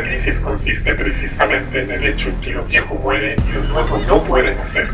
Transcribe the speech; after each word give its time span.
La 0.00 0.06
crisis 0.06 0.40
consiste 0.40 0.94
precisamente 0.94 1.82
en 1.82 1.90
el 1.90 2.02
hecho 2.06 2.32
que 2.40 2.52
lo 2.52 2.64
viejo 2.64 2.94
muere 2.94 3.36
y 3.46 3.52
lo 3.52 3.64
nuevo 3.64 3.98
no 4.08 4.22
puede 4.22 4.54
nacer. 4.54 4.88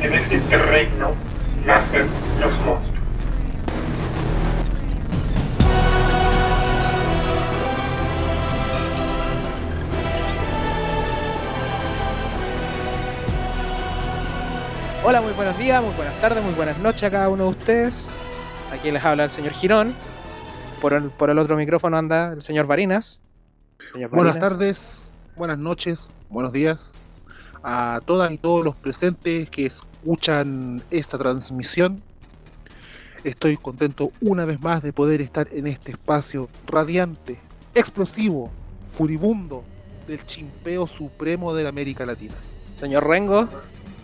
En 0.00 0.12
ese 0.12 0.36
interregno 0.36 1.10
nacen 1.66 2.06
los 2.40 2.60
monstruos. 2.60 3.04
Hola, 15.02 15.20
muy 15.20 15.32
buenos 15.32 15.58
días, 15.58 15.82
muy 15.82 15.94
buenas 15.96 16.14
tardes, 16.20 16.44
muy 16.44 16.54
buenas 16.54 16.78
noches 16.78 17.02
a 17.02 17.10
cada 17.10 17.28
uno 17.28 17.42
de 17.42 17.50
ustedes. 17.50 18.08
Aquí 18.72 18.92
les 18.92 19.04
habla 19.04 19.24
el 19.24 19.30
señor 19.30 19.54
Girón. 19.54 19.96
Por 20.80 20.92
el, 20.92 21.10
por 21.10 21.30
el 21.30 21.40
otro 21.40 21.56
micrófono 21.56 21.98
anda 21.98 22.34
el 22.34 22.42
señor 22.42 22.68
Varinas. 22.68 23.23
Buenas 24.10 24.38
tardes, 24.38 25.08
buenas 25.36 25.58
noches, 25.58 26.08
buenos 26.28 26.52
días 26.52 26.94
a 27.62 28.00
todas 28.04 28.30
y 28.30 28.38
todos 28.38 28.64
los 28.64 28.76
presentes 28.76 29.48
que 29.48 29.66
escuchan 29.66 30.82
esta 30.90 31.16
transmisión. 31.16 32.02
Estoy 33.24 33.56
contento 33.56 34.12
una 34.20 34.44
vez 34.44 34.60
más 34.60 34.82
de 34.82 34.92
poder 34.92 35.22
estar 35.22 35.48
en 35.50 35.66
este 35.66 35.92
espacio 35.92 36.48
radiante, 36.66 37.40
explosivo, 37.74 38.50
furibundo 38.86 39.64
del 40.06 40.24
chimpeo 40.26 40.86
supremo 40.86 41.54
de 41.54 41.62
la 41.62 41.70
América 41.70 42.04
Latina. 42.04 42.34
Señor 42.74 43.08
Rengo, 43.08 43.48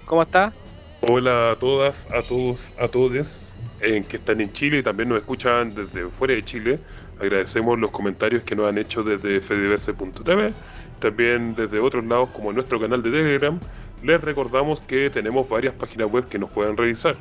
¿cómo 0.07 0.23
está? 0.23 0.55
Hola 1.03 1.53
a 1.53 1.57
todas, 1.59 2.09
a 2.11 2.21
todos, 2.27 2.75
a 2.79 2.89
todes 2.89 3.53
en 3.81 4.05
que 4.05 4.17
están 4.17 4.41
en 4.41 4.51
Chile 4.53 4.79
y 4.79 4.83
también 4.83 5.09
nos 5.09 5.19
escuchan 5.19 5.75
desde 5.75 6.09
fuera 6.09 6.35
de 6.35 6.43
Chile. 6.43 6.81
Agradecemos 7.21 7.79
los 7.79 7.91
comentarios 7.91 8.43
que 8.45 8.57
nos 8.57 8.67
han 8.67 8.79
hecho 8.79 9.03
desde 9.03 9.43
fediverse.tv, 9.43 10.55
también 11.01 11.55
desde 11.55 11.79
otros 11.79 12.05
lados 12.05 12.31
como 12.31 12.51
nuestro 12.53 12.81
canal 12.81 13.03
de 13.03 13.11
Telegram. 13.11 13.61
Les 14.03 14.19
recordamos 14.19 14.81
que 14.81 15.11
tenemos 15.11 15.47
varias 15.47 15.75
páginas 15.75 16.11
web 16.11 16.29
que 16.29 16.39
nos 16.39 16.51
pueden 16.51 16.79
revisar. 16.79 17.17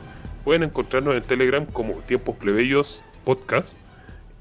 Pueden 0.45 0.63
encontrarnos 0.63 1.15
en 1.15 1.23
Telegram 1.23 1.65
como 1.65 1.95
Tiempos 1.95 2.37
Plebeyos 2.37 3.03
Podcast 3.25 3.77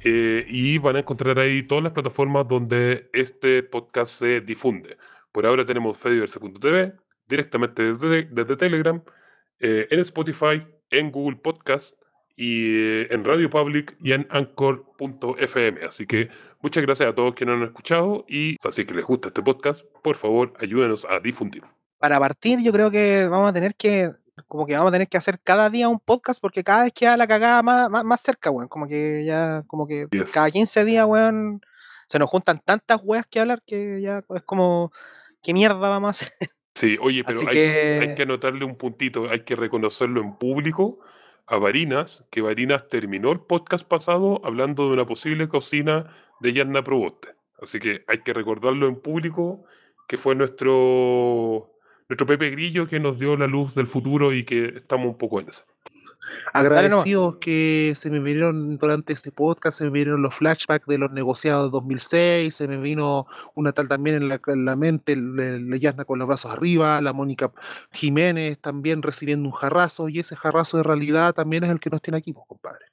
eh, 0.05 0.47
y 0.49 0.79
van 0.79 0.95
a 0.95 1.01
encontrar 1.01 1.41
ahí 1.41 1.65
todas 1.65 1.83
las 1.83 1.93
plataformas 1.93 2.47
donde 2.47 3.11
este 3.13 3.65
podcast 3.65 4.13
se 4.13 4.41
difunde. 4.41 4.97
Por 5.33 5.45
ahora 5.45 5.67
tenemos 5.67 5.99
fediverse.tv 5.99 6.95
directamente 7.27 7.95
desde, 7.95 8.57
Telegram, 8.57 9.03
eh, 9.59 9.89
en 9.91 9.99
Spotify, 10.01 10.65
en 10.91 11.11
Google 11.11 11.39
Podcast 11.39 11.98
y 12.41 13.13
en 13.13 13.25
Radio 13.25 13.51
Public 13.51 13.97
y 14.01 14.13
en 14.13 14.27
Anchor.fm. 14.31 15.85
Así 15.85 16.07
que 16.07 16.29
muchas 16.63 16.83
gracias 16.85 17.11
a 17.11 17.15
todos 17.15 17.35
quienes 17.35 17.57
nos 17.57 17.63
han 17.63 17.69
escuchado 17.69 18.25
y 18.29 18.57
así 18.65 18.85
que 18.85 18.95
les 18.95 19.05
gusta 19.05 19.29
este 19.29 19.43
podcast, 19.43 19.85
por 20.03 20.17
favor 20.17 20.53
ayúdenos 20.61 21.05
a 21.11 21.19
difundir. 21.21 21.65
Para 21.99 22.21
partir, 22.21 22.61
yo 22.63 22.73
creo 22.73 22.91
que 22.91 23.27
vamos 23.29 23.51
a 23.51 23.53
tener 23.53 23.75
que. 23.75 24.13
Como 24.47 24.67
que 24.67 24.75
vamos 24.77 24.91
a 24.91 24.93
tener 24.93 25.09
que 25.09 25.17
hacer 25.17 25.41
cada 25.43 25.69
día 25.69 25.89
un 25.89 25.99
podcast 25.99 26.41
porque 26.41 26.63
cada 26.63 26.85
vez 26.85 26.93
queda 26.93 27.17
la 27.17 27.27
cagada 27.27 27.61
más, 27.65 27.91
más, 27.91 28.05
más 28.05 28.21
cerca, 28.21 28.51
weón. 28.53 28.69
Como 28.69 28.87
que 28.87 29.25
ya. 29.25 29.65
Como 29.67 29.89
que 29.89 30.07
Yes. 30.13 30.31
cada 30.33 30.49
15 30.49 30.85
días, 30.85 31.05
weón. 31.07 31.61
Se 32.07 32.21
nos 32.21 32.31
juntan 32.31 32.61
tantas 32.65 33.01
weas 33.03 33.27
que 33.27 33.41
hablar 33.41 33.63
que 33.67 34.01
ya 34.01 34.23
es 34.37 34.43
como. 34.45 34.93
¿Qué 35.43 35.53
mierda 35.53 35.89
vamos 35.89 36.07
a 36.07 36.11
hacer? 36.11 36.33
Sí, 36.77 36.97
oye, 37.01 37.25
pero 37.25 37.41
hay, 37.41 37.47
que- 37.47 37.99
hay 38.01 38.15
que 38.15 38.23
anotarle 38.23 38.65
un 38.65 38.77
puntito, 38.77 39.29
hay 39.29 39.41
que 39.41 39.57
reconocerlo 39.57 40.21
en 40.21 40.37
público 40.37 41.01
a 41.49 41.57
Varinas, 41.57 42.25
que 42.31 42.43
Varinas 42.43 42.89
terminó 42.89 43.33
el 43.33 43.41
podcast 43.41 43.87
pasado 43.87 44.41
hablando 44.45 44.87
de 44.87 44.95
una 44.95 45.07
posible 45.07 45.49
cocina 45.49 46.07
de 46.41 46.53
Yanna 46.53 46.85
Proboste. 46.85 47.35
Así 47.61 47.81
que 47.81 48.05
hay 48.07 48.19
que 48.19 48.35
recordarlo 48.35 48.87
en 48.87 48.97
público, 48.97 49.65
que 50.07 50.17
fue 50.17 50.35
nuestro, 50.35 51.73
nuestro 52.09 52.27
Pepe 52.27 52.51
Grillo 52.51 52.89
que 52.89 53.01
nos 53.01 53.19
dio 53.19 53.37
la 53.37 53.47
luz 53.47 53.75
del 53.75 53.87
futuro 53.87 54.33
y 54.33 54.45
que 54.45 54.73
estamos 54.77 55.07
un 55.07 55.19
poco 55.19 55.41
en 55.41 55.49
esa. 55.49 55.65
Agradecidos 56.53 57.37
que 57.37 57.93
se 57.95 58.11
me 58.11 58.21
vinieron 58.21 58.79
durante 58.79 59.13
este 59.13 59.33
podcast, 59.33 59.79
se 59.79 59.85
me 59.85 59.91
vinieron 59.91 60.23
los 60.23 60.35
flashbacks 60.35 60.87
de 60.87 60.99
los 60.99 61.11
negociados 61.11 61.67
de 61.67 61.71
2006, 61.71 62.55
se 62.55 62.69
me 62.69 62.79
vino 62.79 63.27
una 63.55 63.73
tal 63.73 63.89
también 63.89 64.17
en 64.17 64.29
la, 64.29 64.41
en 64.47 64.65
la 64.65 64.77
mente, 64.77 65.17
la 65.17 65.77
Yasna 65.77 66.05
con 66.05 66.19
los 66.19 66.29
brazos 66.29 66.53
arriba, 66.53 67.01
la 67.01 67.13
Mónica 67.13 67.53
Jiménez 67.93 68.59
también 68.59 69.03
recibiendo 69.03 69.49
un 69.49 69.55
jarrazo, 69.55 70.09
y 70.09 70.21
ese 70.21 70.37
jarrazo 70.37 70.79
de 70.79 70.83
realidad 70.83 71.35
también 71.35 71.65
es 71.65 71.71
el 71.71 71.81
que 71.81 71.91
nos 71.91 72.01
tiene 72.01 72.19
aquí, 72.19 72.33
pues, 72.33 72.47
compadre. 72.47 72.87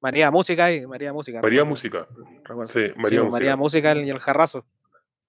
María 0.00 0.30
Música 0.30 0.72
y 0.72 0.86
María 0.86 1.12
Música. 1.12 1.40
María 1.40 1.64
recuerdo, 1.64 1.70
Música, 1.70 2.08
recuerdo. 2.44 2.72
sí, 2.72 2.80
Sí, 2.80 2.92
María 2.96 2.96
pues, 2.96 3.10
Música. 3.12 3.30
María 3.30 3.56
Música 3.56 3.94
y 3.96 4.10
el 4.10 4.18
jarrazo. 4.18 4.64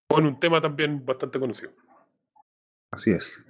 Con 0.08 0.25
un 0.25 0.40
tema 0.40 0.62
también 0.62 1.06
bastante 1.06 1.40
conocido. 1.40 1.72
Así 2.97 3.12
es. 3.12 3.46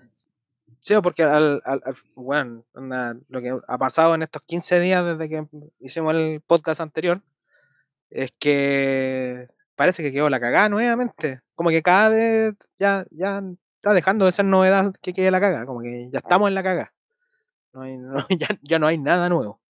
Sí, 0.82 0.94
porque 1.02 1.24
al, 1.24 1.62
al, 1.64 1.82
al- 1.86 1.96
bueno, 2.16 2.66
onda, 2.74 3.16
lo 3.30 3.42
que 3.42 3.58
ha 3.66 3.78
pasado 3.78 4.14
en 4.14 4.24
estos 4.24 4.42
15 4.44 4.82
días 4.82 5.06
desde 5.06 5.30
que 5.30 5.48
hicimos 5.80 6.14
el 6.14 6.42
podcast 6.46 6.82
anterior 6.82 7.22
es 8.10 8.34
que 8.38 9.48
parece 9.76 10.04
que 10.04 10.12
quedó 10.12 10.30
la 10.30 10.42
cagada 10.42 10.68
nuevamente. 10.68 11.42
Como 11.56 11.70
que 11.70 11.82
cada 11.82 12.10
vez 12.10 12.56
ya, 12.78 13.06
ya 13.12 13.42
está 13.78 13.94
dejando 13.94 14.26
de 14.26 14.34
ser 14.34 14.44
novedad 14.46 14.94
que 15.02 15.14
quede 15.14 15.32
la 15.32 15.40
cagada. 15.40 15.66
Como 15.66 15.80
que 15.82 16.10
ya 16.12 16.20
estamos 16.20 16.50
en 16.50 16.56
la 16.56 16.64
cagada. 16.64 16.94
No 17.72 17.84
hay- 17.84 17.98
no- 17.98 18.26
ya, 18.30 18.48
ya 18.62 18.80
no 18.80 18.88
hay 18.88 18.98
nada 18.98 19.30
nuevo. 19.30 19.62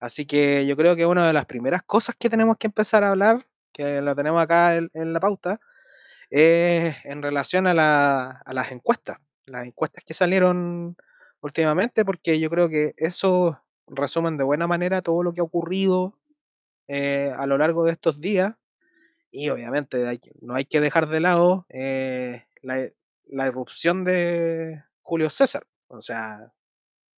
Así 0.00 0.26
que 0.26 0.66
yo 0.66 0.76
creo 0.76 0.96
que 0.96 1.06
una 1.06 1.28
de 1.28 1.32
las 1.32 1.46
primeras 1.46 1.84
cosas 1.84 2.16
que 2.18 2.28
tenemos 2.28 2.56
que 2.56 2.66
empezar 2.66 3.04
a 3.04 3.10
hablar, 3.10 3.46
que 3.72 4.00
lo 4.00 4.16
tenemos 4.16 4.42
acá 4.42 4.74
en, 4.74 4.90
en 4.94 5.12
la 5.12 5.20
pauta, 5.20 5.60
en 7.04 7.22
relación 7.22 7.66
a, 7.66 7.74
la- 7.74 8.30
a 8.44 8.52
las 8.54 8.72
encuestas 8.72 9.18
las 9.46 9.66
encuestas 9.66 10.04
que 10.04 10.14
salieron 10.14 10.96
últimamente, 11.40 12.04
porque 12.04 12.38
yo 12.40 12.48
creo 12.50 12.68
que 12.68 12.94
eso 12.96 13.60
resumen 13.88 14.36
de 14.38 14.44
buena 14.44 14.66
manera 14.68 15.02
todo 15.02 15.22
lo 15.22 15.32
que 15.34 15.40
ha 15.40 15.44
ocurrido 15.44 16.16
eh, 16.88 17.32
a 17.36 17.46
lo 17.46 17.58
largo 17.58 17.84
de 17.84 17.92
estos 17.92 18.20
días. 18.20 18.54
Y 19.30 19.48
obviamente 19.50 20.20
no 20.42 20.54
hay 20.54 20.64
que 20.66 20.80
dejar 20.80 21.08
de 21.08 21.20
lado 21.20 21.66
eh, 21.70 22.44
la, 22.62 22.88
la 23.26 23.46
irrupción 23.48 24.04
de 24.04 24.82
Julio 25.02 25.30
César. 25.30 25.66
O 25.88 26.00
sea, 26.02 26.52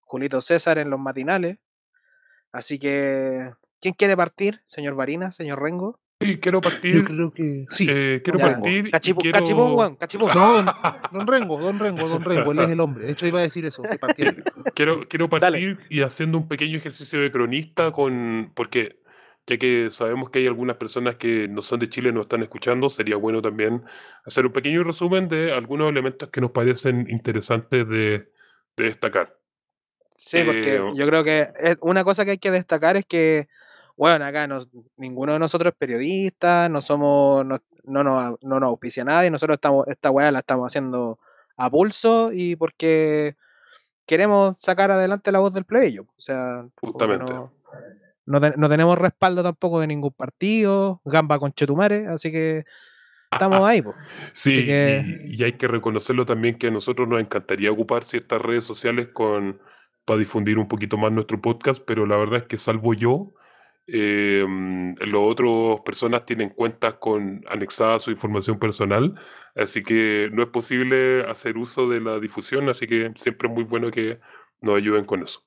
Julito 0.00 0.40
César 0.40 0.78
en 0.78 0.90
los 0.90 1.00
matinales. 1.00 1.58
Así 2.52 2.78
que, 2.78 3.52
¿quién 3.80 3.94
quiere 3.94 4.16
partir? 4.16 4.62
Señor 4.66 4.94
Varina, 4.94 5.32
señor 5.32 5.60
Rengo. 5.62 6.00
Sí, 6.24 6.38
quiero 6.38 6.58
Yo 6.58 6.70
partir, 6.70 7.04
creo 7.04 7.32
que 7.32 7.64
sí. 7.70 7.86
eh, 7.88 8.20
quiero 8.24 8.38
Ya, 8.38 8.44
partir 8.52 8.90
quiero- 8.90 9.74
weón, 9.74 9.96
cachipún. 9.96 10.28
No, 10.34 10.52
don, 10.54 10.66
don 11.12 11.26
Rengo, 11.26 11.58
don 11.60 11.78
Rengo, 11.78 12.08
don 12.08 12.24
Rengo, 12.24 12.52
él 12.52 12.58
es 12.60 12.68
el 12.70 12.80
hombre. 12.80 13.06
De 13.06 13.12
hecho, 13.12 13.26
iba 13.26 13.38
a 13.40 13.42
decir 13.42 13.64
eso. 13.66 13.82
que 13.82 13.98
partiera. 13.98 14.34
Quiero, 14.74 15.06
quiero 15.08 15.28
Dale. 15.28 15.40
partir 15.58 15.78
y 15.90 16.00
haciendo 16.02 16.38
un 16.38 16.48
pequeño 16.48 16.78
ejercicio 16.78 17.20
de 17.20 17.30
cronista 17.30 17.90
con. 17.92 18.52
Porque 18.54 19.00
ya 19.46 19.58
que 19.58 19.88
sabemos 19.90 20.30
que 20.30 20.38
hay 20.38 20.46
algunas 20.46 20.76
personas 20.76 21.16
que 21.16 21.48
no 21.48 21.60
son 21.60 21.78
de 21.80 21.88
Chile 21.90 22.08
y 22.08 22.12
nos 22.12 22.22
están 22.22 22.42
escuchando, 22.42 22.88
sería 22.88 23.16
bueno 23.16 23.42
también 23.42 23.82
hacer 24.24 24.46
un 24.46 24.52
pequeño 24.52 24.82
resumen 24.84 25.28
de 25.28 25.52
algunos 25.52 25.90
elementos 25.90 26.30
que 26.30 26.40
nos 26.40 26.50
parecen 26.52 27.06
interesantes 27.10 27.86
de, 27.86 28.30
de 28.76 28.84
destacar. 28.84 29.36
Sí, 30.16 30.38
porque 30.46 30.76
Eh, 30.76 30.92
yo 30.94 31.06
creo 31.06 31.24
que 31.24 31.48
una 31.82 32.04
cosa 32.04 32.24
que 32.24 32.30
hay 32.32 32.38
que 32.38 32.50
destacar 32.52 32.96
es 32.96 33.04
que, 33.04 33.48
bueno, 33.96 34.24
acá 34.24 34.46
nos- 34.46 34.68
ninguno 34.96 35.32
de 35.34 35.38
nosotros 35.38 35.72
es 35.72 35.78
periodista, 35.78 36.68
no 36.68 36.80
somos, 36.80 37.44
no, 37.46 37.58
no, 37.84 38.02
nos, 38.04 38.36
no 38.42 38.60
nos 38.60 38.68
auspicia 38.68 39.04
nadie, 39.04 39.30
nosotros 39.30 39.56
estamos, 39.56 39.86
esta 39.88 40.10
weá 40.10 40.32
la 40.32 40.40
estamos 40.40 40.66
haciendo 40.66 41.18
a 41.56 41.70
pulso 41.70 42.30
y 42.32 42.56
porque 42.56 43.36
queremos 44.06 44.54
sacar 44.58 44.90
adelante 44.90 45.32
la 45.32 45.38
voz 45.38 45.52
del 45.52 45.64
plebeyo. 45.64 46.02
O 46.02 46.14
sea, 46.20 46.66
Justamente. 46.80 47.32
no, 47.32 47.52
no, 48.26 48.40
te- 48.40 48.56
no 48.56 48.68
tenemos 48.68 48.98
respaldo 48.98 49.42
tampoco 49.42 49.80
de 49.80 49.86
ningún 49.86 50.12
partido, 50.12 51.00
gamba 51.04 51.38
con 51.38 51.52
Chetumare, 51.52 52.06
así 52.08 52.32
que 52.32 52.64
estamos 53.30 53.60
ahí, 53.68 53.82
po. 53.82 53.94
Sí, 54.32 54.66
que- 54.66 55.04
y, 55.26 55.40
y 55.40 55.44
hay 55.44 55.52
que 55.52 55.68
reconocerlo 55.68 56.24
también 56.26 56.58
que 56.58 56.66
a 56.68 56.70
nosotros 56.70 57.06
nos 57.08 57.20
encantaría 57.20 57.70
ocupar 57.70 58.04
ciertas 58.04 58.40
redes 58.42 58.64
sociales 58.64 59.08
con, 59.12 59.60
para 60.04 60.18
difundir 60.18 60.58
un 60.58 60.68
poquito 60.68 60.96
más 60.96 61.12
nuestro 61.12 61.40
podcast, 61.40 61.80
pero 61.86 62.06
la 62.06 62.16
verdad 62.16 62.38
es 62.40 62.44
que 62.44 62.58
salvo 62.58 62.94
yo, 62.94 63.32
eh, 63.86 64.46
las 65.00 65.14
otras 65.14 65.80
personas 65.84 66.24
tienen 66.26 66.50
cuentas 66.50 66.94
con 66.94 67.44
anexada 67.48 67.98
su 67.98 68.10
información 68.10 68.58
personal, 68.58 69.14
así 69.54 69.82
que 69.82 70.30
no 70.32 70.42
es 70.42 70.48
posible 70.48 71.24
hacer 71.28 71.58
uso 71.58 71.88
de 71.88 72.00
la 72.00 72.18
difusión, 72.20 72.68
así 72.68 72.86
que 72.86 73.12
siempre 73.16 73.48
es 73.48 73.54
muy 73.54 73.64
bueno 73.64 73.90
que 73.90 74.20
nos 74.60 74.76
ayuden 74.76 75.04
con 75.04 75.22
eso. 75.22 75.44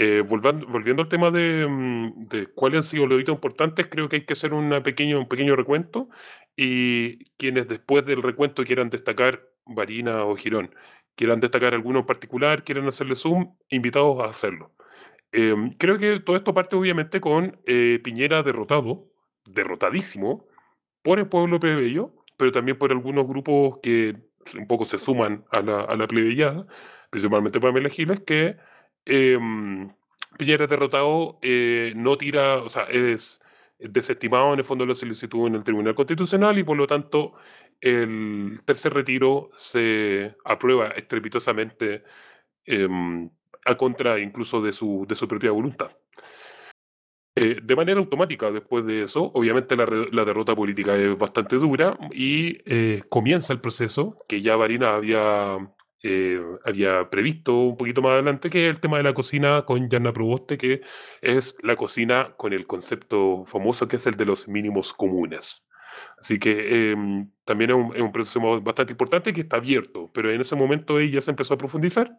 Eh, 0.00 0.22
volviendo 0.22 1.02
al 1.02 1.08
tema 1.08 1.30
de, 1.30 1.66
mm, 1.68 2.22
de 2.28 2.46
cuáles 2.48 2.78
han 2.78 2.82
sido 2.84 3.06
los 3.06 3.20
hitos 3.20 3.34
importantes, 3.34 3.86
creo 3.90 4.08
que 4.08 4.16
hay 4.16 4.24
que 4.26 4.34
hacer 4.34 4.52
un 4.54 4.70
pequeño 4.82 5.56
recuento 5.56 6.08
y 6.56 7.24
quienes 7.36 7.68
después 7.68 8.04
del 8.06 8.22
recuento 8.22 8.64
quieran 8.64 8.90
destacar 8.90 9.48
Varina 9.66 10.24
o 10.24 10.36
Girón, 10.36 10.74
quieran 11.16 11.40
destacar 11.40 11.74
alguno 11.74 12.00
en 12.00 12.06
particular, 12.06 12.64
quieran 12.64 12.86
hacerle 12.88 13.16
zoom, 13.16 13.56
invitados 13.70 14.20
a 14.20 14.26
hacerlo. 14.26 14.72
Em, 15.32 15.72
creo 15.72 15.98
que 15.98 16.20
todo 16.20 16.36
esto 16.36 16.54
parte 16.54 16.76
obviamente 16.76 17.20
con 17.20 17.60
eh, 17.66 18.00
Piñera 18.02 18.42
derrotado, 18.42 19.10
derrotadísimo, 19.44 20.46
por 21.02 21.18
el 21.18 21.28
pueblo 21.28 21.60
plebeyo, 21.60 22.14
pero 22.36 22.52
también 22.52 22.78
por 22.78 22.92
algunos 22.92 23.26
grupos 23.26 23.78
que 23.82 24.14
un 24.56 24.66
poco 24.66 24.84
se 24.84 24.98
suman 24.98 25.44
a 25.52 25.60
la, 25.60 25.80
a 25.82 25.96
la 25.96 26.06
plebeyada, 26.06 26.66
principalmente 27.10 27.60
Pamela 27.60 27.90
Giles, 27.90 28.20
que 28.20 28.56
em, 29.04 29.90
Piñera 30.38 30.66
derrotado 30.66 31.38
eh, 31.42 31.92
no 31.96 32.16
tira, 32.18 32.58
o 32.58 32.68
sea, 32.68 32.84
es 32.84 33.40
desestimado 33.78 34.52
en 34.52 34.60
el 34.60 34.64
fondo 34.64 34.84
de 34.84 34.92
la 34.92 34.98
solicitud 34.98 35.46
en 35.48 35.56
el 35.56 35.64
Tribunal 35.64 35.94
Constitucional 35.94 36.58
y 36.58 36.64
por 36.64 36.76
lo 36.76 36.86
tanto 36.86 37.34
el 37.80 38.60
tercer 38.64 38.92
retiro 38.94 39.50
se 39.56 40.36
aprueba 40.44 40.88
estrepitosamente 40.88 42.02
em, 42.64 43.30
a 43.68 43.76
contra 43.76 44.18
incluso 44.18 44.62
de 44.62 44.72
su, 44.72 45.04
de 45.08 45.14
su 45.14 45.28
propia 45.28 45.52
voluntad. 45.52 45.90
Eh, 47.36 47.58
de 47.62 47.76
manera 47.76 48.00
automática, 48.00 48.50
después 48.50 48.84
de 48.84 49.02
eso, 49.02 49.30
obviamente 49.34 49.76
la, 49.76 49.86
la 50.10 50.24
derrota 50.24 50.56
política 50.56 50.96
es 50.96 51.16
bastante 51.16 51.56
dura 51.56 51.96
y 52.12 52.58
eh, 52.64 53.02
comienza 53.08 53.52
el 53.52 53.60
proceso 53.60 54.18
que 54.26 54.40
ya 54.40 54.56
Varina 54.56 54.94
había, 54.94 55.58
eh, 56.02 56.40
había 56.64 57.08
previsto 57.10 57.56
un 57.56 57.76
poquito 57.76 58.02
más 58.02 58.12
adelante, 58.12 58.50
que 58.50 58.66
es 58.66 58.74
el 58.74 58.80
tema 58.80 58.96
de 58.96 59.04
la 59.04 59.14
cocina 59.14 59.62
con 59.66 59.88
Yanna 59.88 60.12
Proboste, 60.12 60.58
que 60.58 60.80
es 61.20 61.54
la 61.62 61.76
cocina 61.76 62.34
con 62.36 62.52
el 62.52 62.66
concepto 62.66 63.44
famoso 63.44 63.86
que 63.86 63.96
es 63.96 64.06
el 64.06 64.16
de 64.16 64.24
los 64.24 64.48
mínimos 64.48 64.92
comunes. 64.92 65.68
Así 66.18 66.38
que 66.38 66.90
em, 66.90 67.30
también 67.44 67.70
es 67.70 67.76
un, 67.76 67.94
es 67.94 68.02
un 68.02 68.12
proceso 68.12 68.60
bastante 68.60 68.92
importante 68.94 69.32
que 69.32 69.42
está 69.42 69.56
abierto, 69.58 70.06
pero 70.12 70.32
en 70.32 70.40
ese 70.40 70.56
momento 70.56 70.98
ella 70.98 71.20
se 71.20 71.30
empezó 71.30 71.54
a 71.54 71.58
profundizar. 71.58 72.10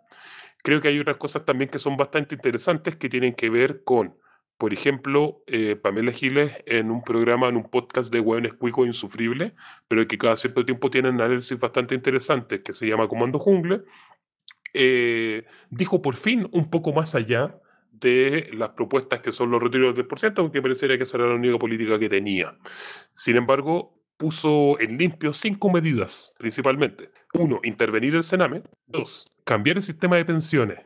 Creo 0.64 0.82
que 0.82 0.90
hay 0.90 1.00
otras 1.00 1.18
cosas 1.18 1.46
también 1.46 1.70
que 1.70 1.80
son 1.80 1.98
bastante 1.98 2.36
interesantes 2.36 2.96
que 2.96 3.10
tienen 3.10 3.34
que 3.34 3.50
ver 3.50 3.84
con 3.84 4.16
por 4.60 4.74
ejemplo, 4.74 5.42
eh, 5.48 5.78
Pamela 5.78 6.12
Giles 6.12 6.52
en 6.66 6.92
un 6.92 7.02
programa, 7.02 7.48
en 7.48 7.56
un 7.56 7.64
podcast 7.64 8.12
de 8.12 8.20
Hueones 8.20 8.56
Cuico 8.56 8.86
Insufrible, 8.86 9.56
pero 9.88 10.06
que 10.06 10.18
cada 10.18 10.36
cierto 10.36 10.66
tiempo 10.66 10.92
tiene 10.92 11.08
análisis 11.08 11.58
bastante 11.58 11.96
interesantes, 11.96 12.60
que 12.60 12.74
se 12.74 12.86
llama 12.86 13.08
Comando 13.08 13.40
Jungle, 13.40 13.86
eh, 14.74 15.46
dijo 15.70 16.02
por 16.02 16.18
fin 16.18 16.50
un 16.52 16.70
poco 16.70 16.92
más 16.92 17.16
allá 17.16 17.58
de 17.94 18.50
las 18.52 18.72
propuestas 18.72 19.22
que 19.22 19.32
son 19.32 19.50
los 19.50 19.64
retiros 19.64 19.96
del 19.96 20.06
10%, 20.06 20.42
aunque 20.42 20.62
pareciera 20.62 20.98
que 20.98 21.04
esa 21.04 21.16
era 21.16 21.28
la 21.28 21.36
única 21.36 21.58
política 21.58 21.98
que 21.98 22.10
tenía. 22.10 22.58
Sin 23.14 23.38
embargo, 23.38 23.98
puso 24.18 24.78
en 24.82 24.98
limpio 24.98 25.34
cinco 25.34 25.70
medidas, 25.70 26.36
principalmente. 26.38 27.12
Uno, 27.34 27.60
intervenir 27.64 28.16
el 28.16 28.24
Sename. 28.24 28.64
Dos, 28.88 29.32
cambiar 29.44 29.78
el 29.78 29.84
sistema 29.84 30.16
de 30.18 30.26
pensiones 30.26 30.80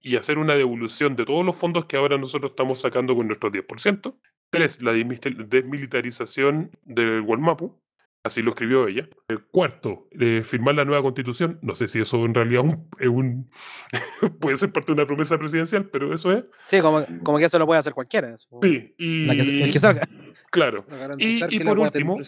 y 0.00 0.16
hacer 0.16 0.38
una 0.38 0.54
devolución 0.54 1.14
de 1.16 1.24
todos 1.26 1.44
los 1.44 1.56
fondos 1.56 1.84
que 1.86 1.96
ahora 1.96 2.16
nosotros 2.18 2.52
estamos 2.52 2.80
sacando 2.80 3.14
con 3.14 3.26
nuestro 3.26 3.50
10%. 3.52 4.14
Tres, 4.50 4.80
la 4.82 4.92
desmilitarización 4.92 6.70
del 6.84 7.20
Walmapu. 7.20 7.78
Así 8.22 8.42
lo 8.42 8.50
escribió 8.50 8.86
ella. 8.86 9.08
El 9.28 9.42
cuarto, 9.44 10.06
eh, 10.18 10.42
firmar 10.44 10.74
la 10.74 10.84
nueva 10.84 11.02
constitución. 11.02 11.58
No 11.62 11.74
sé 11.74 11.88
si 11.88 12.00
eso 12.00 12.22
en 12.26 12.34
realidad 12.34 12.64
es 12.98 13.08
un, 13.08 13.48
puede 14.40 14.58
ser 14.58 14.70
parte 14.72 14.88
de 14.92 15.00
una 15.00 15.06
promesa 15.06 15.38
presidencial, 15.38 15.88
pero 15.88 16.12
eso 16.12 16.30
es. 16.32 16.44
Sí, 16.68 16.80
como, 16.80 17.02
como 17.22 17.38
que 17.38 17.46
eso 17.46 17.58
lo 17.58 17.64
puede 17.66 17.78
hacer 17.78 17.94
cualquiera. 17.94 18.34
eso. 18.34 18.46
Sí, 18.60 18.94
y. 18.98 19.24
La 19.26 19.34
que- 19.34 19.64
el 19.64 19.70
que 19.70 19.78
salga. 19.78 20.06
Claro. 20.50 20.84
Para 20.84 20.98
garantizar 20.98 21.50
Y- 21.50 21.56
y 21.56 21.58
que 21.60 21.64
por 21.64 21.78
último-. 21.78 22.18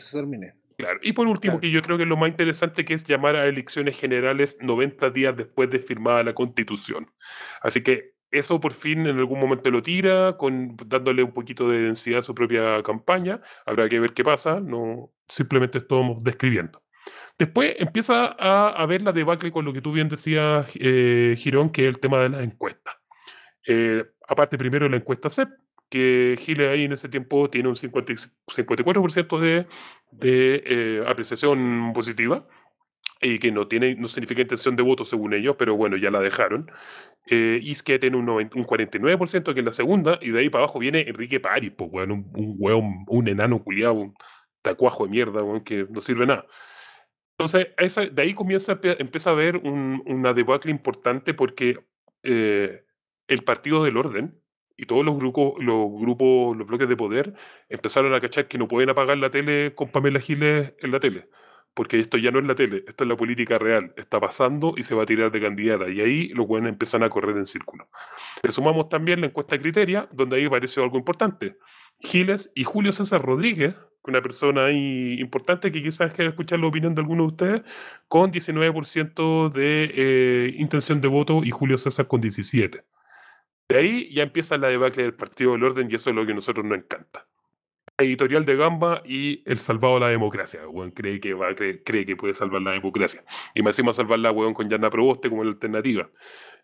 Claro. 0.82 0.98
Y 1.02 1.12
por 1.12 1.28
último, 1.28 1.52
Claro. 1.52 1.60
que 1.60 1.70
yo 1.70 1.80
creo 1.80 1.96
que 1.96 2.02
es 2.02 2.08
lo 2.08 2.16
más 2.16 2.28
interesante, 2.28 2.84
que 2.84 2.94
es 2.94 3.04
llamar 3.04 3.36
a 3.36 3.46
elecciones 3.46 3.96
generales 3.96 4.58
90 4.60 5.10
días 5.10 5.36
después 5.36 5.70
de 5.70 5.78
firmada 5.78 6.24
la 6.24 6.34
constitución. 6.34 7.08
Así 7.60 7.82
que 7.82 8.14
eso 8.32 8.60
por 8.60 8.74
fin 8.74 9.06
en 9.06 9.18
algún 9.18 9.38
momento 9.38 9.70
lo 9.70 9.80
tira, 9.80 10.36
con, 10.36 10.76
dándole 10.86 11.22
un 11.22 11.32
poquito 11.32 11.68
de 11.68 11.82
densidad 11.82 12.18
a 12.18 12.22
su 12.22 12.34
propia 12.34 12.82
campaña. 12.82 13.40
Habrá 13.64 13.88
que 13.88 14.00
ver 14.00 14.12
qué 14.12 14.24
pasa, 14.24 14.58
no 14.58 15.12
simplemente 15.28 15.78
estamos 15.78 16.24
describiendo. 16.24 16.82
Después 17.38 17.76
empieza 17.78 18.34
a, 18.38 18.84
ver 18.86 19.02
la 19.02 19.12
debacle 19.12 19.52
con 19.52 19.64
lo 19.64 19.72
que 19.72 19.80
tú 19.80 19.92
bien 19.92 20.08
decías, 20.08 20.66
eh, 20.80 21.36
Girón, 21.38 21.70
que 21.70 21.82
es 21.82 21.88
el 21.88 22.00
tema 22.00 22.18
de 22.18 22.28
las 22.28 22.42
encuestas. 22.42 22.96
Eh, 23.68 24.04
aparte, 24.28 24.58
primero 24.58 24.88
la 24.88 24.96
encuesta 24.96 25.30
CEP, 25.30 25.48
que 25.92 26.36
Giles 26.40 26.68
ahí 26.70 26.84
en 26.84 26.92
ese 26.92 27.08
tiempo 27.10 27.50
tiene 27.50 27.68
un 27.68 27.76
50 27.76 28.12
y 28.14 28.16
54% 28.16 29.38
de, 29.38 29.66
de 30.10 30.62
eh, 30.66 31.04
apreciación 31.06 31.92
positiva 31.94 32.48
y 33.20 33.38
que 33.38 33.52
no 33.52 33.68
tiene 33.68 33.94
no 33.96 34.08
significa 34.08 34.42
intención 34.42 34.74
de 34.76 34.82
voto 34.82 35.04
según 35.04 35.34
ellos, 35.34 35.56
pero 35.58 35.76
bueno, 35.76 35.96
ya 35.98 36.10
la 36.10 36.20
dejaron. 36.20 36.70
Eh, 37.30 37.60
Isquia 37.62 38.00
tiene 38.00 38.16
un, 38.16 38.24
90 38.26 38.58
un 38.58 38.64
49%, 38.66 39.54
que 39.54 39.60
es 39.60 39.66
la 39.66 39.72
segunda, 39.72 40.18
y 40.22 40.30
de 40.30 40.40
ahí 40.40 40.50
para 40.50 40.64
abajo 40.64 40.78
viene 40.80 41.02
Enrique 41.08 41.38
París, 41.40 41.72
pues, 41.76 41.90
un, 42.08 42.30
un 42.34 42.56
weón, 42.58 43.04
un 43.08 43.28
enano 43.28 43.62
culiado, 43.62 43.94
un 43.94 44.14
tacuajo 44.62 45.04
de 45.04 45.10
mierda, 45.10 45.42
weón, 45.44 45.62
que 45.62 45.86
no 45.90 46.00
sirve 46.00 46.26
nada. 46.26 46.46
Entonces, 47.38 47.68
esa- 47.78 48.06
de 48.06 48.22
ahí 48.22 48.34
comienza, 48.34 48.78
empieza 48.82 49.30
a 49.30 49.32
haber 49.34 49.56
un- 49.58 50.02
una 50.06 50.32
debacle 50.34 50.70
importante 50.70 51.34
porque 51.34 51.78
eh, 52.24 52.84
el 53.28 53.42
Partido 53.44 53.82
del 53.84 53.96
Orden 53.96 54.41
y 54.82 54.86
todos 54.86 55.04
los 55.04 55.14
grupos, 55.14 55.62
los 55.62 55.88
grupos, 55.92 56.56
los 56.56 56.66
bloques 56.66 56.88
de 56.88 56.96
poder 56.96 57.34
empezaron 57.68 58.12
a 58.14 58.20
cachar 58.20 58.48
que 58.48 58.58
no 58.58 58.66
pueden 58.66 58.90
apagar 58.90 59.16
la 59.16 59.30
tele 59.30 59.76
con 59.76 59.90
Pamela 59.90 60.18
Giles 60.18 60.74
en 60.80 60.90
la 60.90 60.98
tele. 60.98 61.28
Porque 61.72 62.00
esto 62.00 62.18
ya 62.18 62.32
no 62.32 62.40
es 62.40 62.46
la 62.46 62.56
tele, 62.56 62.82
esto 62.88 63.04
es 63.04 63.08
la 63.08 63.16
política 63.16 63.58
real. 63.58 63.94
Está 63.96 64.18
pasando 64.18 64.74
y 64.76 64.82
se 64.82 64.96
va 64.96 65.04
a 65.04 65.06
tirar 65.06 65.30
de 65.30 65.40
candidata. 65.40 65.88
Y 65.88 66.00
ahí 66.00 66.28
los 66.30 66.48
buenos 66.48 66.68
empiezan 66.68 67.04
a 67.04 67.10
correr 67.10 67.36
en 67.36 67.46
círculo. 67.46 67.88
Le 68.42 68.50
sumamos 68.50 68.88
también 68.88 69.20
la 69.20 69.28
encuesta 69.28 69.56
Criteria, 69.56 70.08
donde 70.10 70.34
ahí 70.34 70.46
apareció 70.46 70.82
algo 70.82 70.98
importante. 70.98 71.58
Giles 72.00 72.50
y 72.56 72.64
Julio 72.64 72.92
César 72.92 73.22
Rodríguez, 73.22 73.76
una 74.02 74.20
persona 74.20 74.64
ahí 74.64 75.16
importante 75.20 75.70
que 75.70 75.80
quizás 75.80 76.12
quiera 76.12 76.30
escuchar 76.30 76.58
la 76.58 76.66
opinión 76.66 76.96
de 76.96 77.02
alguno 77.02 77.22
de 77.22 77.28
ustedes, 77.28 77.62
con 78.08 78.32
19% 78.32 79.48
de 79.52 79.92
eh, 79.94 80.54
intención 80.58 81.00
de 81.00 81.06
voto 81.06 81.44
y 81.44 81.52
Julio 81.52 81.78
César 81.78 82.08
con 82.08 82.20
17%. 82.20 82.82
De 83.72 83.78
ahí 83.78 84.10
ya 84.12 84.22
empieza 84.22 84.58
la 84.58 84.68
debacle 84.68 85.02
del 85.02 85.14
Partido 85.14 85.52
del 85.52 85.64
Orden 85.64 85.88
y 85.90 85.94
eso 85.94 86.10
es 86.10 86.16
lo 86.16 86.26
que 86.26 86.32
a 86.32 86.34
nosotros 86.34 86.66
nos 86.66 86.76
encanta. 86.76 87.26
Editorial 87.96 88.44
de 88.44 88.56
Gamba 88.56 89.02
y 89.02 89.42
El 89.46 89.60
Salvado 89.60 89.94
de 89.94 90.00
la 90.00 90.08
Democracia. 90.08 90.68
Weón, 90.68 90.90
cree 90.90 91.20
que, 91.20 91.32
va, 91.32 91.54
cree, 91.54 91.82
cree 91.82 92.04
que 92.04 92.14
puede 92.14 92.34
salvar 92.34 92.60
la 92.60 92.72
democracia. 92.72 93.24
Y 93.54 93.62
me 93.62 93.70
encima 93.70 93.94
salvarla, 93.94 94.30
weón, 94.30 94.52
con 94.52 94.68
Yana 94.68 94.90
Proboste 94.90 95.30
como 95.30 95.42
la 95.42 95.52
alternativa. 95.52 96.10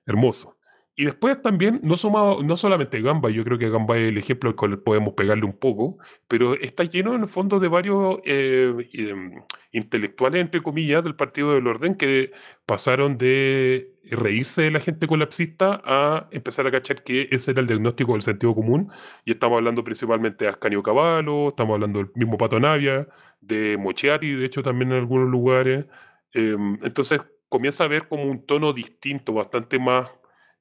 Hermoso. 0.04 0.57
Y 0.98 1.04
después 1.04 1.40
también, 1.40 1.78
no, 1.84 1.96
sumado, 1.96 2.42
no 2.42 2.56
solamente 2.56 3.00
Gamba, 3.00 3.30
yo 3.30 3.44
creo 3.44 3.56
que 3.56 3.70
Gamba 3.70 3.96
es 3.96 4.08
el 4.08 4.18
ejemplo 4.18 4.50
al 4.50 4.56
cual 4.56 4.80
podemos 4.80 5.14
pegarle 5.14 5.44
un 5.44 5.52
poco, 5.52 5.98
pero 6.26 6.54
está 6.54 6.82
lleno 6.82 7.14
en 7.14 7.22
el 7.22 7.28
fondo 7.28 7.60
de 7.60 7.68
varios 7.68 8.18
eh, 8.24 8.74
em, 8.94 9.44
intelectuales, 9.70 10.40
entre 10.40 10.60
comillas, 10.60 11.04
del 11.04 11.14
Partido 11.14 11.54
del 11.54 11.68
Orden 11.68 11.94
que 11.94 12.32
pasaron 12.66 13.16
de 13.16 13.94
reírse 14.10 14.62
de 14.62 14.72
la 14.72 14.80
gente 14.80 15.06
colapsista 15.06 15.80
a 15.84 16.26
empezar 16.32 16.66
a 16.66 16.72
cachar 16.72 17.04
que 17.04 17.28
ese 17.30 17.52
era 17.52 17.60
el 17.60 17.68
diagnóstico 17.68 18.14
del 18.14 18.22
sentido 18.22 18.52
común. 18.56 18.90
Y 19.24 19.30
estamos 19.30 19.56
hablando 19.58 19.84
principalmente 19.84 20.46
de 20.46 20.50
Ascanio 20.50 20.82
Cavallo, 20.82 21.50
estamos 21.50 21.74
hablando 21.74 22.00
del 22.00 22.10
mismo 22.16 22.36
Pato 22.36 22.58
Navia, 22.58 23.06
de 23.40 23.76
Mochiati, 23.78 24.32
de 24.32 24.44
hecho, 24.44 24.64
también 24.64 24.90
en 24.90 24.98
algunos 24.98 25.28
lugares. 25.30 25.86
Em, 26.32 26.76
entonces 26.82 27.20
comienza 27.48 27.84
a 27.84 27.86
haber 27.86 28.08
como 28.08 28.24
un 28.24 28.44
tono 28.44 28.72
distinto, 28.72 29.32
bastante 29.32 29.78
más 29.78 30.10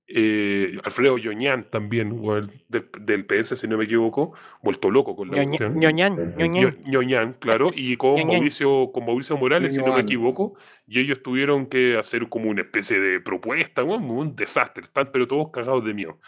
eh, 0.09 0.77
Alfredo 0.83 1.17
Yoñán 1.17 1.69
también, 1.69 2.21
del, 2.69 2.89
del 3.01 3.25
PS, 3.25 3.57
si 3.59 3.67
no 3.67 3.77
me 3.77 3.83
equivoco, 3.85 4.33
vuelto 4.61 4.89
loco 4.89 5.15
con 5.15 5.29
la. 5.29 5.43
Ñoñán, 5.79 6.35
Ñoñán. 6.37 6.61
Ño- 6.61 6.77
Ñoñán, 6.85 7.33
claro, 7.39 7.71
y 7.75 7.97
con 7.97 8.15
Ñoñán. 8.15 8.27
Mauricio, 8.27 8.91
con 8.93 9.05
Mauricio 9.05 9.37
Morales, 9.37 9.73
si 9.73 9.79
no 9.81 9.87
me 9.87 10.01
equivoco, 10.01 10.55
y 10.87 10.99
ellos 10.99 11.21
tuvieron 11.21 11.65
que 11.65 11.97
hacer 11.97 12.29
como 12.29 12.49
una 12.49 12.61
especie 12.61 12.99
de 12.99 13.19
propuesta, 13.19 13.83
un, 13.83 14.09
un 14.09 14.35
desastre, 14.35 14.83
están 14.83 15.09
pero 15.11 15.27
todos 15.27 15.49
cagados 15.51 15.83
de 15.83 15.93
miedo. 15.93 16.19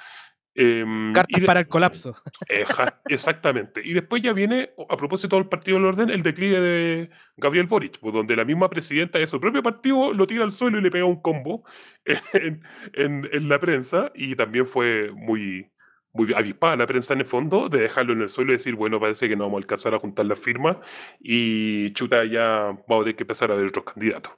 Cartas 1.13 1.39
de- 1.41 1.45
para 1.47 1.59
el 1.61 1.67
colapso. 1.67 2.15
Eja, 2.49 3.01
exactamente. 3.07 3.81
Y 3.83 3.93
después 3.93 4.21
ya 4.21 4.33
viene, 4.33 4.71
a 4.89 4.97
propósito 4.97 5.35
del 5.37 5.47
Partido 5.47 5.77
del 5.77 5.85
Orden, 5.85 6.09
el 6.09 6.23
declive 6.23 6.59
de 6.59 7.09
Gabriel 7.37 7.67
Boric, 7.67 7.99
pues, 7.99 8.13
donde 8.13 8.35
la 8.35 8.45
misma 8.45 8.69
presidenta 8.69 9.19
de 9.19 9.27
su 9.27 9.39
propio 9.39 9.63
partido 9.63 10.13
lo 10.13 10.27
tira 10.27 10.43
al 10.43 10.51
suelo 10.51 10.77
y 10.77 10.81
le 10.81 10.91
pega 10.91 11.05
un 11.05 11.21
combo 11.21 11.63
en, 12.33 12.61
en- 12.93 13.29
en 13.31 13.49
la 13.49 13.59
prensa. 13.59 14.11
Y 14.15 14.35
también 14.35 14.65
fue 14.67 15.11
muy, 15.15 15.71
muy 16.13 16.33
avispada 16.33 16.75
la 16.75 16.87
prensa 16.87 17.13
en 17.13 17.19
el 17.21 17.25
fondo 17.25 17.69
de 17.69 17.79
dejarlo 17.81 18.13
en 18.13 18.21
el 18.21 18.29
suelo 18.29 18.51
y 18.51 18.55
decir, 18.55 18.75
bueno, 18.75 18.99
parece 18.99 19.29
que 19.29 19.35
no 19.35 19.43
vamos 19.45 19.59
a 19.59 19.63
alcanzar 19.63 19.93
a 19.93 19.99
juntar 19.99 20.25
las 20.25 20.39
firmas 20.39 20.77
y 21.19 21.91
chuta, 21.93 22.25
ya 22.25 22.75
vamos 22.87 23.01
a 23.01 23.03
tener 23.03 23.15
que 23.15 23.23
empezar 23.23 23.51
a 23.51 23.55
ver 23.55 23.67
otros 23.67 23.85
candidatos. 23.85 24.33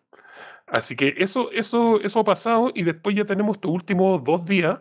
Así 0.68 0.96
que 0.96 1.16
eso, 1.18 1.51
eso, 1.51 2.00
eso 2.01 2.20
ha 2.20 2.24
pasado 2.24 2.72
y 2.74 2.84
después 2.84 3.16
ya 3.16 3.25
tenemos 3.25 3.58
estos 3.58 3.72
últimos 3.72 4.24
dos 4.24 4.46
días. 4.46 4.80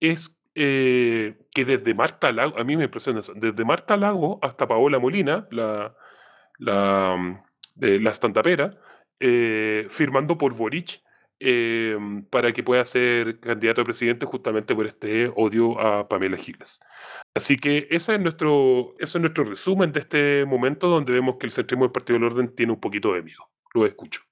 Es 0.00 0.36
eh, 0.54 1.38
que 1.52 1.64
desde 1.64 1.94
Marta 1.94 2.32
Lago, 2.32 2.58
a 2.58 2.64
mí 2.64 2.76
me 2.76 2.84
impresiona 2.84 3.20
eso, 3.20 3.32
desde 3.34 3.64
Marta 3.64 3.96
Lago 3.96 4.38
hasta 4.42 4.66
Paola 4.68 4.98
Molina, 4.98 5.46
la, 5.50 5.94
la, 6.58 7.44
de 7.74 8.00
la 8.00 8.10
estantapera, 8.10 8.78
eh, 9.20 9.86
firmando 9.88 10.38
por 10.38 10.54
Boric 10.54 11.02
eh, 11.42 11.96
para 12.28 12.52
que 12.52 12.62
pueda 12.62 12.84
ser 12.84 13.40
candidato 13.40 13.80
a 13.80 13.84
presidente 13.84 14.26
justamente 14.26 14.74
por 14.74 14.86
este 14.86 15.32
odio 15.36 15.80
a 15.80 16.06
Pamela 16.08 16.36
Giles. 16.36 16.80
Así 17.34 17.56
que 17.56 17.88
ese 17.90 18.14
es 18.14 18.20
nuestro, 18.20 18.94
ese 18.98 19.16
es 19.16 19.22
nuestro 19.22 19.44
resumen 19.44 19.92
de 19.92 20.00
este 20.00 20.44
momento 20.44 20.88
donde 20.88 21.12
vemos 21.12 21.36
que 21.38 21.46
el 21.46 21.52
centrismo 21.52 21.84
del 21.84 21.92
Partido 21.92 22.18
del 22.18 22.28
Orden 22.28 22.54
tiene 22.54 22.72
un 22.72 22.80
poquito 22.80 23.14
de 23.14 23.22
miedo. 23.22 23.50
Lo 23.72 23.86
escucho. 23.86 24.29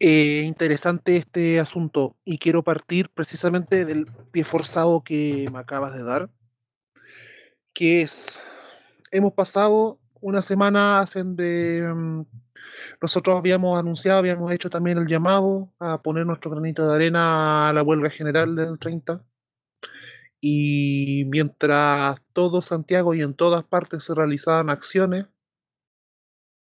Eh, 0.00 0.42
interesante 0.44 1.16
este 1.16 1.60
asunto 1.60 2.16
y 2.24 2.38
quiero 2.38 2.62
partir 2.62 3.08
precisamente 3.10 3.84
del 3.84 4.06
pie 4.30 4.44
forzado 4.44 5.02
que 5.02 5.48
me 5.52 5.58
acabas 5.58 5.94
de 5.94 6.04
dar, 6.04 6.30
que 7.72 8.02
es, 8.02 8.38
hemos 9.10 9.32
pasado 9.34 10.00
una 10.20 10.42
semana 10.42 11.00
hacen 11.00 11.36
de... 11.36 11.92
mm, 11.94 12.22
Nosotros 13.02 13.38
habíamos 13.38 13.78
anunciado, 13.78 14.18
habíamos 14.20 14.52
hecho 14.52 14.70
también 14.70 14.98
el 14.98 15.06
llamado 15.06 15.72
a 15.78 16.02
poner 16.02 16.26
nuestro 16.26 16.50
granito 16.50 16.86
de 16.88 16.94
arena 16.94 17.68
a 17.70 17.72
la 17.72 17.82
huelga 17.82 18.10
general 18.10 18.56
del 18.56 18.78
30. 18.78 19.24
Y 20.40 21.24
mientras 21.28 22.20
todo 22.32 22.60
Santiago 22.62 23.14
y 23.14 23.22
en 23.22 23.34
todas 23.34 23.64
partes 23.64 24.04
se 24.04 24.14
realizaban 24.14 24.70
acciones, 24.70 25.26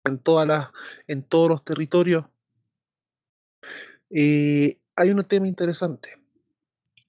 en, 0.06 0.20
todas 0.20 0.48
las, 0.48 0.70
en 1.08 1.24
todos 1.24 1.50
los 1.50 1.64
territorios, 1.64 2.26
eh, 4.10 4.80
hay 4.96 5.12
un 5.12 5.24
tema 5.26 5.48
interesante. 5.48 6.10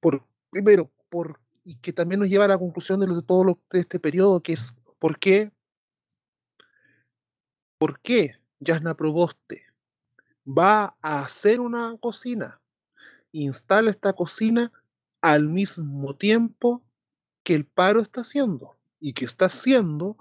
Por, 0.00 0.24
primero, 0.50 0.90
por, 1.08 1.40
y 1.64 1.76
que 1.76 1.92
también 1.92 2.20
nos 2.20 2.28
lleva 2.28 2.44
a 2.44 2.48
la 2.48 2.58
conclusión 2.58 3.00
de, 3.00 3.06
lo- 3.06 3.16
de 3.16 3.22
todo 3.22 3.44
lo, 3.44 3.60
de 3.70 3.80
este 3.80 3.98
periodo, 4.00 4.42
que 4.42 4.52
es 4.52 4.74
por 4.98 5.18
qué, 5.18 5.50
por 7.78 8.00
qué 8.00 8.36
Yasna 8.60 8.94
Proboste 8.96 9.64
va 10.46 10.96
a 11.02 11.20
hacer 11.20 11.60
una 11.60 11.96
cocina, 11.98 12.60
instala 13.32 13.90
esta 13.90 14.12
cocina 14.12 14.72
al 15.20 15.48
mismo 15.48 16.14
tiempo 16.16 16.82
que 17.42 17.54
el 17.54 17.64
paro 17.66 18.00
está 18.00 18.20
haciendo 18.22 18.76
y 19.00 19.12
que 19.12 19.24
está 19.24 19.46
haciendo 19.46 20.16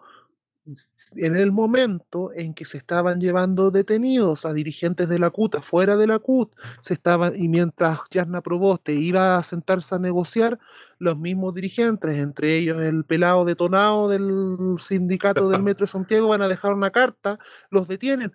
en 1.16 1.36
el 1.36 1.52
momento 1.52 2.32
en 2.34 2.54
que 2.54 2.66
se 2.66 2.78
estaban 2.78 3.20
llevando 3.20 3.72
detenidos 3.72 4.46
a 4.46 4.54
dirigentes 4.54 5.08
de 5.08 5.20
la 5.20 5.30
CUT 5.30 5.56
afuera 5.56 5.96
de 5.96 6.08
la 6.08 6.20
CUT, 6.20 6.56
se 6.82 6.94
estaban, 6.94 7.34
y 7.36 7.48
mientras 7.50 8.00
Yasna 8.10 8.42
Proboste 8.42 8.94
iba 8.94 9.38
a 9.38 9.44
sentarse 9.44 9.96
a 9.96 10.00
negociar, 10.00 10.60
los 10.98 11.18
mismos 11.18 11.54
dirigentes, 11.54 12.18
entre 12.18 12.58
ellos 12.58 12.82
el 12.82 13.04
pelado 13.04 13.46
detonado 13.46 14.10
del 14.10 14.78
sindicato 14.80 15.50
del 15.50 15.62
Metro 15.62 15.86
de 15.86 15.92
Santiago, 15.92 16.30
van 16.30 16.42
a 16.42 16.48
dejar 16.48 16.74
una 16.74 16.90
carta, 16.90 17.38
los 17.70 17.88
detienen. 17.88 18.34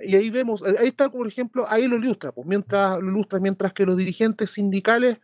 Y 0.00 0.16
ahí 0.16 0.30
vemos, 0.30 0.62
ahí 0.62 0.88
está, 0.88 1.10
por 1.10 1.26
ejemplo, 1.28 1.66
ahí 1.68 1.86
lo 1.86 1.96
ilustra, 1.96 2.32
pues 2.32 2.46
mientras, 2.46 3.00
lo 3.00 3.10
ilustra, 3.10 3.38
mientras 3.38 3.72
que 3.72 3.86
los 3.86 3.96
dirigentes 3.96 4.50
sindicales 4.50 5.18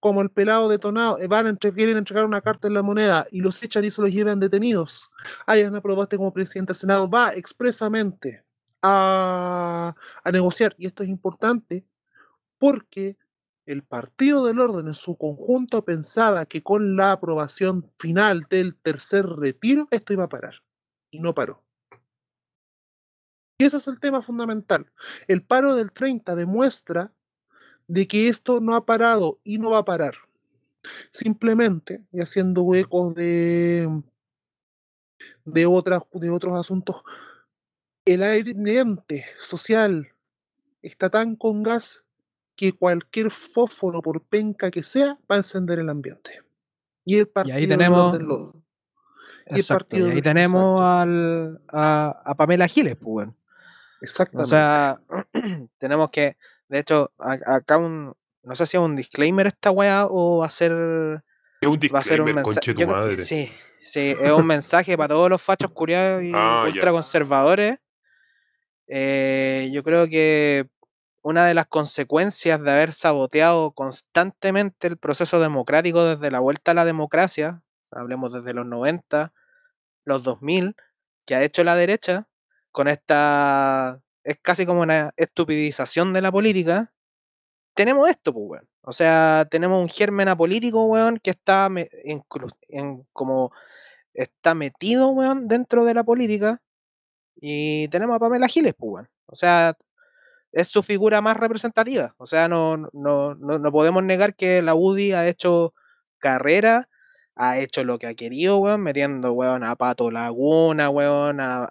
como 0.00 0.22
el 0.22 0.30
pelado 0.30 0.68
detonado, 0.68 1.18
eh, 1.18 1.26
van 1.26 1.46
a 1.46 1.56
quieren 1.56 1.96
entregar 1.96 2.26
una 2.26 2.40
carta 2.40 2.68
en 2.68 2.74
la 2.74 2.82
moneda 2.82 3.26
y 3.30 3.40
los 3.40 3.62
echan 3.62 3.84
y 3.84 3.90
se 3.90 4.02
los 4.02 4.10
llevan 4.10 4.40
detenidos. 4.40 5.10
Ayana 5.46 5.80
Proboste 5.80 6.16
como 6.16 6.32
presidente 6.32 6.70
del 6.70 6.76
Senado 6.76 7.08
va 7.08 7.32
expresamente 7.34 8.44
a, 8.82 9.94
a 10.22 10.32
negociar, 10.32 10.74
y 10.78 10.86
esto 10.86 11.02
es 11.02 11.08
importante 11.08 11.84
porque 12.58 13.16
el 13.66 13.82
Partido 13.82 14.44
del 14.44 14.60
Orden 14.60 14.86
en 14.86 14.94
su 14.94 15.16
conjunto 15.16 15.84
pensaba 15.84 16.46
que 16.46 16.62
con 16.62 16.96
la 16.96 17.12
aprobación 17.12 17.90
final 17.98 18.46
del 18.48 18.76
tercer 18.76 19.26
retiro 19.26 19.88
esto 19.90 20.12
iba 20.12 20.24
a 20.24 20.28
parar, 20.28 20.62
y 21.10 21.18
no 21.18 21.34
paró. 21.34 21.66
Y 23.58 23.64
ese 23.64 23.78
es 23.78 23.88
el 23.88 23.98
tema 23.98 24.20
fundamental. 24.20 24.92
El 25.28 25.42
paro 25.42 25.74
del 25.74 25.90
30 25.90 26.34
demuestra 26.36 27.12
de 27.88 28.06
que 28.08 28.28
esto 28.28 28.60
no 28.60 28.74
ha 28.74 28.84
parado 28.86 29.38
y 29.44 29.58
no 29.58 29.70
va 29.70 29.78
a 29.78 29.84
parar. 29.84 30.14
Simplemente, 31.10 32.02
y 32.12 32.20
haciendo 32.20 32.62
huecos 32.62 33.14
de, 33.14 33.88
de, 35.44 35.66
otras, 35.66 36.02
de 36.12 36.30
otros 36.30 36.58
asuntos, 36.58 37.02
el 38.04 38.22
ambiente 38.22 39.24
social 39.40 40.08
está 40.82 41.10
tan 41.10 41.34
con 41.36 41.62
gas 41.62 42.04
que 42.54 42.72
cualquier 42.72 43.30
fósforo, 43.30 44.00
por 44.00 44.22
penca 44.22 44.70
que 44.70 44.82
sea, 44.82 45.18
va 45.30 45.34
a 45.34 45.38
encender 45.38 45.78
el 45.78 45.90
ambiente. 45.90 46.40
Y 47.04 47.18
el 47.18 47.28
partido 47.28 47.56
del 47.58 47.68
tenemos- 47.68 48.14
orden 48.14 48.26
lo- 48.28 48.62
Y 49.48 49.54
el 49.54 49.56
Exacto. 49.60 49.84
partido 49.84 50.06
Y 50.06 50.10
ahí 50.10 50.14
del- 50.16 50.24
tenemos 50.24 50.82
al, 50.82 51.60
a, 51.68 52.16
a 52.24 52.34
Pamela 52.36 52.66
Giles, 52.66 52.96
pues. 52.96 53.28
Exactamente. 54.00 54.42
O 54.42 54.46
sea, 54.46 55.00
tenemos 55.78 56.10
que, 56.10 56.36
de 56.68 56.78
hecho, 56.78 57.12
acá 57.18 57.76
un, 57.78 58.14
no 58.42 58.54
sé 58.54 58.66
si 58.66 58.76
es 58.76 58.82
un 58.82 58.96
disclaimer 58.96 59.46
esta 59.46 59.70
weá 59.70 60.06
o 60.08 60.38
va 60.38 60.46
a 60.46 60.50
ser, 60.50 60.72
Es 61.60 61.68
un 61.68 61.78
va 61.94 61.98
a 61.98 62.02
ser 62.02 62.20
un 62.20 62.26
disclaimer, 62.26 62.34
mensaje. 62.34 62.86
madre. 62.86 63.22
Sí, 63.22 63.52
sí, 63.80 64.14
es 64.20 64.30
un 64.32 64.46
mensaje 64.46 64.96
para 64.96 65.08
todos 65.14 65.30
los 65.30 65.42
fachos 65.42 65.70
curiados 65.72 66.22
y 66.22 66.32
Ah, 66.34 66.64
ultraconservadores. 66.68 67.78
Eh, 68.88 69.70
yo 69.72 69.82
creo 69.82 70.06
que 70.08 70.68
una 71.22 71.46
de 71.46 71.54
las 71.54 71.66
consecuencias 71.66 72.62
de 72.62 72.70
haber 72.70 72.92
saboteado 72.92 73.72
constantemente 73.72 74.86
el 74.86 74.96
proceso 74.96 75.40
democrático 75.40 76.04
desde 76.04 76.30
la 76.30 76.38
vuelta 76.38 76.70
a 76.70 76.74
la 76.74 76.84
democracia, 76.84 77.62
hablemos 77.90 78.32
desde 78.32 78.54
los 78.54 78.64
90, 78.66 79.32
los 80.04 80.22
2000, 80.22 80.76
que 81.24 81.34
ha 81.34 81.42
hecho 81.42 81.64
la 81.64 81.74
derecha 81.74 82.28
con 82.70 82.86
esta... 82.86 84.00
Es 84.26 84.38
casi 84.42 84.66
como 84.66 84.80
una 84.80 85.12
estupidización 85.16 86.12
de 86.12 86.20
la 86.20 86.32
política. 86.32 86.92
Tenemos 87.74 88.08
esto, 88.08 88.32
pues, 88.32 88.44
weón. 88.48 88.68
O 88.82 88.92
sea, 88.92 89.46
tenemos 89.48 89.80
un 89.80 89.88
germen 89.88 90.26
apolítico, 90.28 90.84
weón, 90.86 91.18
que 91.22 91.30
está 91.30 91.68
inclu- 91.68 92.56
en, 92.68 93.06
como 93.12 93.52
está 94.14 94.54
metido, 94.54 95.10
weón, 95.10 95.46
dentro 95.46 95.84
de 95.84 95.94
la 95.94 96.02
política. 96.02 96.60
Y 97.40 97.86
tenemos 97.88 98.16
a 98.16 98.18
Pamela 98.18 98.48
Giles, 98.48 98.74
pues, 98.76 98.90
weón. 98.92 99.08
O 99.26 99.36
sea, 99.36 99.76
es 100.50 100.66
su 100.66 100.82
figura 100.82 101.20
más 101.20 101.36
representativa. 101.36 102.14
O 102.18 102.26
sea, 102.26 102.48
no, 102.48 102.76
no, 102.92 103.36
no, 103.36 103.58
no 103.60 103.70
podemos 103.72 104.02
negar 104.02 104.34
que 104.34 104.60
la 104.60 104.74
UDI 104.74 105.12
ha 105.12 105.28
hecho 105.28 105.72
carrera, 106.18 106.88
ha 107.36 107.60
hecho 107.60 107.84
lo 107.84 107.98
que 108.00 108.08
ha 108.08 108.14
querido, 108.14 108.58
weón, 108.58 108.82
metiendo, 108.82 109.32
weón, 109.34 109.62
a 109.62 109.76
Pato 109.76 110.10
Laguna, 110.10 110.90
weón, 110.90 111.38
a, 111.40 111.64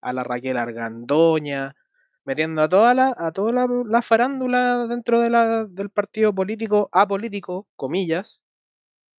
a 0.00 0.12
la 0.12 0.24
Raquel 0.24 0.56
Argandoña, 0.56 1.76
metiendo 2.24 2.62
a 2.62 2.68
toda 2.68 2.94
la, 2.94 3.14
a 3.16 3.32
toda 3.32 3.52
la, 3.52 3.68
la 3.86 4.02
farándula 4.02 4.86
dentro 4.86 5.20
de 5.20 5.30
la, 5.30 5.64
del 5.64 5.90
partido 5.90 6.34
político, 6.34 6.88
apolítico, 6.92 7.68
comillas. 7.76 8.42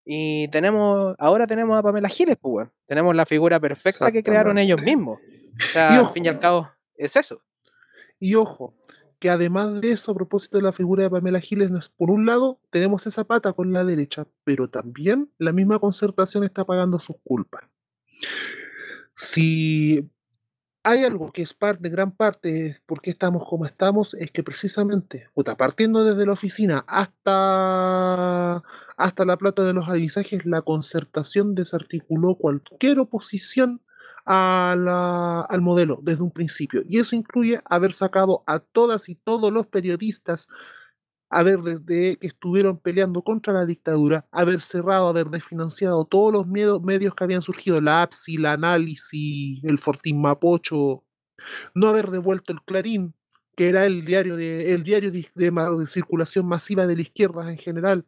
Y 0.04 0.48
tenemos, 0.50 1.16
ahora 1.18 1.48
tenemos 1.48 1.78
a 1.78 1.84
Pamela 1.84 2.10
Giles, 2.10 2.38
pues. 2.40 2.70
Tenemos 2.88 3.16
la 3.16 3.26
figura 3.26 3.60
perfecta 3.60 4.12
que 4.12 4.24
crearon 4.24 4.58
ellos 4.58 4.82
mismos. 4.82 5.20
O 5.20 5.72
sea, 5.72 6.00
al 6.00 6.08
fin 6.10 6.26
y 6.26 6.28
al 6.28 6.40
cabo, 6.40 6.70
es 6.96 7.16
eso. 7.16 7.42
Y 8.20 8.36
ojo, 8.36 8.76
que 9.20 9.30
además 9.30 9.82
de 9.82 9.92
eso, 9.92 10.12
a 10.12 10.16
propósito 10.16 10.58
de 10.58 10.64
la 10.64 10.72
figura 10.72 11.04
de 11.04 11.10
Pamela 11.10 11.40
Giles, 11.40 11.90
por 11.90 12.12
un 12.12 12.26
lado 12.26 12.60
tenemos 12.70 13.08
esa 13.08 13.24
pata 13.24 13.54
con 13.54 13.74
la 13.74 13.84
derecha, 13.84 14.28
pero 14.44 14.70
también 14.70 15.32
la 15.38 15.52
misma 15.52 15.80
concertación 15.80 16.44
está 16.44 16.66
pagando 16.66 17.00
sus 17.00 17.16
culpas. 17.24 17.64
Si 19.14 20.10
hay 20.86 21.04
algo 21.04 21.32
que 21.32 21.42
es 21.42 21.54
parte, 21.56 21.90
gran 21.90 22.12
parte 22.12 22.52
de 22.52 22.78
por 22.86 23.02
qué 23.02 23.10
estamos 23.10 23.44
como 23.50 23.66
estamos, 23.66 24.14
es 24.14 24.30
que 24.30 24.44
precisamente, 24.44 25.28
puta, 25.34 25.56
partiendo 25.58 26.06
desde 26.06 26.28
la 26.28 26.34
oficina 26.34 26.86
hasta, 26.88 28.62
hasta 28.96 29.26
la 29.26 29.36
plata 29.36 29.64
de 29.64 29.74
los 29.74 29.90
avisajes, 29.90 30.46
la 30.46 30.62
concertación 30.62 31.56
desarticuló 31.56 32.36
cualquier 32.36 33.00
oposición 33.00 33.82
al 34.26 35.62
modelo 35.62 36.00
desde 36.04 36.22
un 36.22 36.32
principio. 36.32 36.84
Y 36.88 37.00
eso 37.00 37.16
incluye 37.16 37.62
haber 37.66 37.92
sacado 37.92 38.44
a 38.46 38.60
todas 38.60 39.10
y 39.10 39.16
todos 39.16 39.52
los 39.52 39.66
periodistas, 39.66 40.50
haber 41.36 41.60
desde 41.60 42.18
que 42.18 42.28
estuvieron 42.28 42.80
peleando 42.80 43.22
contra 43.24 43.54
la 43.54 43.66
dictadura, 43.66 44.26
haber 44.32 44.62
cerrado, 44.62 45.08
haber 45.08 45.28
desfinanciado 45.30 46.06
todos 46.06 46.32
los 46.34 46.48
miedo- 46.48 46.80
medios 46.82 47.14
que 47.16 47.24
habían 47.24 47.42
surgido, 47.42 47.82
la 47.82 48.04
APSI, 48.04 48.38
la 48.38 48.54
Análisis, 48.54 49.64
el 49.64 49.78
Fortín 49.78 50.22
Mapocho, 50.22 51.04
no 51.74 51.88
haber 51.88 52.10
devuelto 52.12 52.54
el 52.54 52.62
Clarín, 52.64 53.14
que 53.56 53.70
era 53.70 53.86
el 53.86 54.06
diario 54.06 54.36
de, 54.36 54.74
el 54.74 54.84
diario 54.84 55.12
de, 55.12 55.28
de 55.36 55.88
circulación 55.88 56.48
masiva 56.48 56.88
de 56.88 56.96
la 56.96 57.02
izquierda 57.02 57.50
en 57.52 57.58
general. 57.58 58.06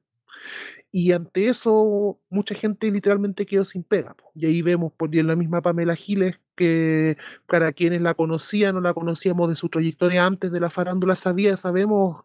Y 0.92 1.12
ante 1.12 1.48
eso, 1.48 2.20
mucha 2.30 2.56
gente 2.56 2.90
literalmente 2.92 3.46
quedó 3.46 3.66
sin 3.66 3.84
pega. 3.84 4.16
Y 4.34 4.46
ahí 4.46 4.62
vemos 4.62 4.94
por 4.94 5.14
en 5.16 5.28
la 5.28 5.36
misma 5.36 5.62
Pamela 5.62 5.96
Giles, 5.96 6.40
que 6.56 7.18
para 7.46 7.72
quienes 7.74 8.02
la 8.02 8.14
conocían 8.14 8.78
o 8.78 8.82
la 8.82 8.94
conocíamos 8.94 9.50
de 9.50 9.56
su 9.56 9.70
trayectoria 9.70 10.26
antes 10.26 10.52
de 10.52 10.60
la 10.60 10.70
farándula, 10.70 11.16
sabía, 11.16 11.58
sabemos 11.58 12.24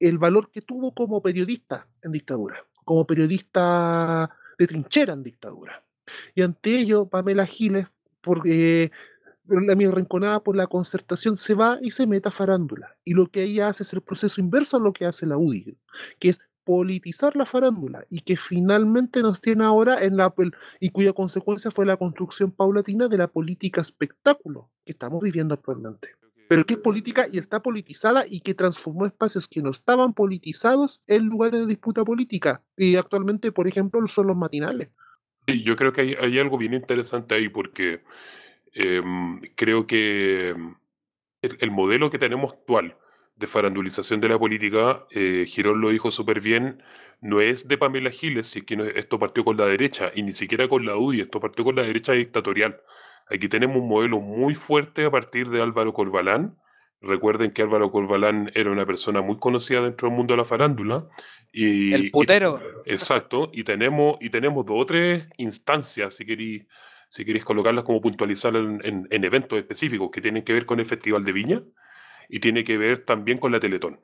el 0.00 0.18
valor 0.18 0.50
que 0.50 0.62
tuvo 0.62 0.94
como 0.94 1.22
periodista 1.22 1.88
en 2.02 2.12
dictadura, 2.12 2.64
como 2.84 3.06
periodista 3.06 4.30
de 4.58 4.66
trinchera 4.66 5.12
en 5.12 5.22
dictadura. 5.22 5.84
Y 6.34 6.42
ante 6.42 6.78
ello, 6.78 7.06
Pamela 7.06 7.46
Giles, 7.46 7.86
porque 8.20 8.90
pero 9.48 9.62
la 9.62 9.74
mi 9.74 9.88
rinconada 9.88 10.40
por 10.40 10.54
la 10.54 10.66
concertación 10.66 11.38
se 11.38 11.54
va 11.54 11.78
y 11.80 11.90
se 11.90 12.06
mete 12.06 12.28
a 12.28 12.32
farándula. 12.32 12.96
Y 13.02 13.14
lo 13.14 13.28
que 13.28 13.42
ella 13.44 13.68
hace 13.68 13.82
es 13.82 13.92
el 13.94 14.02
proceso 14.02 14.40
inverso 14.40 14.76
a 14.76 14.80
lo 14.80 14.92
que 14.92 15.06
hace 15.06 15.24
la 15.24 15.38
UDI, 15.38 15.78
que 16.18 16.28
es 16.28 16.40
politizar 16.64 17.34
la 17.34 17.46
farándula 17.46 18.04
y 18.10 18.20
que 18.20 18.36
finalmente 18.36 19.22
nos 19.22 19.40
tiene 19.40 19.64
ahora 19.64 20.04
en 20.04 20.18
la 20.18 20.34
y 20.80 20.90
cuya 20.90 21.14
consecuencia 21.14 21.70
fue 21.70 21.86
la 21.86 21.96
construcción 21.96 22.52
paulatina 22.52 23.08
de 23.08 23.16
la 23.16 23.28
política 23.28 23.80
espectáculo 23.80 24.70
que 24.84 24.92
estamos 24.92 25.22
viviendo 25.22 25.54
actualmente. 25.54 26.17
Pero 26.48 26.64
que 26.64 26.74
es 26.74 26.80
política 26.80 27.26
y 27.30 27.38
está 27.38 27.62
politizada 27.62 28.24
y 28.28 28.40
que 28.40 28.54
transformó 28.54 29.06
espacios 29.06 29.48
que 29.48 29.62
no 29.62 29.70
estaban 29.70 30.14
politizados 30.14 31.02
en 31.06 31.26
lugares 31.26 31.60
de 31.60 31.66
disputa 31.66 32.04
política. 32.04 32.62
Y 32.76 32.96
actualmente, 32.96 33.52
por 33.52 33.68
ejemplo, 33.68 34.00
son 34.08 34.26
los 34.28 34.36
matinales. 34.36 34.88
Yo 35.46 35.76
creo 35.76 35.92
que 35.92 36.00
hay, 36.02 36.14
hay 36.20 36.38
algo 36.38 36.58
bien 36.58 36.74
interesante 36.74 37.34
ahí 37.34 37.48
porque 37.48 38.02
em, 38.74 39.40
creo 39.56 39.86
que 39.86 40.50
el, 41.42 41.56
el 41.60 41.70
modelo 41.70 42.10
que 42.10 42.18
tenemos 42.18 42.52
actual 42.52 42.96
de 43.36 43.46
farandulización 43.46 44.20
de 44.20 44.28
la 44.28 44.38
política, 44.38 45.06
eh, 45.10 45.44
Girón 45.46 45.80
lo 45.80 45.90
dijo 45.90 46.10
súper 46.10 46.40
bien, 46.40 46.82
no 47.20 47.40
es 47.40 47.68
de 47.68 47.78
Pamela 47.78 48.10
Giles, 48.10 48.48
si 48.48 48.60
es 48.60 48.64
que 48.64 48.76
no- 48.76 48.84
esto 48.84 49.18
partió 49.18 49.44
con 49.44 49.56
la 49.56 49.66
derecha, 49.66 50.10
y 50.14 50.22
ni 50.22 50.32
siquiera 50.32 50.68
con 50.68 50.84
la 50.84 50.96
UDI, 50.96 51.20
esto 51.20 51.38
partió 51.40 51.64
con 51.64 51.76
la 51.76 51.82
derecha 51.82 52.12
dictatorial. 52.12 52.80
Aquí 53.30 53.48
tenemos 53.48 53.76
un 53.76 53.88
modelo 53.88 54.20
muy 54.20 54.54
fuerte 54.54 55.04
a 55.04 55.10
partir 55.10 55.48
de 55.50 55.60
Álvaro 55.62 55.92
Corbalán. 55.92 56.56
Recuerden 57.00 57.52
que 57.52 57.62
Álvaro 57.62 57.90
Corbalán 57.90 58.50
era 58.54 58.70
una 58.70 58.84
persona 58.86 59.20
muy 59.22 59.38
conocida 59.38 59.82
dentro 59.82 60.08
del 60.08 60.16
mundo 60.16 60.32
de 60.34 60.38
la 60.38 60.44
farándula. 60.44 61.06
Y, 61.52 61.92
El 61.94 62.04
y- 62.06 62.10
putero. 62.10 62.60
Exacto, 62.86 63.50
y 63.52 63.64
tenemos, 63.64 64.16
y 64.20 64.30
tenemos 64.30 64.66
dos 64.66 64.76
o 64.80 64.86
tres 64.86 65.28
instancias, 65.36 66.14
si 66.14 66.26
queréis, 66.26 66.66
si 67.08 67.24
queréis 67.24 67.44
colocarlas 67.44 67.84
como 67.84 68.00
puntualizar 68.00 68.54
en, 68.56 68.80
en- 68.84 69.06
en 69.10 69.24
eventos 69.24 69.58
específicos 69.58 70.10
que 70.10 70.20
tienen 70.20 70.42
que 70.42 70.52
ver 70.52 70.66
con 70.66 70.80
el 70.80 70.86
Festival 70.86 71.24
de 71.24 71.32
Viña 71.32 71.62
y 72.28 72.40
tiene 72.40 72.64
que 72.64 72.76
ver 72.76 72.98
también 72.98 73.38
con 73.38 73.52
la 73.52 73.60
Teletón. 73.60 74.00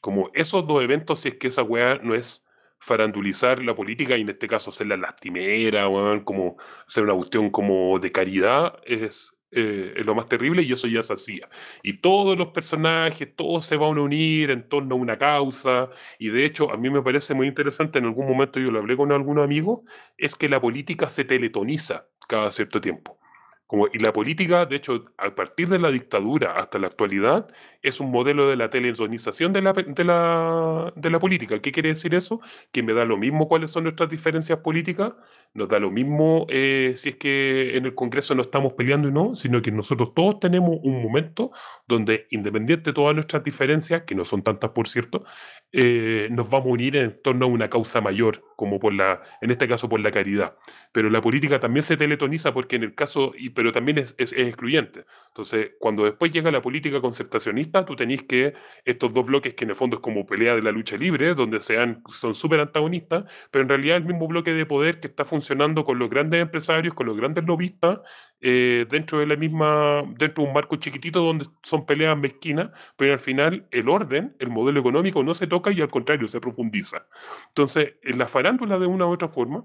Como 0.00 0.30
esos 0.34 0.66
dos 0.66 0.82
eventos, 0.82 1.20
si 1.20 1.28
es 1.30 1.34
que 1.36 1.48
esa 1.48 1.62
weá 1.62 1.98
no 2.02 2.14
es 2.14 2.45
farandulizar 2.80 3.62
la 3.62 3.74
política 3.74 4.16
y 4.16 4.22
en 4.22 4.28
este 4.30 4.46
caso 4.46 4.70
hacer 4.70 4.86
la 4.86 4.96
lastimera, 4.96 5.88
weón, 5.88 6.24
como 6.24 6.56
hacer 6.86 7.04
una 7.04 7.14
cuestión 7.14 7.50
como 7.50 7.98
de 7.98 8.12
caridad, 8.12 8.78
es, 8.84 9.36
eh, 9.50 9.94
es 9.96 10.04
lo 10.04 10.14
más 10.14 10.26
terrible 10.26 10.62
y 10.62 10.72
eso 10.72 10.86
ya 10.88 11.02
se 11.02 11.12
hacía. 11.12 11.48
Y 11.82 11.98
todos 11.98 12.36
los 12.36 12.48
personajes, 12.48 13.34
todos 13.34 13.64
se 13.64 13.76
van 13.76 13.98
a 13.98 14.02
unir 14.02 14.50
en 14.50 14.68
torno 14.68 14.94
a 14.94 14.98
una 14.98 15.18
causa 15.18 15.88
y 16.18 16.28
de 16.28 16.44
hecho 16.44 16.70
a 16.72 16.76
mí 16.76 16.90
me 16.90 17.02
parece 17.02 17.34
muy 17.34 17.46
interesante, 17.46 17.98
en 17.98 18.06
algún 18.06 18.28
momento 18.28 18.60
yo 18.60 18.70
lo 18.70 18.78
hablé 18.78 18.96
con 18.96 19.12
algunos 19.12 19.44
amigos, 19.44 19.80
es 20.18 20.34
que 20.34 20.48
la 20.48 20.60
política 20.60 21.08
se 21.08 21.24
teletoniza 21.24 22.08
cada 22.28 22.52
cierto 22.52 22.80
tiempo. 22.80 23.18
Como, 23.66 23.88
y 23.92 23.98
la 23.98 24.12
política, 24.12 24.64
de 24.64 24.76
hecho, 24.76 25.06
a 25.18 25.34
partir 25.34 25.68
de 25.68 25.80
la 25.80 25.90
dictadura 25.90 26.52
hasta 26.52 26.78
la 26.78 26.86
actualidad, 26.86 27.48
es 27.86 28.00
un 28.00 28.10
modelo 28.10 28.48
de 28.48 28.56
la 28.56 28.68
teletonización 28.70 29.52
de 29.52 29.62
la, 29.62 29.72
de 29.72 30.04
la, 30.04 30.92
de 30.96 31.10
la 31.10 31.18
política. 31.18 31.60
¿Qué 31.60 31.72
quiere 31.72 31.88
decir 31.90 32.14
eso? 32.14 32.40
Que 32.72 32.82
me 32.82 32.92
da 32.92 33.04
lo 33.04 33.16
mismo 33.16 33.48
cuáles 33.48 33.70
son 33.70 33.84
nuestras 33.84 34.10
diferencias 34.10 34.58
políticas, 34.60 35.12
nos 35.54 35.68
da 35.68 35.78
lo 35.78 35.90
mismo 35.90 36.46
eh, 36.50 36.92
si 36.96 37.10
es 37.10 37.16
que 37.16 37.76
en 37.76 37.86
el 37.86 37.94
Congreso 37.94 38.34
no 38.34 38.42
estamos 38.42 38.72
peleando 38.74 39.08
y 39.08 39.12
no, 39.12 39.34
sino 39.36 39.62
que 39.62 39.70
nosotros 39.72 40.12
todos 40.14 40.40
tenemos 40.40 40.78
un 40.82 41.02
momento 41.02 41.50
donde, 41.86 42.26
independiente 42.30 42.90
de 42.90 42.94
todas 42.94 43.14
nuestras 43.14 43.42
diferencias, 43.44 44.02
que 44.02 44.14
no 44.14 44.24
son 44.24 44.42
tantas 44.42 44.70
por 44.70 44.88
cierto, 44.88 45.24
eh, 45.72 46.28
nos 46.30 46.48
vamos 46.50 46.68
a 46.68 46.72
unir 46.72 46.96
en 46.96 47.20
torno 47.22 47.46
a 47.46 47.48
una 47.48 47.68
causa 47.68 48.00
mayor, 48.00 48.42
como 48.56 48.78
por 48.78 48.92
la, 48.94 49.22
en 49.40 49.50
este 49.50 49.68
caso 49.68 49.88
por 49.88 50.00
la 50.00 50.10
caridad. 50.10 50.56
Pero 50.92 51.10
la 51.10 51.20
política 51.20 51.60
también 51.60 51.82
se 51.84 51.96
teletoniza 51.96 52.52
porque 52.54 52.76
en 52.76 52.82
el 52.84 52.94
caso, 52.94 53.32
y, 53.36 53.50
pero 53.50 53.72
también 53.72 53.98
es, 53.98 54.14
es- 54.18 54.32
es 54.32 54.46
excluyente. 54.48 55.04
Entonces, 55.28 55.72
cuando 55.78 56.04
después 56.04 56.32
llega 56.32 56.50
la 56.50 56.62
política 56.62 57.00
concertacionista, 57.00 57.75
tú 57.84 57.96
tenés 57.96 58.22
que 58.22 58.54
estos 58.84 59.12
dos 59.12 59.26
bloques 59.26 59.54
que 59.54 59.64
en 59.64 59.70
el 59.70 59.76
fondo 59.76 59.96
es 59.96 60.02
como 60.02 60.24
pelea 60.24 60.54
de 60.54 60.62
la 60.62 60.72
lucha 60.72 60.96
libre, 60.96 61.34
donde 61.34 61.60
sean, 61.60 62.02
son 62.12 62.34
súper 62.34 62.60
antagonistas, 62.60 63.24
pero 63.50 63.62
en 63.62 63.68
realidad 63.68 63.96
el 63.96 64.04
mismo 64.04 64.26
bloque 64.28 64.54
de 64.54 64.66
poder 64.66 65.00
que 65.00 65.08
está 65.08 65.24
funcionando 65.24 65.84
con 65.84 65.98
los 65.98 66.08
grandes 66.08 66.40
empresarios, 66.40 66.94
con 66.94 67.06
los 67.06 67.16
grandes 67.16 67.44
lobistas, 67.44 68.00
eh, 68.40 68.86
dentro 68.88 69.18
de 69.18 69.26
la 69.26 69.36
misma, 69.36 70.02
dentro 70.18 70.42
de 70.42 70.48
un 70.48 70.54
marco 70.54 70.76
chiquitito 70.76 71.22
donde 71.22 71.46
son 71.62 71.86
peleas 71.86 72.16
mezquinas, 72.16 72.70
pero 72.96 73.12
al 73.12 73.20
final 73.20 73.66
el 73.70 73.88
orden, 73.88 74.36
el 74.38 74.50
modelo 74.50 74.80
económico 74.80 75.22
no 75.24 75.34
se 75.34 75.46
toca 75.46 75.72
y 75.72 75.80
al 75.80 75.88
contrario 75.88 76.28
se 76.28 76.40
profundiza. 76.40 77.06
Entonces, 77.48 77.94
en 78.02 78.18
la 78.18 78.26
farándula 78.26 78.78
de 78.78 78.86
una 78.86 79.06
u 79.06 79.10
otra 79.10 79.28
forma 79.28 79.64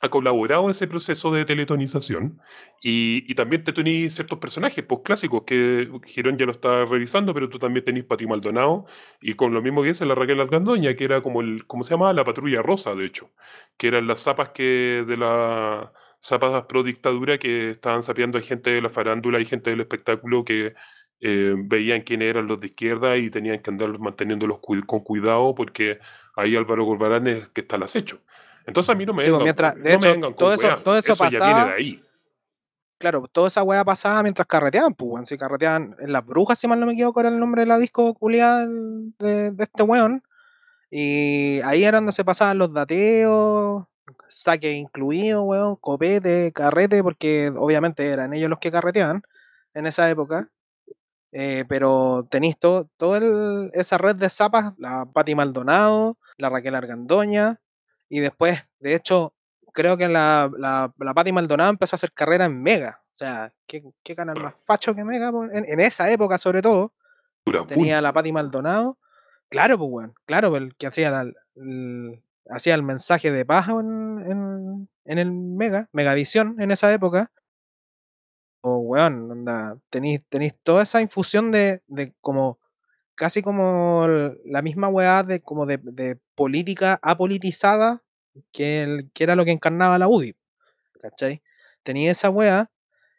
ha 0.00 0.08
colaborado 0.08 0.64
en 0.64 0.70
ese 0.70 0.86
proceso 0.86 1.30
de 1.30 1.44
teletonización 1.44 2.40
y, 2.82 3.34
también 3.34 3.64
te 3.64 3.72
tenés 3.72 4.14
ciertos 4.14 4.38
personajes 4.38 4.84
pues, 4.84 5.02
clásicos 5.04 5.44
que 5.44 5.90
Girón 6.06 6.38
ya 6.38 6.46
lo 6.46 6.52
está 6.52 6.84
revisando, 6.86 7.34
pero 7.34 7.48
tú 7.48 7.58
también 7.58 7.84
tenés 7.84 8.04
Pati 8.04 8.26
Maldonado 8.26 8.86
y 9.20 9.34
con 9.34 9.52
lo 9.54 9.62
mismo 9.62 9.82
que 9.82 9.88
dice 9.88 10.06
la 10.06 10.14
Raquel 10.14 10.40
Algandoña, 10.40 10.94
que 10.94 11.04
era 11.04 11.22
como 11.22 11.42
el, 11.42 11.66
¿cómo 11.66 11.84
se 11.84 11.90
llama? 11.90 12.12
La 12.12 12.24
patrulla 12.24 12.62
rosa, 12.62 12.94
de 12.94 13.06
hecho, 13.06 13.30
que 13.76 13.88
eran 13.88 14.06
las 14.06 14.20
zapas 14.22 14.50
que 14.50 15.04
de 15.06 15.16
la 15.16 15.92
zapas 16.22 16.64
pro 16.64 16.82
dictadura 16.82 17.38
que 17.38 17.70
estaban 17.70 18.02
sapeando 18.02 18.38
a 18.38 18.42
gente 18.42 18.70
de 18.70 18.82
la 18.82 18.90
farándula 18.90 19.40
y 19.40 19.46
gente 19.46 19.70
del 19.70 19.80
espectáculo 19.80 20.44
que 20.44 20.74
eh, 21.20 21.54
veían 21.58 22.02
quiénes 22.02 22.28
eran 22.30 22.46
los 22.46 22.60
de 22.60 22.68
izquierda 22.68 23.16
y 23.18 23.30
tenían 23.30 23.60
que 23.60 23.70
andar 23.70 23.98
manteniéndolos 23.98 24.58
con 24.60 25.00
cuidado 25.00 25.54
porque 25.54 25.98
ahí 26.36 26.56
Álvaro 26.56 26.86
Corbalán 26.86 27.26
es 27.28 27.48
que 27.50 27.62
está 27.62 27.76
al 27.76 27.84
acecho. 27.84 28.20
Entonces 28.66 28.90
a 28.90 28.94
mí 28.96 29.06
no 29.06 29.12
me 29.14 29.22
Sí, 29.22 29.30
pues, 29.30 29.38
vengan, 29.38 29.44
mientras- 29.44 29.74
de 29.74 29.80
no 29.80 29.84
me 29.84 29.94
hecho, 29.94 30.08
vengan 30.08 30.20
con 30.32 30.36
todo 30.36 30.52
eso- 30.54 30.78
todo 30.82 30.96
eso 30.98 31.12
ya 31.14 31.28
viene 31.28 31.38
pasaba- 31.38 31.64
de 31.66 31.72
ahí. 31.74 32.04
Claro, 32.98 33.24
toda 33.32 33.48
esa 33.48 33.62
weá 33.62 33.82
pasaba 33.84 34.22
mientras 34.22 34.46
carreteaban, 34.46 34.92
pues, 34.94 35.10
weón. 35.10 35.26
Si 35.26 35.38
carreteaban 35.38 35.96
en 36.00 36.12
Las 36.12 36.24
Brujas, 36.26 36.58
si 36.58 36.68
mal 36.68 36.78
no 36.78 36.86
me 36.86 36.92
equivoco, 36.92 37.20
era 37.20 37.30
el 37.30 37.38
nombre 37.38 37.62
de 37.62 37.66
la 37.66 37.78
disco 37.78 38.12
culiada 38.14 38.66
de, 38.66 39.52
de 39.52 39.64
este 39.64 39.82
weón. 39.82 40.22
Y 40.90 41.60
ahí 41.62 41.84
era 41.84 41.98
donde 41.98 42.12
se 42.12 42.24
pasaban 42.24 42.58
los 42.58 42.72
dateos, 42.74 43.84
saque 44.28 44.72
incluido, 44.72 45.42
weón, 45.44 45.76
copete, 45.76 46.52
carrete, 46.52 47.02
porque 47.02 47.50
obviamente 47.56 48.06
eran 48.06 48.34
ellos 48.34 48.50
los 48.50 48.58
que 48.58 48.70
carreteaban 48.70 49.22
en 49.72 49.86
esa 49.86 50.10
época. 50.10 50.50
Eh, 51.32 51.64
pero 51.68 52.26
tenéis 52.30 52.58
todo, 52.58 52.88
todo 52.96 53.70
esa 53.72 53.98
red 53.98 54.16
de 54.16 54.28
zapas, 54.28 54.74
la 54.78 55.06
Pati 55.06 55.34
Maldonado, 55.36 56.18
la 56.36 56.50
Raquel 56.50 56.74
Argandoña, 56.74 57.60
y 58.10 58.20
después, 58.20 58.60
de 58.80 58.94
hecho, 58.94 59.32
creo 59.72 59.96
que 59.96 60.08
la, 60.08 60.50
la, 60.58 60.92
la 60.98 61.32
Maldonado 61.32 61.70
empezó 61.70 61.94
a 61.94 61.98
hacer 61.98 62.12
carrera 62.12 62.44
en 62.44 62.60
Mega. 62.62 63.00
O 63.06 63.16
sea, 63.20 63.52
¿qué, 63.66 63.82
qué 64.02 64.14
canal 64.14 64.38
más 64.42 64.54
facho 64.66 64.94
que 64.94 65.04
Mega? 65.04 65.28
En, 65.52 65.64
en 65.64 65.80
esa 65.80 66.10
época, 66.10 66.36
sobre 66.36 66.60
todo, 66.60 66.92
tenía 67.66 68.02
la 68.02 68.12
Pati 68.12 68.32
Maldonado. 68.32 68.98
Claro, 69.48 69.78
pues, 69.78 69.90
weón. 69.90 70.14
Claro, 70.26 70.50
pues, 70.50 70.62
el 70.62 70.76
que 70.76 70.86
hacía, 70.86 71.10
la- 71.10 71.32
el, 71.56 72.22
hacía 72.50 72.74
el 72.74 72.82
mensaje 72.82 73.30
de 73.32 73.44
paz 73.44 73.68
en, 73.68 74.24
en, 74.30 74.88
en 75.04 75.18
el 75.18 75.32
Mega, 75.32 75.88
Megavisión, 75.92 76.60
en 76.60 76.70
esa 76.70 76.92
época. 76.92 77.30
O, 78.62 78.76
weón, 78.78 79.30
onda, 79.30 79.78
tenéis, 79.88 80.22
tenéis 80.28 80.54
toda 80.62 80.82
esa 80.82 81.00
infusión 81.00 81.50
de, 81.50 81.82
de 81.86 82.12
como, 82.20 82.58
casi 83.20 83.42
como 83.42 84.08
la 84.46 84.62
misma 84.62 84.88
weá 84.88 85.22
de, 85.22 85.42
como 85.42 85.66
de, 85.66 85.78
política 86.34 86.98
apolitizada 87.02 88.02
que, 88.50 89.08
que 89.12 89.24
era 89.24 89.36
lo 89.36 89.44
que 89.44 89.50
encarnaba 89.50 89.98
la 89.98 90.08
UDI, 90.08 90.34
¿cachai? 91.02 91.42
Tenía 91.82 92.12
esa 92.12 92.30
weá 92.30 92.70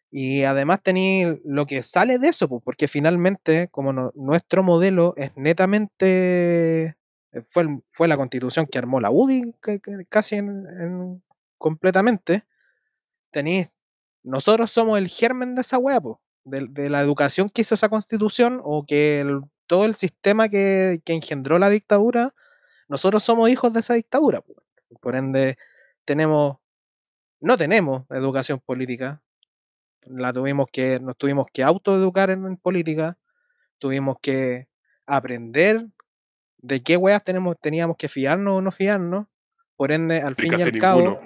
y 0.09 0.41
además 0.41 0.81
tenía 0.81 1.37
lo 1.45 1.67
que 1.67 1.83
sale 1.83 2.17
de 2.17 2.29
eso, 2.29 2.49
pues, 2.49 2.63
porque 2.65 2.87
finalmente, 2.87 3.67
como 3.69 3.93
nuestro 4.15 4.63
modelo 4.63 5.13
es 5.17 5.37
netamente, 5.37 6.85
eh, 7.33 7.41
fue, 7.51 7.67
fue 7.91 8.07
la 8.07 8.17
constitución 8.17 8.65
que 8.65 8.79
armó 8.79 8.99
la 9.01 9.11
UDI 9.11 9.53
casi 10.09 10.37
en- 10.37 10.65
en- 10.79 11.23
completamente, 11.59 12.41
tenéis 13.31 13.69
nosotros 14.23 14.71
somos 14.71 14.97
el 14.97 15.09
germen 15.09 15.53
de 15.55 15.61
esa 15.61 15.77
weá, 15.77 15.99
de, 16.43 16.67
de 16.69 16.89
la 16.89 17.01
educación 17.01 17.49
que 17.49 17.61
hizo 17.61 17.75
esa 17.75 17.89
constitución 17.89 18.61
o 18.63 18.83
que 18.87 19.21
el- 19.21 19.41
todo 19.71 19.85
el 19.85 19.95
sistema 19.95 20.49
que, 20.49 20.99
que 21.05 21.13
engendró 21.13 21.57
la 21.57 21.69
dictadura, 21.69 22.35
nosotros 22.89 23.23
somos 23.23 23.49
hijos 23.49 23.71
de 23.71 23.79
esa 23.79 23.93
dictadura. 23.93 24.41
po. 24.41 24.53
Por 24.99 25.15
ende, 25.15 25.57
tenemos, 26.03 26.57
no 27.39 27.55
tenemos 27.55 28.03
educación 28.09 28.59
política, 28.59 29.21
la 30.01 30.33
tuvimos 30.33 30.67
que, 30.69 30.99
nos 30.99 31.15
tuvimos 31.15 31.45
que 31.53 31.63
autoeducar 31.63 32.31
en, 32.31 32.45
en 32.47 32.57
política, 32.57 33.17
tuvimos 33.79 34.17
que 34.21 34.67
aprender 35.05 35.87
de 36.57 36.83
qué 36.83 36.97
weas 36.97 37.23
tenemos, 37.23 37.55
teníamos 37.57 37.95
que 37.95 38.09
fiarnos 38.09 38.55
o 38.55 38.61
no 38.61 38.71
fiarnos. 38.71 39.27
Por 39.77 39.93
ende, 39.93 40.21
al 40.21 40.35
fin 40.35 40.51
y 40.59 40.61
al 40.61 40.77
cabo. 40.79 41.21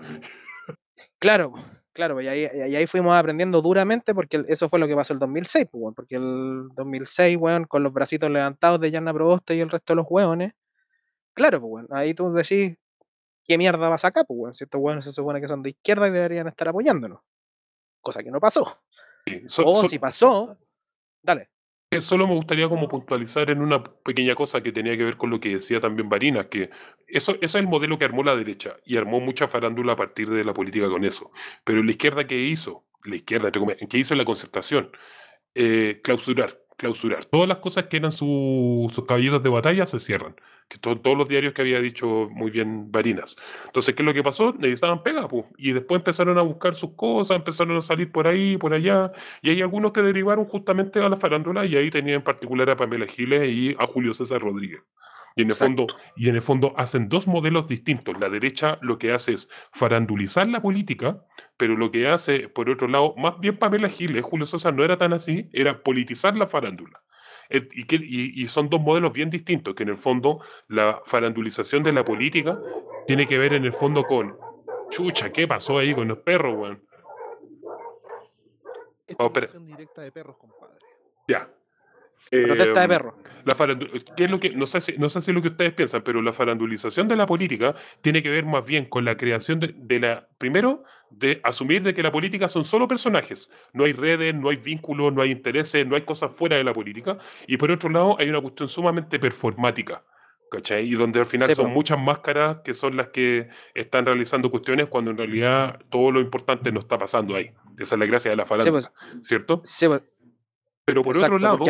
Claro, 1.18 1.56
claro, 1.96 2.20
y 2.22 2.28
ahí, 2.28 2.42
y 2.70 2.76
ahí 2.76 2.86
fuimos 2.88 3.16
aprendiendo 3.16 3.62
duramente 3.62 4.14
porque 4.14 4.44
eso 4.48 4.70
fue 4.70 4.80
lo 4.80 4.88
que 4.88 4.96
pasó 4.96 5.14
el 5.14 5.20
2006, 5.20 5.66
pues, 5.72 5.82
weón, 5.82 5.94
porque 5.96 6.16
el 6.18 6.68
2006, 6.76 7.38
weón, 7.38 7.64
con 7.66 7.82
los 7.84 7.94
bracitos 7.94 8.30
levantados 8.30 8.80
de 8.82 8.92
Yanna 8.92 9.14
Proboste 9.14 9.56
y 9.56 9.62
el 9.62 9.70
resto 9.70 9.94
de 9.94 9.98
los 9.98 10.06
weones, 10.10 10.54
claro, 11.34 11.60
pues, 11.62 11.72
weón, 11.72 11.88
ahí 11.92 12.14
tú 12.14 12.32
decís, 12.34 12.78
¿qué 13.46 13.58
mierda 13.58 13.90
vas 13.90 14.06
acá, 14.06 14.24
pues, 14.26 14.38
weón? 14.40 14.54
Si 14.54 14.66
estos 14.66 14.80
weones 14.82 15.06
se 15.06 15.12
supone 15.12 15.40
que 15.42 15.48
son 15.48 15.64
de 15.64 15.70
izquierda 15.72 16.08
y 16.08 16.12
deberían 16.12 16.48
estar 16.48 16.68
apoyándonos, 16.68 17.22
cosa 18.02 18.22
que 18.22 18.30
no 18.32 18.40
pasó. 18.40 18.66
Sí, 19.26 19.42
so- 19.48 19.66
o 19.66 19.82
so- 19.82 19.88
si 19.90 19.98
pasó, 19.98 20.58
dale. 21.24 21.50
Solo 22.02 22.28
me 22.28 22.34
gustaría 22.34 22.70
como 22.70 22.88
puntualizar 22.88 23.50
en 23.50 23.62
una 23.62 23.84
pequeña 23.84 24.36
cosa 24.36 24.62
que 24.62 24.72
tenía 24.72 24.98
que 24.98 25.04
ver 25.04 25.18
con 25.18 25.30
lo 25.30 25.40
que 25.40 25.50
decía 25.50 25.80
también 25.80 26.10
Barinas, 26.10 26.48
que 26.48 26.70
eso, 27.08 27.38
es 27.42 27.56
el 27.56 27.68
modelo 27.68 27.98
que 27.98 28.06
armó 28.06 28.24
la 28.24 28.36
derecha 28.36 28.78
y 28.86 28.98
armó 28.98 29.20
mucha 29.20 29.48
farándula 29.48 29.94
a 29.94 29.96
partir 29.96 30.30
de 30.30 30.44
la 30.44 30.54
política 30.54 30.90
con 30.90 31.04
eso. 31.04 31.32
Pero 31.64 31.84
la 31.84 31.92
izquierda, 31.92 32.28
¿qué 32.28 32.40
hizo? 32.40 32.86
La 33.04 33.16
izquierda, 33.16 33.52
¿qué 33.52 33.98
hizo 33.98 34.14
en 34.14 34.18
la 34.18 34.26
concertación? 34.26 34.92
Eh, 35.54 36.02
clausurar, 36.04 36.65
clausurar. 36.78 37.26
Todas 37.26 37.48
las 37.48 37.58
cosas 37.58 37.86
que 37.86 37.98
eran 37.98 38.12
su- 38.12 38.90
sus 38.94 39.06
caballeros 39.06 39.42
de 39.44 39.50
batalla 39.50 39.86
se 39.86 40.00
cierran. 40.00 40.36
Que 40.68 40.78
to- 40.78 41.00
todos 41.00 41.18
los 41.18 41.28
diarios 41.28 41.54
que 41.54 41.62
había 41.62 41.80
dicho 41.80 42.28
muy 42.32 42.50
bien 42.52 42.92
Barinas. 42.92 43.36
Entonces, 43.68 43.94
¿qué 43.96 44.02
es 44.02 44.06
lo 44.06 44.14
que 44.14 44.24
pasó? 44.24 44.54
Necesitaban 44.58 45.04
pega, 45.04 45.28
pu, 45.28 45.46
y 45.58 45.74
después 45.74 46.00
empezaron 46.00 46.38
a 46.38 46.42
buscar 46.42 46.76
sus 46.76 46.92
cosas, 46.96 47.38
empezaron 47.38 47.78
a 47.78 47.82
salir 47.82 48.12
por 48.12 48.28
ahí, 48.28 48.58
por 48.58 48.74
allá, 48.74 49.12
y 49.42 49.52
hay 49.52 49.62
algunos 49.62 49.92
que 49.92 50.02
derivaron 50.02 50.46
justamente 50.46 51.00
a 51.00 51.10
la 51.10 51.16
farándula, 51.16 51.66
y 51.66 51.76
ahí 51.76 51.90
tenía 51.92 52.16
en 52.16 52.24
particular 52.24 52.70
a 52.70 52.76
Pamela 52.78 53.06
Giles 53.08 53.48
y 53.50 53.76
a 53.78 53.86
Julio 53.86 54.14
César 54.14 54.42
Rodríguez. 54.42 54.82
Y 55.38 55.42
en, 55.42 55.50
el 55.50 55.56
fondo, 55.56 55.88
y 56.16 56.30
en 56.30 56.36
el 56.36 56.42
fondo 56.42 56.74
hacen 56.78 57.10
dos 57.10 57.28
modelos 57.28 57.68
distintos. 57.68 58.18
La 58.20 58.30
derecha 58.30 58.78
lo 58.82 58.98
que 58.98 59.12
hace 59.12 59.34
es 59.34 59.50
farandulizar 59.74 60.48
la 60.48 60.62
política, 60.62 61.26
pero 61.58 61.76
lo 61.76 61.92
que 61.92 62.08
hace, 62.08 62.48
por 62.48 62.70
otro 62.70 62.88
lado, 62.88 63.14
más 63.18 63.38
bien 63.40 63.58
Pamela 63.58 63.90
Giles, 63.90 64.24
Julio 64.24 64.46
César 64.46 64.74
no 64.74 64.86
era 64.86 64.98
tan 64.98 65.12
así, 65.12 65.50
era 65.52 65.84
politizar 65.84 66.38
la 66.38 66.48
farándula. 66.48 67.02
Et- 67.50 67.70
Y, 67.74 67.84
que- 67.84 67.98
y- 68.02 68.42
y 68.42 68.48
son 68.48 68.70
dos 68.70 68.80
modelos 68.80 69.12
bien 69.12 69.30
distintos, 69.30 69.76
que 69.76 69.84
en 69.84 69.90
el 69.90 69.98
fondo 69.98 70.40
la 70.70 71.02
farandulización 71.06 71.84
de 71.84 71.92
la 71.92 72.06
política 72.06 72.58
tiene 73.06 73.28
que 73.28 73.38
ver 73.38 73.54
en 73.54 73.66
el 73.66 73.74
fondo 73.74 74.04
con, 74.06 74.38
chucha, 74.90 75.32
¿qué 75.34 75.48
pasó 75.50 75.78
ahí 75.78 75.94
con 75.94 76.08
los 76.08 76.20
perros, 76.20 76.56
weón? 76.58 76.82
Oh, 79.18 79.26
espera. 79.26 79.46
Estimación 79.46 79.66
directa 79.66 80.02
de 80.02 80.12
perros, 80.12 80.38
compadre. 80.38 80.80
Ya. 81.28 81.50
Protesta 82.30 82.80
de 82.80 82.86
Em, 82.86 82.90
perro. 82.90 83.18
La 83.46 83.54
¿qué 84.16 84.24
es 84.24 84.32
lo 84.32 84.40
que, 84.40 84.50
no, 84.50 84.66
sé 84.66 84.82
si, 84.82 84.94
no 84.98 85.10
sé 85.10 85.22
si 85.22 85.30
es 85.30 85.36
lo 85.36 85.42
que 85.42 85.50
ustedes 85.50 85.72
piensan, 85.74 86.02
pero 86.02 86.22
la 86.24 86.34
farandulización 86.34 87.08
de 87.08 87.16
la 87.16 87.28
política 87.28 87.76
tiene 88.02 88.24
que 88.24 88.30
ver 88.32 88.44
más 88.46 88.66
bien 88.66 88.86
con 88.86 89.06
la 89.06 89.18
creación 89.18 89.60
de, 89.60 89.76
de 89.78 90.00
la, 90.00 90.28
primero, 90.40 90.84
de 91.12 91.42
asumir 91.44 91.84
de 91.84 91.94
que 91.94 92.02
la 92.02 92.12
política 92.12 92.50
son 92.50 92.66
solo 92.66 92.88
personajes. 92.88 93.52
No 93.74 93.84
hay 93.84 93.94
redes, 93.94 94.34
no 94.34 94.50
hay 94.50 94.56
vínculos, 94.58 95.14
no 95.14 95.22
hay 95.22 95.30
intereses, 95.30 95.86
no 95.86 95.96
hay 95.96 96.02
cosas 96.02 96.36
fuera 96.36 96.58
de 96.58 96.64
la 96.64 96.74
política. 96.74 97.18
Y 97.46 97.58
por 97.58 97.70
otro 97.70 97.90
lado, 97.90 98.16
hay 98.20 98.30
una 98.30 98.42
cuestión 98.42 98.68
sumamente 98.68 99.20
performática. 99.20 100.04
¿Cachai? 100.50 100.88
Y 100.88 100.94
donde 100.94 101.20
al 101.20 101.26
final 101.26 101.50
Sí, 101.50 101.56
son 101.56 101.72
muchas 101.72 102.00
máscaras 102.00 102.60
que 102.64 102.76
son 102.76 102.96
las 102.96 103.10
que 103.10 103.50
están 103.74 104.06
realizando 104.06 104.52
cuestiones 104.52 104.88
cuando 104.88 105.12
en 105.12 105.18
realidad 105.18 105.80
todo 105.90 106.12
lo 106.12 106.22
importante 106.22 106.72
no 106.72 106.80
está 106.80 106.98
pasando 106.98 107.36
ahí. 107.36 107.52
Esa 107.80 107.96
es 107.96 108.00
la 108.00 108.06
gracia 108.06 108.32
de 108.32 108.38
la 108.38 108.44
Sí, 108.44 108.50
farándula, 108.50 108.92
pues, 108.94 109.28
¿cierto? 109.28 109.62
sí, 109.64 109.88
pues, 109.88 110.04
Pero 110.86 111.04
por 111.04 111.16
Exacto, 111.16 111.36
otro 111.36 111.48
lado, 111.48 111.66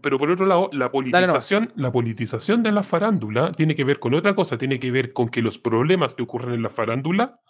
pero 0.00 0.18
por 0.18 0.30
otro 0.30 0.46
lado, 0.46 0.70
la 0.72 0.90
politización, 0.90 1.72
la 1.76 1.92
politización 1.92 2.62
de 2.62 2.72
la 2.72 2.82
farándula 2.82 3.52
tiene 3.52 3.74
que 3.74 3.84
ver 3.84 3.98
con 3.98 4.14
otra 4.14 4.34
cosa, 4.34 4.58
tiene 4.58 4.78
que 4.78 4.90
ver 4.90 5.12
con 5.12 5.28
que 5.28 5.42
los 5.42 5.58
problemas 5.58 6.14
que 6.14 6.22
ocurren 6.22 6.54
en 6.54 6.62
la 6.62 6.70
farándula 6.70 7.40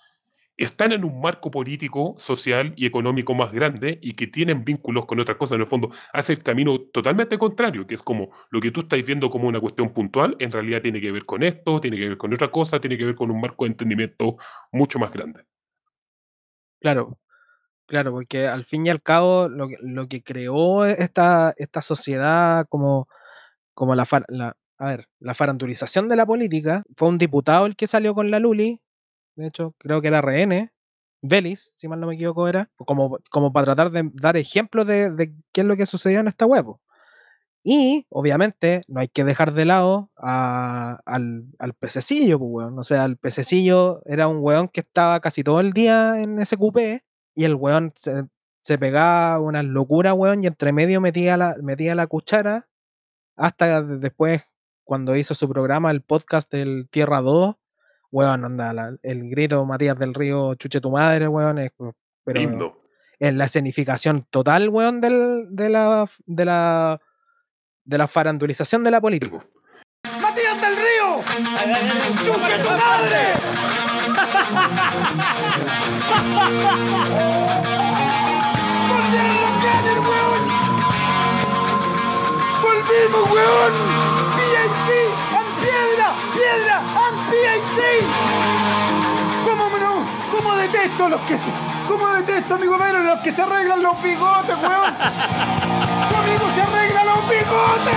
están 0.59 0.90
en 0.92 1.05
un 1.05 1.21
marco 1.21 1.51
político, 1.53 2.16
social 2.18 2.75
y 2.77 2.85
económico 2.85 3.33
más 3.33 3.53
grande 3.53 3.99
y 4.03 4.14
que 4.14 4.27
tienen 4.27 4.64
vínculos 4.64 5.07
con 5.07 5.21
otras 5.21 5.38
cosas. 5.38 5.55
En 5.55 5.61
el 5.61 5.66
fondo, 5.68 5.90
hace 6.12 6.33
el 6.33 6.42
camino 6.42 6.81
totalmente 6.81 7.38
contrario, 7.38 7.87
que 7.87 7.94
es 7.94 8.03
como 8.03 8.31
lo 8.51 8.61
que 8.61 8.73
tú 8.73 8.81
estás 8.81 9.05
viendo 9.07 9.31
como 9.31 9.47
una 9.47 9.61
cuestión 9.61 9.90
puntual, 9.90 10.37
en 10.40 10.51
realidad 10.51 10.83
tiene 10.83 11.01
que 11.01 11.12
ver 11.12 11.25
con 11.25 11.44
esto, 11.44 11.81
tiene 11.81 11.97
que 11.97 12.09
ver 12.09 12.18
con 12.18 12.35
otra 12.35 12.51
cosa, 12.51 12.81
tiene 12.81 12.99
que 12.99 13.05
ver 13.05 13.14
con 13.14 13.31
un 13.31 13.40
marco 13.40 13.64
de 13.64 13.71
entendimiento 13.71 14.37
mucho 14.73 14.99
más 14.99 15.12
grande. 15.12 15.44
Claro, 16.81 17.18
claro, 17.88 18.12
porque 18.12 18.48
al 18.48 18.64
fin 18.66 18.87
y 18.87 18.90
al 18.90 19.03
cabo 19.03 19.48
lo 19.48 19.68
que, 19.68 19.77
lo 19.83 20.09
que 20.09 20.22
creó 20.22 20.87
esta, 20.87 21.55
esta 21.59 21.83
sociedad 21.83 22.66
como, 22.70 23.09
como 23.74 23.94
la, 23.96 24.05
far- 24.07 24.27
la, 24.29 24.57
a 24.79 24.87
ver, 24.87 25.09
la 25.20 25.35
farandulización 25.35 26.09
de 26.09 26.16
la 26.16 26.27
política 26.27 26.85
fue 26.96 27.09
un 27.09 27.18
diputado 27.18 27.66
el 27.66 27.77
que 27.77 27.87
salió 27.88 28.14
con 28.14 28.31
la 28.31 28.40
Luli, 28.40 28.81
de 29.37 29.48
hecho 29.48 29.74
creo 29.79 30.03
que 30.03 30.09
era 30.09 30.20
RN, 30.20 30.72
Vélez, 31.22 31.72
si 31.77 31.88
mal 31.88 32.01
no 32.01 32.09
me 32.09 32.14
equivoco 32.16 32.48
era, 32.48 32.70
como, 32.79 33.18
como 33.31 33.53
para 33.53 33.66
tratar 33.66 33.90
de 33.92 34.11
dar 34.14 34.37
ejemplos 34.38 34.87
de, 34.87 35.11
de 35.12 35.35
qué 35.53 35.62
es 35.62 35.68
lo 35.68 35.77
que 35.77 35.87
sucedió 35.87 36.20
en 36.20 36.29
esta 36.29 36.46
web. 36.46 36.66
Y 37.64 38.07
obviamente 38.11 38.83
no 38.88 39.01
hay 39.01 39.09
que 39.09 39.24
dejar 39.24 39.53
de 39.53 39.64
lado 39.66 40.09
al, 40.16 41.46
al 41.59 41.74
pececillo, 41.74 42.38
pues, 42.38 42.51
weón. 42.53 42.79
O 42.79 42.83
sea, 42.83 43.05
el 43.05 43.16
pececillo 43.18 44.01
era 44.07 44.29
un 44.29 44.38
weón 44.40 44.68
que 44.68 44.81
estaba 44.81 45.20
casi 45.20 45.42
todo 45.44 45.61
el 45.61 45.72
día 45.72 46.22
en 46.22 46.38
ese 46.40 46.57
cupé 46.57 47.03
y 47.38 47.44
el 47.44 47.55
weón 47.55 47.92
se, 47.94 48.24
se 48.59 48.79
pegaba 48.79 49.38
unas 49.38 49.64
locuras, 49.64 50.12
weón, 50.14 50.42
y 50.42 50.48
entre 50.48 50.72
medio 50.72 51.01
metía 51.01 51.37
la, 51.37 51.55
metía 51.62 51.94
la 51.94 52.09
cuchara 52.09 52.68
hasta 53.37 53.81
de- 53.83 53.98
después, 53.98 54.42
cuando 54.83 55.14
hizo 55.14 55.35
su 55.37 55.48
programa, 55.48 55.92
el 55.92 56.03
podcast 56.03 56.51
del 56.51 56.88
Tierra 56.90 57.20
2, 57.20 57.55
weón, 58.11 58.44
anda, 58.44 58.72
la- 58.72 58.96
el 59.03 59.31
grito 59.31 59.64
Matías 59.64 59.96
del 59.98 60.14
Río, 60.14 60.57
chuche 60.57 60.81
tu 60.81 60.90
madre, 60.90 61.29
weón, 61.29 61.59
es, 61.59 61.70
pero 62.24 62.40
Himno. 62.40 62.77
en 63.20 63.38
la 63.38 63.44
escenificación 63.44 64.27
total, 64.31 64.68
weón, 64.70 65.01
del, 65.01 65.46
de 65.51 65.68
la 65.68 66.09
de 66.27 66.44
la 66.44 67.01
de 67.85 67.98
la 67.98 68.09
farandulización 68.09 68.83
de 68.83 68.90
la 68.90 69.01
política. 69.01 69.46
¡Matías 70.20 70.61
del 70.61 70.74
Río! 70.77 71.22
¡Chuche 72.24 72.59
tu 72.64 72.68
madre! 72.70 73.88
¡Volvieron 78.88 79.36
los 79.36 79.50
weón! 80.08 80.42
¡Volvimos, 82.62 83.24
weón! 83.30 83.74
¡PIC! 84.36 84.88
¡En 85.32 85.48
piedra! 85.62 86.08
¡Piedra! 86.34 86.76
¡En 87.04 87.14
PIC! 87.30 87.78
¿Cómo 89.46 89.64
no? 89.78 89.92
¿Cómo 90.30 90.48
detesto 90.56 91.06
a 91.06 91.08
los 91.08 91.20
que 91.22 91.36
se... 91.38 91.50
¿Cómo 91.88 92.06
detesto, 92.08 92.54
amigo 92.56 92.76
Pedro, 92.76 93.02
los 93.02 93.20
que 93.20 93.32
se 93.32 93.40
arreglan 93.42 93.82
los 93.82 94.02
bigotes, 94.02 94.56
weón? 94.58 94.94
¡Tu 96.08 96.16
amigo 96.16 96.50
se 96.54 96.62
arregla 96.62 97.04
los 97.04 97.28
bigotes! 97.28 97.94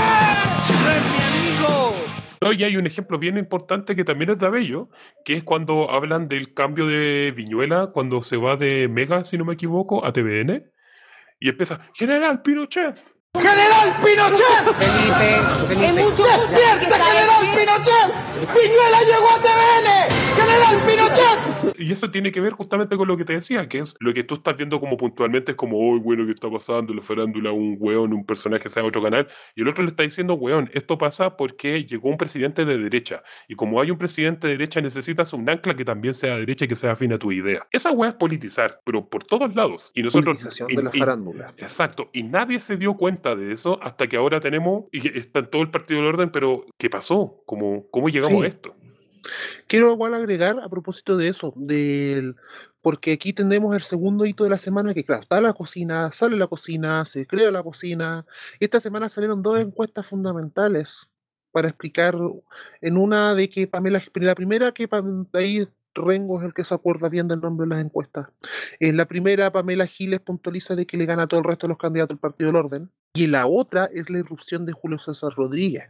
¡No 0.81 0.89
es 0.89 1.01
mi 1.11 1.19
amigo! 1.27 2.20
No, 2.43 2.51
y 2.51 2.63
hay 2.63 2.75
un 2.75 2.87
ejemplo 2.87 3.19
bien 3.19 3.37
importante 3.37 3.95
que 3.95 4.03
también 4.03 4.31
es 4.31 4.39
de 4.39 4.47
Abello, 4.47 4.89
que 5.23 5.35
es 5.35 5.43
cuando 5.43 5.91
hablan 5.91 6.27
del 6.27 6.55
cambio 6.55 6.87
de 6.87 7.31
Viñuela, 7.35 7.91
cuando 7.93 8.23
se 8.23 8.35
va 8.35 8.57
de 8.57 8.87
Mega, 8.89 9.23
si 9.23 9.37
no 9.37 9.45
me 9.45 9.53
equivoco, 9.53 10.03
a 10.03 10.11
TVN, 10.11 10.71
y 11.39 11.49
empieza, 11.49 11.79
General 11.93 12.41
Pinochet. 12.41 12.97
¡General 13.35 13.95
Pinochet! 14.03 14.75
Felipe, 14.75 15.37
¡Despierta, 15.69 16.97
General 17.05 17.45
Pinochet! 17.55 18.09
¡Piñuela 18.55 19.01
llegó 19.03 19.29
a 19.29 19.39
TVN! 19.39 19.87
¡General 20.35 20.77
Pinochet! 20.87 21.40
Y 21.81 21.91
eso 21.91 22.11
tiene 22.11 22.31
que 22.31 22.39
ver 22.39 22.53
justamente 22.53 22.95
con 22.95 23.07
lo 23.07 23.17
que 23.17 23.25
te 23.25 23.33
decía, 23.33 23.67
que 23.67 23.79
es 23.79 23.95
lo 23.99 24.13
que 24.13 24.23
tú 24.23 24.35
estás 24.35 24.55
viendo 24.55 24.79
como 24.79 24.97
puntualmente 24.97 25.53
es 25.53 25.55
como, 25.57 25.77
hoy 25.79 25.99
bueno, 25.99 26.25
¿qué 26.25 26.31
está 26.31 26.49
pasando? 26.49 26.93
La 26.93 27.01
farándula, 27.01 27.51
un 27.51 27.75
weón, 27.79 28.13
un 28.13 28.25
personaje 28.25 28.69
sea 28.69 28.83
otro 28.83 29.01
canal. 29.01 29.27
Y 29.55 29.61
el 29.61 29.67
otro 29.67 29.83
le 29.83 29.89
está 29.89 30.03
diciendo, 30.03 30.35
weón, 30.35 30.69
esto 30.73 30.97
pasa 30.97 31.35
porque 31.37 31.83
llegó 31.85 32.09
un 32.09 32.17
presidente 32.17 32.65
de 32.65 32.77
derecha. 32.77 33.23
Y 33.47 33.55
como 33.55 33.81
hay 33.81 33.89
un 33.89 33.97
presidente 33.97 34.47
de 34.47 34.53
derecha, 34.53 34.79
necesitas 34.81 35.33
un 35.33 35.49
ancla 35.49 35.75
que 35.75 35.83
también 35.83 36.13
sea 36.13 36.35
de 36.35 36.41
derecha 36.41 36.65
y 36.65 36.67
que 36.67 36.75
sea 36.75 36.91
afín 36.91 37.13
a 37.13 37.17
tu 37.17 37.31
idea. 37.31 37.65
Esa 37.71 37.91
weá 37.91 38.09
es 38.11 38.15
politizar, 38.15 38.79
pero 38.83 39.09
por 39.09 39.23
todos 39.23 39.55
lados. 39.55 39.91
Y 39.95 40.03
nosotros... 40.03 40.37
Politización 40.37 40.69
y- 40.71 40.75
de 40.75 40.83
la 40.83 40.89
y- 40.93 40.99
farándula. 40.99 41.53
Exacto, 41.57 42.09
y 42.13 42.23
nadie 42.23 42.59
se 42.59 42.77
dio 42.77 42.93
cuenta 42.95 43.35
de 43.35 43.53
eso 43.53 43.79
hasta 43.81 44.07
que 44.07 44.17
ahora 44.17 44.39
tenemos, 44.39 44.85
y 44.91 45.17
está 45.17 45.39
en 45.39 45.47
todo 45.47 45.61
el 45.63 45.71
partido 45.71 45.99
del 46.01 46.09
orden, 46.09 46.29
pero 46.31 46.65
¿qué 46.77 46.89
pasó? 46.89 47.41
¿Cómo, 47.45 47.87
cómo 47.89 48.09
llegamos 48.09 48.39
Sí. 48.39 48.45
a 48.45 48.47
esto? 48.47 48.75
Quiero 49.67 49.93
igual 49.93 50.13
agregar 50.13 50.59
a 50.59 50.69
propósito 50.69 51.17
de 51.17 51.27
eso, 51.27 51.53
del 51.55 52.35
porque 52.81 53.13
aquí 53.13 53.31
tenemos 53.33 53.75
el 53.75 53.83
segundo 53.83 54.25
hito 54.25 54.43
de 54.43 54.49
la 54.49 54.57
semana, 54.57 54.93
que 54.93 55.05
claro, 55.05 55.21
está 55.21 55.39
la 55.39 55.53
cocina, 55.53 56.11
sale 56.11 56.35
la 56.35 56.47
cocina, 56.47 57.05
se 57.05 57.27
crea 57.27 57.51
la 57.51 57.63
cocina. 57.63 58.25
Esta 58.59 58.79
semana 58.79 59.07
salieron 59.07 59.43
dos 59.43 59.59
encuestas 59.59 60.07
fundamentales 60.07 61.07
para 61.51 61.67
explicar, 61.67 62.15
en 62.81 62.97
una 62.97 63.35
de 63.35 63.49
que 63.49 63.67
Pamela, 63.67 64.01
la 64.15 64.35
primera 64.35 64.71
que 64.71 64.89
ahí 65.33 65.67
Rengo 65.93 66.39
es 66.39 66.45
el 66.45 66.53
que 66.53 66.63
se 66.63 66.73
acuerda 66.73 67.09
bien 67.09 67.27
del 67.27 67.41
nombre 67.41 67.65
de 67.65 67.75
las 67.75 67.83
encuestas. 67.83 68.27
En 68.79 68.95
la 68.97 69.05
primera, 69.05 69.51
Pamela 69.51 69.85
Giles 69.87 70.21
puntualiza 70.21 70.75
de 70.75 70.85
que 70.85 70.95
le 70.97 71.05
gana 71.05 71.23
a 71.23 71.27
todo 71.27 71.39
el 71.41 71.45
resto 71.45 71.67
de 71.67 71.69
los 71.69 71.77
candidatos 71.77 72.09
del 72.15 72.19
Partido 72.19 72.47
del 72.51 72.55
Orden. 72.55 72.91
Y 73.13 73.27
la 73.27 73.45
otra 73.45 73.89
es 73.93 74.09
la 74.09 74.19
irrupción 74.19 74.65
de 74.65 74.71
Julio 74.71 74.97
César 74.99 75.33
Rodríguez. 75.35 75.83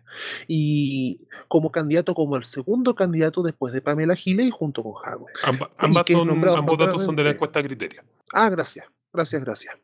Y 0.47 1.27
como 1.47 1.71
candidato, 1.71 2.13
como 2.15 2.35
el 2.35 2.43
segundo 2.45 2.95
candidato 2.95 3.43
después 3.43 3.73
de 3.73 3.81
Pamela 3.81 4.15
Giles 4.15 4.47
y 4.47 4.51
junto 4.51 4.81
con. 4.83 4.93
Amba- 5.43 5.69
ambas 5.77 6.05
son, 6.07 6.27
nombrado 6.27 6.57
ambos 6.57 6.77
datos 6.77 7.03
son 7.03 7.15
de 7.15 7.23
la 7.23 7.29
encuesta 7.31 7.61
criteria. 7.61 8.03
Ah, 8.33 8.49
gracias, 8.49 8.85
gracias, 9.13 9.43
gracias. 9.45 9.75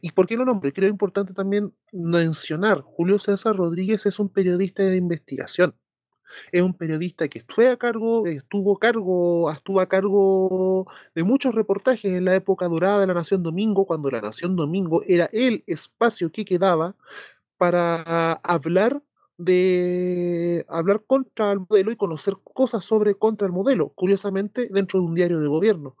¿Y 0.00 0.10
por 0.10 0.26
qué 0.26 0.36
lo 0.36 0.44
nombré? 0.44 0.72
Creo 0.72 0.88
importante 0.88 1.32
también 1.34 1.72
mencionar, 1.92 2.80
Julio 2.80 3.18
César 3.20 3.54
Rodríguez 3.54 4.06
es 4.06 4.18
un 4.18 4.28
periodista 4.28 4.82
de 4.82 4.96
investigación. 4.96 5.74
Es 6.52 6.62
un 6.62 6.74
periodista 6.74 7.28
que 7.28 7.42
fue 7.48 7.68
a 7.68 7.76
cargo, 7.76 8.26
estuvo 8.26 8.76
a 8.76 8.78
cargo, 8.78 9.50
estuvo 9.50 9.80
a 9.80 9.88
cargo 9.88 10.86
de 11.14 11.24
muchos 11.24 11.54
reportajes 11.54 12.12
en 12.14 12.24
la 12.24 12.34
época 12.34 12.68
dorada 12.68 13.00
de 13.00 13.06
la 13.06 13.14
Nación 13.14 13.42
Domingo, 13.42 13.86
cuando 13.86 14.10
la 14.10 14.20
Nación 14.20 14.56
Domingo 14.56 15.02
era 15.06 15.28
el 15.32 15.64
espacio 15.66 16.30
que 16.32 16.44
quedaba 16.44 16.94
para 17.58 18.32
hablar 18.42 19.02
de 19.38 20.64
hablar 20.68 21.02
contra 21.06 21.52
el 21.52 21.60
modelo 21.60 21.90
y 21.90 21.96
conocer 21.96 22.34
cosas 22.42 22.84
sobre 22.84 23.14
contra 23.14 23.46
el 23.46 23.52
modelo, 23.52 23.90
curiosamente 23.90 24.68
dentro 24.70 25.00
de 25.00 25.06
un 25.06 25.14
diario 25.14 25.40
de 25.40 25.48
gobierno. 25.48 25.96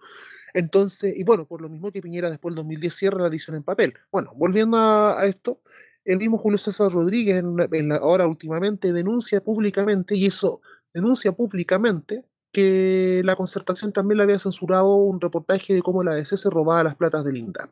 Entonces, 0.54 1.14
y 1.16 1.24
bueno, 1.24 1.46
por 1.46 1.62
lo 1.62 1.68
mismo 1.68 1.90
que 1.90 2.02
Piñera 2.02 2.30
después 2.30 2.52
del 2.52 2.56
2010 2.56 2.94
cierra 2.94 3.22
la 3.22 3.28
edición 3.28 3.56
en 3.56 3.62
papel. 3.62 3.94
Bueno, 4.10 4.32
volviendo 4.36 4.76
a, 4.76 5.20
a 5.20 5.26
esto, 5.26 5.60
el 6.04 6.18
mismo 6.18 6.38
Julio 6.38 6.58
César 6.58 6.92
Rodríguez 6.92 7.36
en 7.36 7.88
la- 7.88 7.96
ahora 7.96 8.26
últimamente 8.26 8.92
denuncia 8.92 9.40
públicamente, 9.42 10.16
y 10.16 10.26
eso 10.26 10.60
denuncia 10.92 11.32
públicamente, 11.32 12.24
que 12.52 13.22
la 13.24 13.34
concertación 13.36 13.92
también 13.92 14.18
le 14.18 14.24
había 14.24 14.38
censurado 14.38 14.94
un 14.96 15.20
reportaje 15.20 15.72
de 15.74 15.82
cómo 15.82 16.02
la 16.02 16.12
DC 16.14 16.36
se 16.36 16.50
robaba 16.50 16.84
las 16.84 16.96
platas 16.96 17.24
del 17.24 17.38
INDAP. 17.38 17.70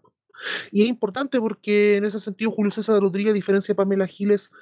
Y 0.73 0.83
es 0.85 0.89
importante 0.89 1.39
porque 1.39 1.97
en 1.97 2.07
ese 2.07 2.19
sentido 2.19 2.51
Julio 2.51 2.71
César 2.71 2.99
Rodríguez, 3.01 3.33
a 3.33 3.35
diferencia 3.35 3.73
de 3.73 3.77
Pamela 3.77 4.07
Giles, 4.07 4.53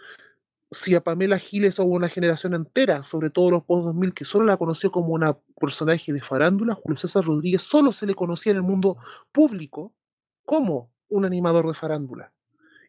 si 0.70 0.94
a 0.94 1.00
Pamela 1.00 1.38
Giles 1.38 1.78
hubo 1.78 1.94
una 1.94 2.08
generación 2.08 2.52
entera, 2.54 3.04
sobre 3.04 3.30
todo 3.30 3.50
los 3.50 3.62
post-2000, 3.64 4.12
que 4.12 4.24
solo 4.24 4.44
la 4.46 4.56
conoció 4.56 4.90
como 4.90 5.14
una 5.14 5.38
personaje 5.58 6.12
de 6.12 6.20
farándula, 6.20 6.74
Julio 6.74 6.96
César 6.98 7.24
Rodríguez 7.24 7.62
solo 7.62 7.92
se 7.92 8.06
le 8.06 8.14
conocía 8.14 8.50
en 8.50 8.56
el 8.58 8.64
mundo 8.64 8.96
público 9.30 9.94
como 10.44 10.90
un 11.08 11.24
animador 11.24 11.66
de 11.68 11.74
farándula. 11.74 12.32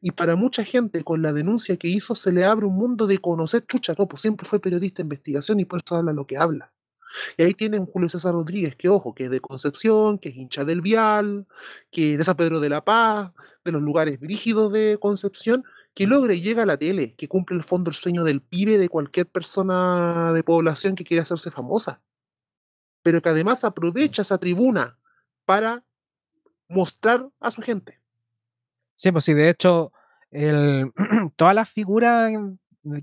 Y 0.02 0.12
para 0.12 0.36
mucha 0.36 0.64
gente, 0.64 1.04
con 1.04 1.22
la 1.22 1.34
denuncia 1.34 1.78
que 1.78 1.90
hizo, 1.90 2.16
se 2.16 2.32
le 2.32 2.46
abre 2.46 2.66
un 2.66 2.76
mundo 2.76 3.06
de 3.06 3.18
conocer, 3.18 3.66
chucha, 3.66 3.94
no, 3.98 4.08
siempre 4.18 4.48
fue 4.48 4.60
periodista 4.60 4.98
de 4.98 5.06
investigación 5.06 5.60
y 5.60 5.66
por 5.66 5.82
eso 5.84 5.98
habla 5.98 6.14
lo 6.14 6.26
que 6.26 6.38
habla. 6.38 6.72
Y 7.38 7.44
ahí 7.44 7.54
tienen 7.54 7.86
Julio 7.86 8.08
César 8.08 8.34
Rodríguez, 8.34 8.76
que 8.76 8.88
ojo, 8.88 9.14
que 9.14 9.26
es 9.26 9.32
de 9.32 9.42
Concepción, 9.42 10.20
que 10.20 10.30
es 10.30 10.36
hincha 10.36 10.64
del 10.64 10.82
Vial, 10.82 11.48
que 11.92 12.18
de 12.18 12.24
San 12.24 12.38
Pedro 12.38 12.60
de 12.60 12.70
la 12.70 12.86
Paz, 12.86 13.32
de 13.66 13.72
los 13.72 13.82
lugares 13.82 14.20
brígidos 14.20 14.72
de 14.72 14.98
Concepción, 15.02 15.64
que 15.94 16.08
logra 16.08 16.34
y 16.34 16.42
llega 16.42 16.64
a 16.64 16.66
la 16.66 16.78
tele, 16.78 17.16
que 17.16 17.28
cumple 17.28 17.58
el 17.58 17.64
fondo 17.64 17.90
el 17.90 17.96
sueño 17.96 18.24
del 18.24 18.42
pibe 18.42 18.78
de 18.78 18.90
cualquier 18.90 19.28
persona 19.28 20.32
de 20.34 20.44
población 20.44 20.96
que 20.96 21.04
quiere 21.04 21.22
hacerse 21.24 21.52
famosa. 21.52 22.02
Pero 23.02 23.22
que 23.22 23.30
además 23.30 23.64
aprovecha 23.64 24.22
esa 24.22 24.38
tribuna 24.38 24.98
para 25.46 25.84
mostrar 26.68 27.30
a 27.40 27.52
su 27.52 27.62
gente. 27.62 27.99
Sí, 29.00 29.14
pues 29.14 29.24
sí, 29.24 29.34
de 29.34 29.50
hecho, 29.50 29.94
el, 30.30 30.92
todas 31.38 31.56
las 31.56 31.70
figuras 31.70 32.34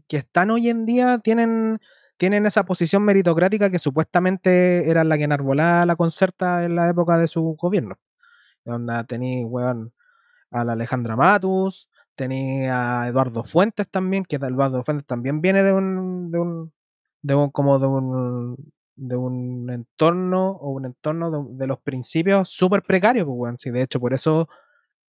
que 0.06 0.18
están 0.18 0.50
hoy 0.50 0.68
en 0.68 0.84
día 0.84 1.18
tienen, 1.20 1.78
tienen 2.18 2.44
esa 2.44 2.64
posición 2.66 3.02
meritocrática 3.02 3.70
que 3.70 3.78
supuestamente 3.78 4.90
era 4.90 5.04
la 5.04 5.16
que 5.16 5.24
enarbolaba 5.24 5.86
la 5.86 5.96
concerta 5.96 6.64
en 6.64 6.74
la 6.76 6.90
época 6.90 7.16
de 7.16 7.28
su 7.28 7.56
gobierno. 7.58 7.96
Onda, 8.66 9.04
tení, 9.04 9.44
weón, 9.44 9.94
a 10.50 10.64
la 10.64 10.74
Alejandra 10.74 11.16
Matus, 11.16 11.90
tenía 12.16 13.02
a 13.02 13.08
Eduardo 13.08 13.44
Fuentes 13.44 13.88
también, 13.90 14.24
que 14.24 14.36
Eduardo 14.36 14.84
Fuentes 14.84 15.06
también 15.06 15.40
viene 15.40 15.62
de 15.62 15.72
un, 15.72 16.30
de 16.30 16.40
un, 16.40 16.72
de 17.22 17.34
un 17.36 17.50
como 17.50 17.78
de 17.78 17.86
un, 17.86 18.56
de 18.96 19.16
un 19.16 19.70
entorno 19.70 20.48
o 20.50 20.70
un 20.72 20.86
entorno 20.86 21.30
de, 21.30 21.56
de 21.58 21.66
los 21.66 21.80
principios 21.80 22.50
súper 22.50 22.82
precarios, 22.82 23.26
pues, 23.26 23.36
weón. 23.38 23.58
Sí, 23.58 23.70
de 23.70 23.82
hecho, 23.82 24.00
por 24.00 24.14
eso, 24.14 24.48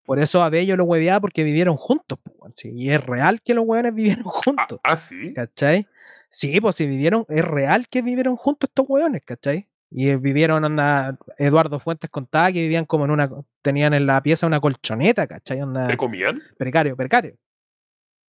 por 0.06 0.18
eso 0.18 0.42
a 0.42 0.48
Bello 0.50 0.76
lo 0.76 0.84
hueveaba 0.84 1.20
porque 1.20 1.44
vivieron 1.44 1.76
juntos, 1.76 2.18
pues. 2.22 2.52
Sí, 2.54 2.70
y 2.74 2.90
es 2.90 3.04
real 3.04 3.42
que 3.42 3.52
los 3.54 3.64
weones 3.66 3.92
vivieron 3.94 4.24
Ah, 4.26 4.40
juntos, 4.44 4.80
ah, 4.82 4.96
sí. 4.96 5.34
¿cachai? 5.34 5.86
Sí, 6.30 6.60
pues 6.60 6.76
si 6.76 6.86
vivieron, 6.86 7.24
es 7.28 7.44
real 7.44 7.88
que 7.88 8.02
vivieron 8.02 8.36
juntos 8.36 8.68
estos 8.70 8.86
weones, 8.88 9.22
¿cachai? 9.24 9.68
Y 9.90 10.08
eh, 10.10 10.16
vivieron, 10.16 10.64
onda, 10.64 11.18
Eduardo 11.38 11.78
Fuentes 11.78 12.10
contaba 12.10 12.48
que 12.52 12.60
vivían 12.60 12.84
como 12.86 13.04
en 13.04 13.10
una, 13.12 13.30
tenían 13.62 13.94
en 13.94 14.06
la 14.06 14.20
pieza 14.22 14.46
una 14.46 14.60
colchoneta, 14.60 15.26
¿cachai? 15.26 15.60
¿Te 15.88 15.96
comían? 15.96 16.42
precario, 16.58 16.96
precario. 16.96 17.36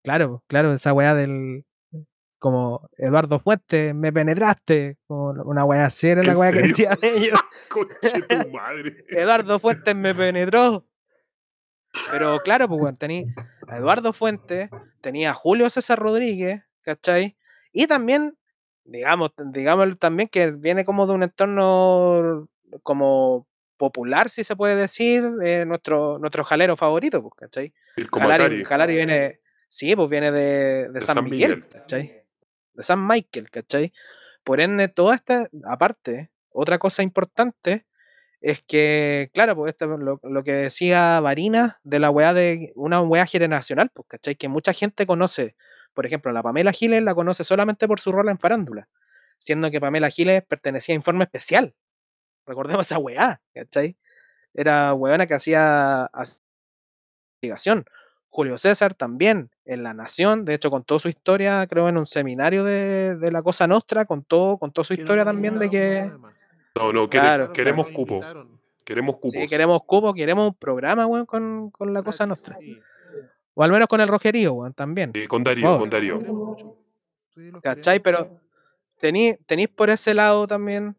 Claro, 0.02 0.44
claro, 0.46 0.72
esa 0.72 0.92
weá 0.92 1.14
del. 1.14 1.64
Como 2.38 2.88
Eduardo 2.98 3.40
Fuentes, 3.40 3.94
me 3.94 4.12
penetraste. 4.12 4.98
Como 5.06 5.30
una 5.44 5.64
weá 5.64 5.86
así 5.86 6.08
era 6.08 6.22
la 6.22 6.32
¿En 6.32 6.38
weá 6.38 6.52
que 6.52 6.62
decía 6.62 6.90
de 7.00 7.16
ellos. 7.16 7.40
Conche 7.68 8.22
tu 8.22 8.50
madre. 8.50 9.04
Eduardo 9.08 9.58
Fuentes 9.58 9.96
me 9.96 10.14
penetró. 10.14 10.86
Pero 12.10 12.38
claro, 12.40 12.68
pues 12.68 12.80
bueno, 12.80 12.96
tenía 12.96 13.24
a 13.68 13.78
Eduardo 13.78 14.12
Fuentes, 14.12 14.70
tenía 15.00 15.30
a 15.30 15.34
Julio 15.34 15.68
César 15.70 15.98
Rodríguez, 15.98 16.62
¿cachai? 16.82 17.36
Y 17.72 17.86
también, 17.86 18.36
digamos, 18.84 19.32
digamos 19.52 19.98
también 19.98 20.28
que 20.28 20.52
viene 20.52 20.84
como 20.84 21.06
de 21.06 21.14
un 21.14 21.22
entorno 21.22 22.48
como 22.82 23.46
popular, 23.76 24.30
si 24.30 24.44
se 24.44 24.56
puede 24.56 24.76
decir, 24.76 25.24
eh, 25.44 25.64
nuestro, 25.66 26.18
nuestro 26.18 26.44
jalero 26.44 26.76
favorito, 26.76 27.22
pues, 27.22 27.34
¿cachai? 27.36 27.74
El 27.96 28.08
Jalari. 28.08 28.64
Jalari 28.64 28.96
viene, 28.96 29.40
sí, 29.68 29.94
pues 29.94 30.08
viene 30.08 30.32
de, 30.32 30.88
de 30.90 31.00
San, 31.00 31.16
San 31.16 31.24
Miguel, 31.24 31.56
Miguel. 31.56 31.68
¿cachai? 31.70 32.24
De 32.72 32.82
San 32.82 33.06
Michael, 33.06 33.50
¿cachai? 33.50 33.92
Por 34.44 34.60
ende, 34.60 34.88
toda 34.88 35.14
esta, 35.14 35.48
aparte, 35.64 36.30
otra 36.50 36.78
cosa 36.78 37.02
importante 37.02 37.86
es 38.40 38.62
que, 38.62 39.30
claro, 39.32 39.56
pues 39.56 39.70
esto 39.70 39.86
lo, 39.96 40.20
lo 40.22 40.42
que 40.42 40.52
decía 40.52 41.20
Varina 41.20 41.80
de 41.84 41.98
la 41.98 42.10
weá 42.10 42.34
de 42.34 42.72
una 42.76 43.00
weá 43.00 43.26
generacional, 43.26 43.90
pues, 43.92 44.06
¿cachai? 44.08 44.36
Que 44.36 44.48
mucha 44.48 44.72
gente 44.72 45.06
conoce, 45.06 45.56
por 45.94 46.06
ejemplo, 46.06 46.32
la 46.32 46.42
Pamela 46.42 46.72
Giles 46.72 47.02
la 47.02 47.14
conoce 47.14 47.44
solamente 47.44 47.88
por 47.88 48.00
su 48.00 48.12
rol 48.12 48.28
en 48.28 48.38
farándula, 48.38 48.88
siendo 49.38 49.70
que 49.70 49.80
Pamela 49.80 50.10
Giles 50.10 50.42
pertenecía 50.44 50.94
a 50.94 50.96
Informe 50.96 51.24
Especial. 51.24 51.74
Recordemos 52.46 52.86
esa 52.86 52.98
weá, 52.98 53.40
¿cachai? 53.54 53.96
Era 54.54 54.94
weona 54.94 55.26
que 55.26 55.34
hacía 55.34 56.10
investigación. 57.42 57.84
Julio 58.28 58.58
César 58.58 58.94
también 58.94 59.50
en 59.64 59.82
La 59.82 59.94
Nación, 59.94 60.44
de 60.44 60.54
hecho 60.54 60.70
contó 60.70 60.98
su 60.98 61.08
historia, 61.08 61.66
creo, 61.66 61.88
en 61.88 61.96
un 61.96 62.06
seminario 62.06 62.64
de, 62.64 63.16
de 63.16 63.32
la 63.32 63.42
Cosa 63.42 63.66
Nostra, 63.66 64.04
contó, 64.04 64.58
contó 64.58 64.84
su 64.84 64.92
historia 64.92 65.24
también 65.24 65.58
de 65.58 65.70
que 65.70 65.98
además. 66.00 66.34
No, 66.76 66.92
no, 66.92 67.08
quere- 67.10 67.20
Claro, 67.22 67.52
queremos 67.52 67.88
lo 67.88 67.92
cupo. 67.94 68.20
Queremos 68.84 69.16
cupos. 69.16 69.32
sí, 69.32 69.46
queremos 69.48 69.82
cupo, 69.84 70.14
queremos 70.14 70.46
un 70.48 70.54
programa, 70.54 71.06
weón, 71.06 71.26
con, 71.26 71.70
con 71.70 71.92
la 71.92 72.02
Cosa 72.04 72.24
Nostra. 72.26 72.56
Sí. 72.60 72.78
O 73.54 73.64
al 73.64 73.72
menos 73.72 73.88
con 73.88 74.00
el 74.00 74.06
Rogerío, 74.08 74.52
weón, 74.52 74.74
también. 74.74 75.10
Sí, 75.14 75.26
con 75.26 75.42
Darío, 75.42 75.78
con 75.78 75.90
Darío. 75.90 76.20
¿Cachai? 77.62 78.00
Pero 78.00 78.40
tení- 79.00 79.38
tenéis 79.46 79.68
por 79.68 79.90
ese 79.90 80.14
lado 80.14 80.46
también 80.46 80.96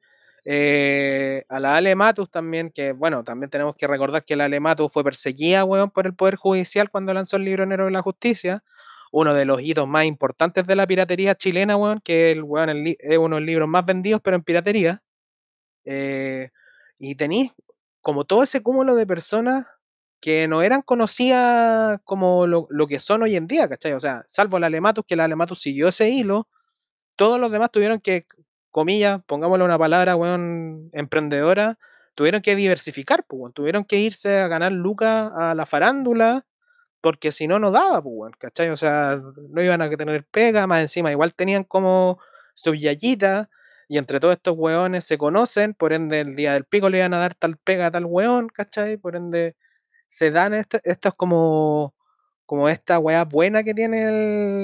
eh, 0.49 1.43
a 1.49 1.59
la 1.59 1.75
Ale 1.77 1.95
Matus 1.95 2.29
también, 2.29 2.69
que 2.71 2.91
bueno, 2.93 3.23
también 3.23 3.49
tenemos 3.49 3.75
que 3.75 3.85
recordar 3.87 4.23
que 4.23 4.35
la 4.35 4.45
Ale 4.45 4.59
Matus 4.59 4.91
fue 4.91 5.03
perseguida, 5.03 5.63
weón, 5.65 5.89
por 5.91 6.05
el 6.05 6.13
Poder 6.13 6.35
Judicial 6.35 6.89
cuando 6.89 7.13
lanzó 7.13 7.37
el 7.37 7.43
libro 7.45 7.63
Enero 7.63 7.85
de 7.85 7.91
la 7.91 8.01
Justicia. 8.01 8.63
Uno 9.11 9.33
de 9.33 9.45
los 9.45 9.61
hitos 9.61 9.87
más 9.87 10.05
importantes 10.05 10.67
de 10.67 10.75
la 10.75 10.85
piratería 10.85 11.35
chilena, 11.35 11.77
weón, 11.77 12.01
que 12.03 12.31
el, 12.31 12.43
weón, 12.43 12.69
el 12.69 12.97
es 12.99 13.17
uno 13.17 13.35
de 13.37 13.41
los 13.41 13.47
libros 13.47 13.67
más 13.69 13.85
vendidos, 13.85 14.19
pero 14.21 14.35
en 14.35 14.43
piratería. 14.43 15.01
Eh, 15.89 16.49
y 16.99 17.15
tenéis 17.15 17.53
como 18.01 18.25
todo 18.25 18.43
ese 18.43 18.61
cúmulo 18.61 18.95
de 18.95 19.07
personas 19.07 19.65
que 20.19 20.47
no 20.47 20.61
eran 20.61 20.81
conocidas 20.81 21.99
como 22.03 22.45
lo, 22.47 22.67
lo 22.69 22.87
que 22.87 22.99
son 22.99 23.23
hoy 23.23 23.35
en 23.35 23.47
día, 23.47 23.69
¿cachai? 23.69 23.93
O 23.93 23.99
sea, 23.99 24.23
salvo 24.27 24.59
la 24.59 24.67
Alematus, 24.67 25.05
que 25.07 25.15
la 25.15 25.25
Alematus 25.25 25.61
siguió 25.61 25.87
ese 25.89 26.09
hilo, 26.09 26.47
todos 27.15 27.39
los 27.39 27.51
demás 27.51 27.71
tuvieron 27.71 27.99
que, 28.01 28.25
comillas, 28.71 29.21
pongámosle 29.27 29.65
una 29.65 29.77
palabra, 29.77 30.15
weón, 30.15 30.89
emprendedora, 30.93 31.79
tuvieron 32.15 32.41
que 32.41 32.55
diversificar, 32.55 33.25
pues, 33.27 33.53
tuvieron 33.53 33.85
que 33.85 33.97
irse 33.99 34.39
a 34.39 34.47
ganar 34.47 34.71
lucas 34.71 35.31
a 35.35 35.55
la 35.55 35.65
farándula, 35.65 36.45
porque 37.01 37.31
si 37.31 37.47
no, 37.47 37.59
no 37.59 37.71
daba, 37.71 38.01
pues, 38.01 38.33
¿cachai? 38.37 38.69
O 38.69 38.77
sea, 38.77 39.21
no 39.49 39.63
iban 39.63 39.81
a 39.81 39.89
tener 39.89 40.25
pega, 40.31 40.67
más 40.67 40.81
encima, 40.81 41.11
igual 41.11 41.33
tenían 41.35 41.63
como 41.63 42.19
su 42.55 42.71
y 43.87 43.97
entre 43.97 44.19
todos 44.19 44.33
estos 44.35 44.55
weones 44.57 45.05
se 45.05 45.17
conocen, 45.17 45.73
por 45.73 45.93
ende, 45.93 46.21
el 46.21 46.35
día 46.35 46.53
del 46.53 46.65
pico 46.65 46.89
le 46.89 46.99
iban 46.99 47.13
a 47.13 47.19
dar 47.19 47.35
tal 47.35 47.57
pega 47.57 47.87
a 47.87 47.91
tal 47.91 48.05
weón, 48.05 48.47
¿cachai? 48.49 48.97
Por 48.97 49.15
ende, 49.15 49.55
se 50.09 50.31
dan 50.31 50.53
est- 50.55 50.75
estos 50.85 51.15
como, 51.15 51.95
como 52.45 52.69
esta 52.69 52.99
weá 52.99 53.25
buena 53.25 53.63
que 53.63 53.73
tiene 53.75 54.03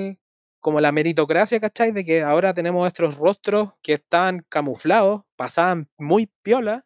el, 0.09 0.19
como 0.61 0.81
la 0.81 0.91
meritocracia, 0.93 1.59
¿cachai? 1.59 1.91
De 1.91 2.05
que 2.05 2.23
ahora 2.23 2.53
tenemos 2.53 2.87
estos 2.87 3.17
rostros 3.17 3.71
que 3.83 3.93
están 3.95 4.45
camuflados, 4.49 5.23
pasaban 5.37 5.89
muy 5.97 6.27
piola, 6.43 6.85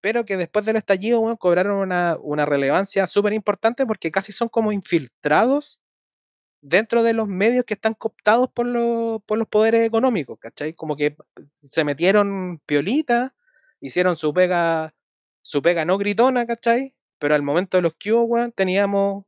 pero 0.00 0.24
que 0.24 0.36
después 0.36 0.64
del 0.64 0.76
estallido, 0.76 1.36
cobraron 1.38 1.78
una, 1.78 2.16
una 2.22 2.46
relevancia 2.46 3.06
súper 3.06 3.32
importante 3.32 3.86
porque 3.86 4.10
casi 4.10 4.32
son 4.32 4.48
como 4.48 4.72
infiltrados 4.72 5.80
dentro 6.68 7.02
de 7.02 7.12
los 7.14 7.28
medios 7.28 7.64
que 7.64 7.74
están 7.74 7.94
cooptados 7.94 8.48
por, 8.50 8.66
los 8.66 9.22
por 9.24 9.38
los 9.38 9.48
poderes 9.48 9.82
económicos, 9.86 10.38
¿cachai? 10.38 10.74
Como 10.74 10.96
que 10.96 11.16
se 11.56 11.84
metieron 11.84 12.60
piolita, 12.66 13.34
hicieron 13.80 14.16
su 14.16 14.32
pega, 14.34 14.94
su 15.42 15.62
pega 15.62 15.84
no 15.84 15.98
gritona, 15.98 16.46
¿cachai? 16.46 16.94
Pero 17.18 17.34
al 17.34 17.42
momento 17.42 17.78
de 17.78 17.82
los 17.82 17.94
weón, 18.28 18.52
teníamos, 18.52 19.24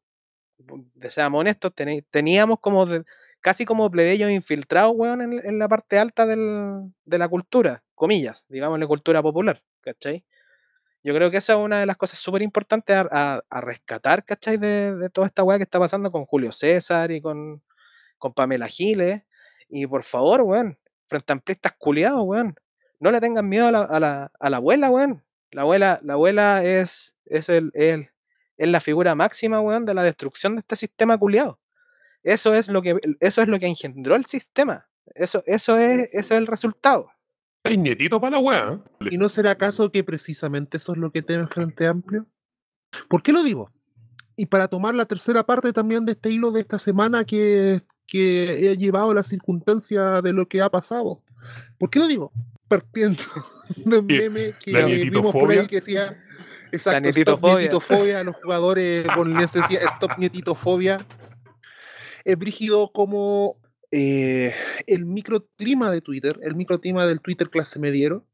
seamos 1.11 1.41
honestos, 1.41 1.73
teníamos 2.11 2.59
como 2.61 2.87
de- 2.87 3.05
casi 3.41 3.65
como 3.65 3.91
plebeyos 3.91 4.31
infiltrados, 4.31 4.93
weón, 4.97 5.23
en, 5.23 5.47
en 5.47 5.59
la 5.59 5.69
parte 5.69 5.99
alta 5.99 6.27
del- 6.27 6.93
de 7.05 7.19
la 7.19 7.29
cultura, 7.29 7.85
comillas, 7.95 8.45
digámosle 8.49 8.87
cultura 8.87 9.23
popular, 9.23 9.63
¿cachai? 9.81 10.25
Yo 11.05 11.15
creo 11.15 11.31
que 11.31 11.39
esa 11.39 11.55
es 11.55 11.59
una 11.59 11.79
de 11.81 11.87
las 11.87 11.97
cosas 11.97 12.19
súper 12.19 12.43
importantes 12.43 12.97
a, 12.97 13.07
a- 13.11 13.43
a 13.49 13.61
rescatar, 13.61 14.25
¿cachai? 14.25 14.57
De, 14.59 14.95
de 14.97 15.11
toda 15.11 15.27
esta 15.27 15.43
weá 15.45 15.57
que 15.59 15.63
está 15.65 15.79
pasando 15.79 16.11
con 16.11 16.25
Julio 16.27 16.53
César 16.53 17.11
y 17.13 17.21
con, 17.21 17.63
con 18.19 18.35
Pamela 18.35 18.67
Giles. 18.69 19.23
Y 19.69 19.87
por 19.87 20.03
favor, 20.05 20.43
weón, 20.43 20.79
frente 21.07 21.33
a 21.33 21.35
amplistas 21.35 21.73
culiados, 21.79 22.23
weón, 22.25 22.57
no 23.01 23.11
le 23.13 23.21
tengan 23.21 23.49
miedo 23.49 23.69
a 23.69 23.73
la, 23.73 23.83
a 24.41 24.51
la, 24.51 24.57
abuela, 24.57 24.91
weón. 24.91 25.25
La 25.51 25.63
abuela, 25.63 26.01
la 26.03 26.15
abuela 26.15 26.65
es, 26.65 27.15
es, 27.27 27.49
el, 27.49 27.71
el- 27.75 28.11
es 28.57 28.69
la 28.69 28.81
figura 28.81 29.15
máxima, 29.15 29.61
weón, 29.61 29.87
de 29.87 29.95
la 29.95 30.03
destrucción 30.03 30.57
de 30.57 30.61
este 30.61 30.77
sistema 30.77 31.17
culiado. 31.17 31.61
Eso 32.25 32.55
es 32.55 32.69
lo 32.69 32.83
que, 32.83 32.97
eso 33.21 33.41
es 33.43 33.49
lo 33.49 33.59
que 33.61 33.67
engendró 33.67 34.17
el 34.17 34.27
sistema. 34.27 34.89
Eso, 35.15 35.43
eso 35.47 35.79
es, 35.79 36.09
eso 36.13 36.35
es 36.35 36.39
el 36.41 36.47
resultado. 36.49 37.11
Hay 37.69 37.77
nietito 37.77 38.19
para 38.19 38.37
la 38.37 38.39
weá. 38.39 38.81
¿Y 39.11 39.19
no 39.19 39.29
será 39.29 39.51
acaso 39.51 39.93
que 39.93 40.03
precisamente 40.03 40.79
eso 40.79 40.93
es 40.93 40.99
lo 40.99 41.13
que 41.13 41.21
teme 41.21 41.47
Frente 41.49 41.87
Amplio? 41.87 42.27
¿Por 43.09 43.23
qué 43.23 43.31
lo 43.33 43.43
digo? 43.43 43.71
Y 44.37 44.47
para 44.47 44.69
tomar 44.69 44.95
la 44.95 45.05
tercera 45.05 45.45
parte 45.45 45.73
también 45.75 46.07
de 46.07 46.13
este 46.13 46.31
hilo 46.31 46.51
de 46.51 46.61
esta 46.61 46.79
semana 46.79 47.25
que, 47.25 47.83
que 48.07 48.71
he 48.71 48.77
llevado 48.79 49.13
la 49.13 49.23
circunstancia 49.23 50.23
de 50.23 50.33
lo 50.33 50.49
que 50.49 50.63
ha 50.63 50.71
pasado. 50.71 51.23
¿Por 51.77 51.91
qué 51.91 51.99
lo 51.99 52.07
digo? 52.07 52.33
Partiendo 52.69 53.23
de 53.77 53.99
un 53.99 54.07
meme 54.07 54.55
que 54.65 54.73
¿La 54.73 54.87
vimos 54.87 55.33
por 55.33 55.51
ahí 55.51 55.59
nietitofobia? 55.59 55.67
que 55.67 55.77
decía 55.77 56.25
exacto, 56.73 57.09
stop 57.11 57.17
nietitofobia. 57.17 57.59
nietitofobia, 57.59 58.25
los 58.25 58.37
jugadores 58.37 59.07
bonenses 59.15 59.63
decía 59.69 59.81
stop 59.81 60.13
nietitofobia. 60.17 60.99
Es 62.25 62.39
brígido 62.39 62.93
como 62.93 63.57
eh, 63.91 64.55
el 64.87 65.07
microclima 65.07 65.91
de 65.91 66.01
Twitter, 66.01 66.39
el 66.43 66.55
microclima 66.55 67.07
del 67.07 67.21
Twitter 67.21 67.51
clase 67.51 67.79
mediero, 67.79 68.27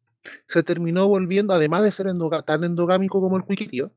se 0.49 0.63
terminó 0.63 1.07
volviendo, 1.09 1.53
además 1.55 1.83
de 1.83 1.93
ser 1.93 2.07
tan 2.47 2.65
endogámico 2.65 3.21
como 3.21 3.37
el 3.37 3.45
Quiquitio, 3.45 3.93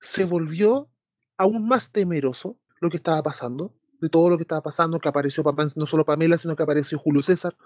se 0.00 0.24
volvió 0.24 0.88
aún 1.36 1.66
más 1.66 1.90
temeroso 1.92 2.58
lo 2.80 2.90
que 2.90 2.96
estaba 2.96 3.22
pasando, 3.22 3.74
de 4.00 4.08
todo 4.08 4.28
lo 4.28 4.36
que 4.36 4.42
estaba 4.42 4.62
pasando, 4.62 4.98
que 4.98 5.08
apareció 5.08 5.42
Pamela, 5.42 5.70
no 5.76 5.86
solo 5.86 6.04
Pamela, 6.04 6.38
sino 6.38 6.56
que 6.56 6.62
apareció 6.62 6.98
Julio 6.98 7.22
César, 7.22 7.56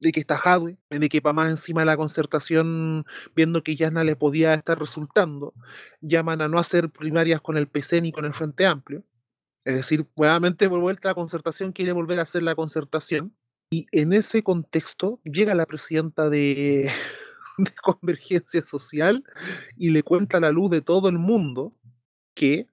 de 0.00 0.12
que 0.12 0.20
está 0.20 0.36
Jadwe, 0.36 0.78
de 0.90 1.08
que 1.08 1.20
más 1.20 1.48
encima 1.48 1.80
de 1.80 1.86
la 1.86 1.96
concertación, 1.96 3.06
viendo 3.34 3.62
que 3.62 3.76
ya 3.76 3.90
no 3.90 4.04
le 4.04 4.16
podía 4.16 4.54
estar 4.54 4.78
resultando, 4.78 5.54
llaman 6.00 6.42
a 6.42 6.48
no 6.48 6.58
hacer 6.58 6.90
primarias 6.90 7.40
con 7.40 7.56
el 7.56 7.68
PC 7.68 8.02
ni 8.02 8.12
con 8.12 8.24
el 8.24 8.34
Frente 8.34 8.66
Amplio. 8.66 9.04
Es 9.66 9.74
decir, 9.74 10.06
nuevamente 10.16 10.68
vuelta 10.68 11.08
a 11.08 11.10
la 11.10 11.16
concertación 11.16 11.72
quiere 11.72 11.90
volver 11.90 12.20
a 12.20 12.22
hacer 12.22 12.44
la 12.44 12.54
concertación. 12.54 13.36
Y 13.68 13.88
en 13.90 14.12
ese 14.12 14.44
contexto 14.44 15.20
llega 15.24 15.56
la 15.56 15.66
presidenta 15.66 16.30
de, 16.30 16.88
de 17.58 17.70
Convergencia 17.82 18.64
Social 18.64 19.24
y 19.76 19.90
le 19.90 20.04
cuenta 20.04 20.36
a 20.36 20.40
la 20.40 20.52
luz 20.52 20.70
de 20.70 20.82
todo 20.82 21.08
el 21.08 21.18
mundo 21.18 21.74
que 22.34 22.68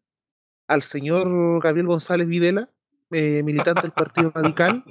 al 0.68 0.84
señor 0.84 1.64
Gabriel 1.64 1.88
González 1.88 2.28
Videla, 2.28 2.70
eh, 3.10 3.42
militante 3.42 3.82
del 3.82 3.92
Partido 3.92 4.30
Radical, 4.30 4.84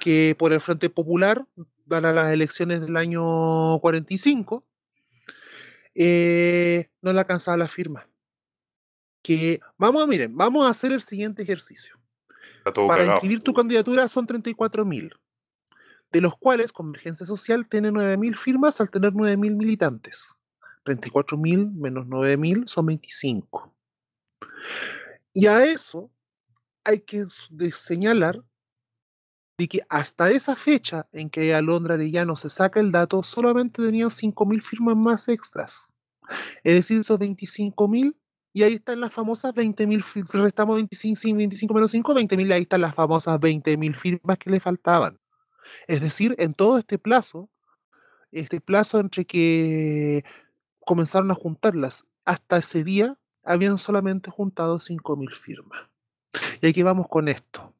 que 0.00 0.36
por 0.38 0.52
el 0.52 0.60
Frente 0.60 0.90
Popular 0.90 1.46
gana 1.86 2.12
las 2.12 2.30
elecciones 2.34 2.82
del 2.82 2.98
año 2.98 3.80
45, 3.80 4.62
eh, 5.94 6.90
no 7.00 7.14
le 7.14 7.20
alcanzaba 7.20 7.56
la 7.56 7.68
firma. 7.68 8.06
Que 9.28 9.60
vamos 9.76 10.02
a, 10.02 10.06
miren, 10.06 10.34
vamos 10.34 10.66
a 10.66 10.70
hacer 10.70 10.90
el 10.90 11.02
siguiente 11.02 11.42
ejercicio. 11.42 11.94
Para 12.64 12.72
cagado. 12.72 13.12
inscribir 13.12 13.42
tu 13.42 13.52
candidatura 13.52 14.08
son 14.08 14.26
34.000, 14.26 15.12
de 16.12 16.20
los 16.22 16.38
cuales 16.38 16.72
Convergencia 16.72 17.26
Social 17.26 17.68
tiene 17.68 17.90
9.000 17.90 18.34
firmas 18.34 18.80
al 18.80 18.90
tener 18.90 19.12
9.000 19.12 19.54
militantes. 19.54 20.38
34.000 20.86 21.74
menos 21.74 22.06
9.000 22.06 22.68
son 22.68 22.86
25. 22.86 23.74
Y 25.34 25.46
a 25.46 25.62
eso 25.66 26.10
hay 26.82 27.00
que 27.00 27.22
señalar 27.70 28.42
de 29.58 29.68
que 29.68 29.82
hasta 29.90 30.30
esa 30.30 30.56
fecha 30.56 31.06
en 31.12 31.28
que 31.28 31.54
Alondra 31.54 31.96
Arellano 31.96 32.34
se 32.34 32.48
saca 32.48 32.80
el 32.80 32.92
dato, 32.92 33.22
solamente 33.22 33.82
tenían 33.82 34.08
5.000 34.08 34.62
firmas 34.62 34.96
más 34.96 35.28
extras. 35.28 35.92
Es 36.64 36.76
decir, 36.76 37.02
esos 37.02 37.18
25.000 37.18 38.16
y 38.52 38.62
ahí 38.64 38.74
están 38.74 39.00
las 39.00 39.12
famosas 39.12 39.54
20.000, 39.54 40.02
fi- 40.02 40.22
restamos 40.32 40.76
25, 40.76 41.16
sí, 41.16 41.32
25 41.32 41.74
menos 41.74 41.90
5, 41.90 42.14
20.000, 42.14 42.50
ahí 42.52 42.62
están 42.62 42.80
las 42.82 42.94
famosas 42.94 43.38
20.000 43.40 43.94
firmas 43.94 44.38
que 44.38 44.50
le 44.50 44.60
faltaban. 44.60 45.18
Es 45.88 46.00
decir, 46.02 46.34
en 46.38 46.54
todo 46.54 46.78
este 46.78 46.98
plazo, 46.98 47.50
este 48.32 48.60
plazo 48.60 49.00
entre 49.00 49.24
que 49.26 50.24
comenzaron 50.86 51.30
a 51.30 51.34
juntarlas 51.34 52.04
hasta 52.24 52.58
ese 52.58 52.84
día, 52.84 53.18
habían 53.44 53.78
solamente 53.78 54.30
juntado 54.30 54.78
5.000 54.78 55.32
firmas. 55.32 55.80
Y 56.62 56.68
aquí 56.68 56.82
vamos 56.82 57.08
con 57.08 57.28
esto. 57.28 57.74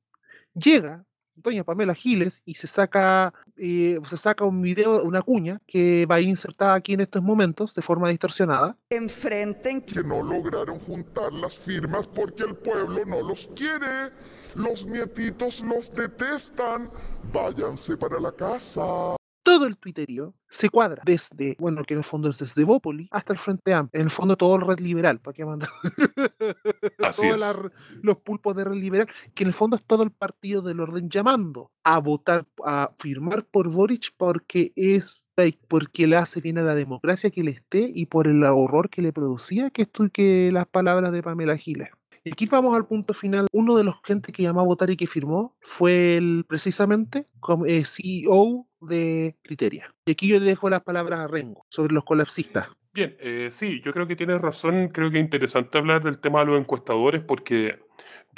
Llega 0.55 1.07
doña 1.43 1.65
Pamela 1.65 1.95
Giles 1.95 2.43
y 2.45 2.55
se 2.55 2.67
saca, 2.67 3.33
eh, 3.57 3.99
se 4.09 4.17
saca 4.17 4.45
un 4.45 4.63
video, 4.63 5.03
una 5.03 5.23
cuña 5.23 5.61
que 5.67 6.07
va 6.07 6.17
a 6.17 6.21
ir 6.21 6.29
insertada 6.29 6.75
aquí 6.75 6.95
en 6.95 7.01
estos 7.01 7.23
momentos 7.23 7.75
de 7.75 7.83
forma 7.83 8.09
distorsionada. 8.09 8.77
enfrenten 8.91 9.83
que 9.83 10.03
no 10.03 10.23
lograron 10.23 10.79
juntar 10.81 11.33
las 11.33 11.59
firmas 11.59 12.07
porque 12.07 12.45
el 12.45 12.55
pueblo 12.55 13.05
no 13.05 13.23
los 13.23 13.49
quiere. 13.49 14.13
Los 14.55 14.87
nietitos 14.87 15.61
los 15.61 15.95
detestan. 15.95 16.89
Váyanse 17.33 17.97
para 17.97 18.19
la 18.19 18.33
casa. 18.33 19.18
Todo 19.49 19.67
el 19.67 19.79
tuiterío 19.79 20.35
se 20.47 20.69
cuadra 20.69 21.01
desde, 21.07 21.57
bueno, 21.59 21.83
que 21.85 21.95
en 21.95 22.01
el 22.01 22.05
fondo 22.05 22.29
es 22.29 22.39
desde 22.39 22.65
Bópoli 22.65 23.09
hasta 23.11 23.33
el 23.33 23.39
Frente 23.39 23.73
Amplio. 23.73 23.99
En 23.99 24.09
el 24.09 24.11
fondo 24.11 24.37
todo 24.37 24.57
el 24.57 24.61
red 24.61 24.79
liberal, 24.79 25.21
¿para 25.21 25.33
qué 25.33 25.47
mandar? 25.47 25.71
Todos 26.99 27.71
los 28.03 28.19
pulpos 28.19 28.55
de 28.55 28.65
red 28.65 28.75
liberal, 28.75 29.09
que 29.35 29.45
en 29.45 29.49
el 29.49 29.55
fondo 29.55 29.79
es 29.79 29.87
todo 29.87 30.03
el 30.03 30.11
partido 30.11 30.61
del 30.61 30.81
orden 30.81 31.09
llamando 31.09 31.73
a 31.83 31.99
votar, 31.99 32.47
a 32.63 32.93
firmar 32.99 33.47
por 33.47 33.71
Boric 33.71 34.13
porque 34.19 34.75
es 34.77 35.25
fake, 35.35 35.61
porque 35.67 36.07
le 36.07 36.17
hace 36.17 36.43
bien 36.43 36.59
a 36.59 36.63
la 36.63 36.75
democracia 36.75 37.31
que 37.31 37.43
le 37.43 37.53
esté 37.53 37.91
y 37.95 38.05
por 38.05 38.27
el 38.27 38.43
horror 38.45 38.91
que 38.91 39.01
le 39.01 39.15
producía 39.15 39.71
que, 39.71 39.83
esto, 39.83 40.11
que 40.13 40.51
las 40.53 40.67
palabras 40.67 41.11
de 41.11 41.23
Pamela 41.23 41.57
Giles. 41.57 41.89
Y 42.25 42.33
aquí 42.33 42.47
vamos 42.47 42.77
al 42.77 42.87
punto 42.87 43.15
final. 43.15 43.47
Uno 43.53 43.77
de 43.77 43.85
los 43.85 43.97
gente 44.05 44.33
que 44.33 44.43
llamó 44.43 44.61
a 44.61 44.65
votar 44.65 44.91
y 44.91 44.97
que 44.97 45.07
firmó 45.07 45.57
fue 45.61 46.17
el 46.17 46.45
precisamente 46.49 47.27
como, 47.41 47.67
eh, 47.67 47.85
CEO 47.85 48.67
de 48.81 49.37
Criteria. 49.43 49.95
Y 50.07 50.13
aquí 50.13 50.29
yo 50.29 50.39
le 50.39 50.47
dejo 50.47 50.71
las 50.71 50.83
palabras 50.83 51.21
a 51.21 51.29
Rengo 51.29 51.67
sobre 51.69 51.95
los 51.95 52.05
colapsistas. 52.05 52.69
Bien, 52.93 53.17
eh, 53.21 53.51
sí, 53.53 53.81
yo 53.85 53.93
creo 53.93 54.07
que 54.07 54.17
tienes 54.17 54.41
razón. 54.41 54.89
Creo 54.89 55.11
que 55.11 55.19
es 55.19 55.25
interesante 55.25 55.79
hablar 55.79 56.03
del 56.03 56.19
tema 56.19 56.41
de 56.41 56.47
los 56.47 56.61
encuestadores 56.61 57.23
porque, 57.23 57.79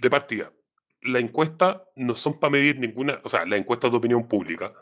de 0.02 0.10
partida, 0.10 0.52
la 1.02 1.18
encuesta 1.18 1.84
no 1.96 2.14
son 2.14 2.38
para 2.38 2.50
medir 2.52 2.78
ninguna, 2.78 3.20
o 3.24 3.28
sea, 3.28 3.46
las 3.46 3.58
encuestas 3.58 3.90
de 3.90 3.96
opinión 3.96 4.28
pública 4.28 4.74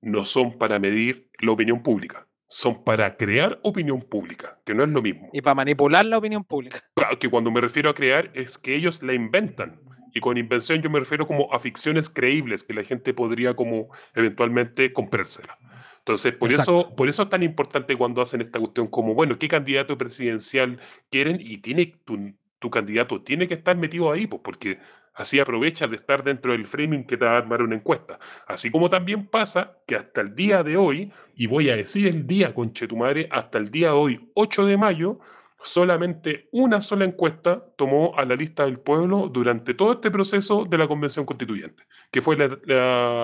no 0.00 0.24
son 0.24 0.58
para 0.58 0.78
medir 0.78 1.30
la 1.38 1.52
opinión 1.52 1.82
pública, 1.82 2.26
son 2.52 2.84
para 2.84 3.16
crear 3.16 3.58
opinión 3.62 4.02
pública, 4.02 4.58
que 4.66 4.74
no 4.74 4.84
es 4.84 4.90
lo 4.90 5.00
mismo. 5.00 5.30
Y 5.32 5.40
para 5.40 5.54
manipular 5.54 6.04
la 6.04 6.18
opinión 6.18 6.44
pública. 6.44 6.84
Claro, 6.94 7.18
que 7.18 7.30
cuando 7.30 7.50
me 7.50 7.62
refiero 7.62 7.88
a 7.88 7.94
crear 7.94 8.30
es 8.34 8.58
que 8.58 8.76
ellos 8.76 9.02
la 9.02 9.14
inventan. 9.14 9.80
Y 10.12 10.20
con 10.20 10.36
invención 10.36 10.82
yo 10.82 10.90
me 10.90 10.98
refiero 10.98 11.26
como 11.26 11.50
a 11.50 11.58
ficciones 11.58 12.10
creíbles 12.10 12.62
que 12.62 12.74
la 12.74 12.84
gente 12.84 13.14
podría 13.14 13.54
como 13.56 13.88
eventualmente 14.14 14.92
comprársela. 14.92 15.56
Entonces, 16.00 16.34
por 16.34 16.52
eso, 16.52 16.94
por 16.94 17.08
eso 17.08 17.22
es 17.22 17.30
tan 17.30 17.42
importante 17.42 17.96
cuando 17.96 18.20
hacen 18.20 18.42
esta 18.42 18.58
cuestión 18.58 18.86
como, 18.88 19.14
bueno, 19.14 19.38
¿qué 19.38 19.48
candidato 19.48 19.96
presidencial 19.96 20.78
quieren? 21.10 21.38
Y 21.40 21.58
tiene 21.58 21.86
tu, 22.04 22.34
tu 22.58 22.68
candidato 22.68 23.22
tiene 23.22 23.48
que 23.48 23.54
estar 23.54 23.78
metido 23.78 24.12
ahí, 24.12 24.26
pues, 24.26 24.42
porque 24.44 24.78
así 25.14 25.40
aprovechas 25.40 25.90
de 25.90 25.96
estar 25.96 26.22
dentro 26.22 26.52
del 26.52 26.66
framing 26.66 27.04
que 27.06 27.16
te 27.16 27.24
va 27.24 27.32
a 27.32 27.38
armar 27.38 27.62
una 27.62 27.74
encuesta. 27.76 28.18
Así 28.46 28.70
como 28.70 28.88
también 28.90 29.26
pasa 29.26 29.78
que 29.86 29.96
hasta 29.96 30.20
el 30.20 30.34
día 30.34 30.62
de 30.62 30.76
hoy, 30.76 31.12
y 31.36 31.46
voy 31.46 31.70
a 31.70 31.76
decir 31.76 32.06
el 32.06 32.26
día, 32.26 32.54
con 32.54 32.72
Chetumare, 32.72 33.28
hasta 33.30 33.58
el 33.58 33.70
día 33.70 33.88
de 33.88 33.94
hoy, 33.94 34.30
8 34.34 34.64
de 34.66 34.76
mayo, 34.76 35.18
solamente 35.64 36.48
una 36.50 36.80
sola 36.80 37.04
encuesta 37.04 37.64
tomó 37.76 38.14
a 38.16 38.24
la 38.24 38.34
lista 38.34 38.64
del 38.64 38.80
pueblo 38.80 39.28
durante 39.28 39.74
todo 39.74 39.92
este 39.92 40.10
proceso 40.10 40.64
de 40.64 40.76
la 40.78 40.88
convención 40.88 41.24
constituyente, 41.24 41.84
que 42.10 42.20
fue 42.20 42.36
la, 42.36 42.58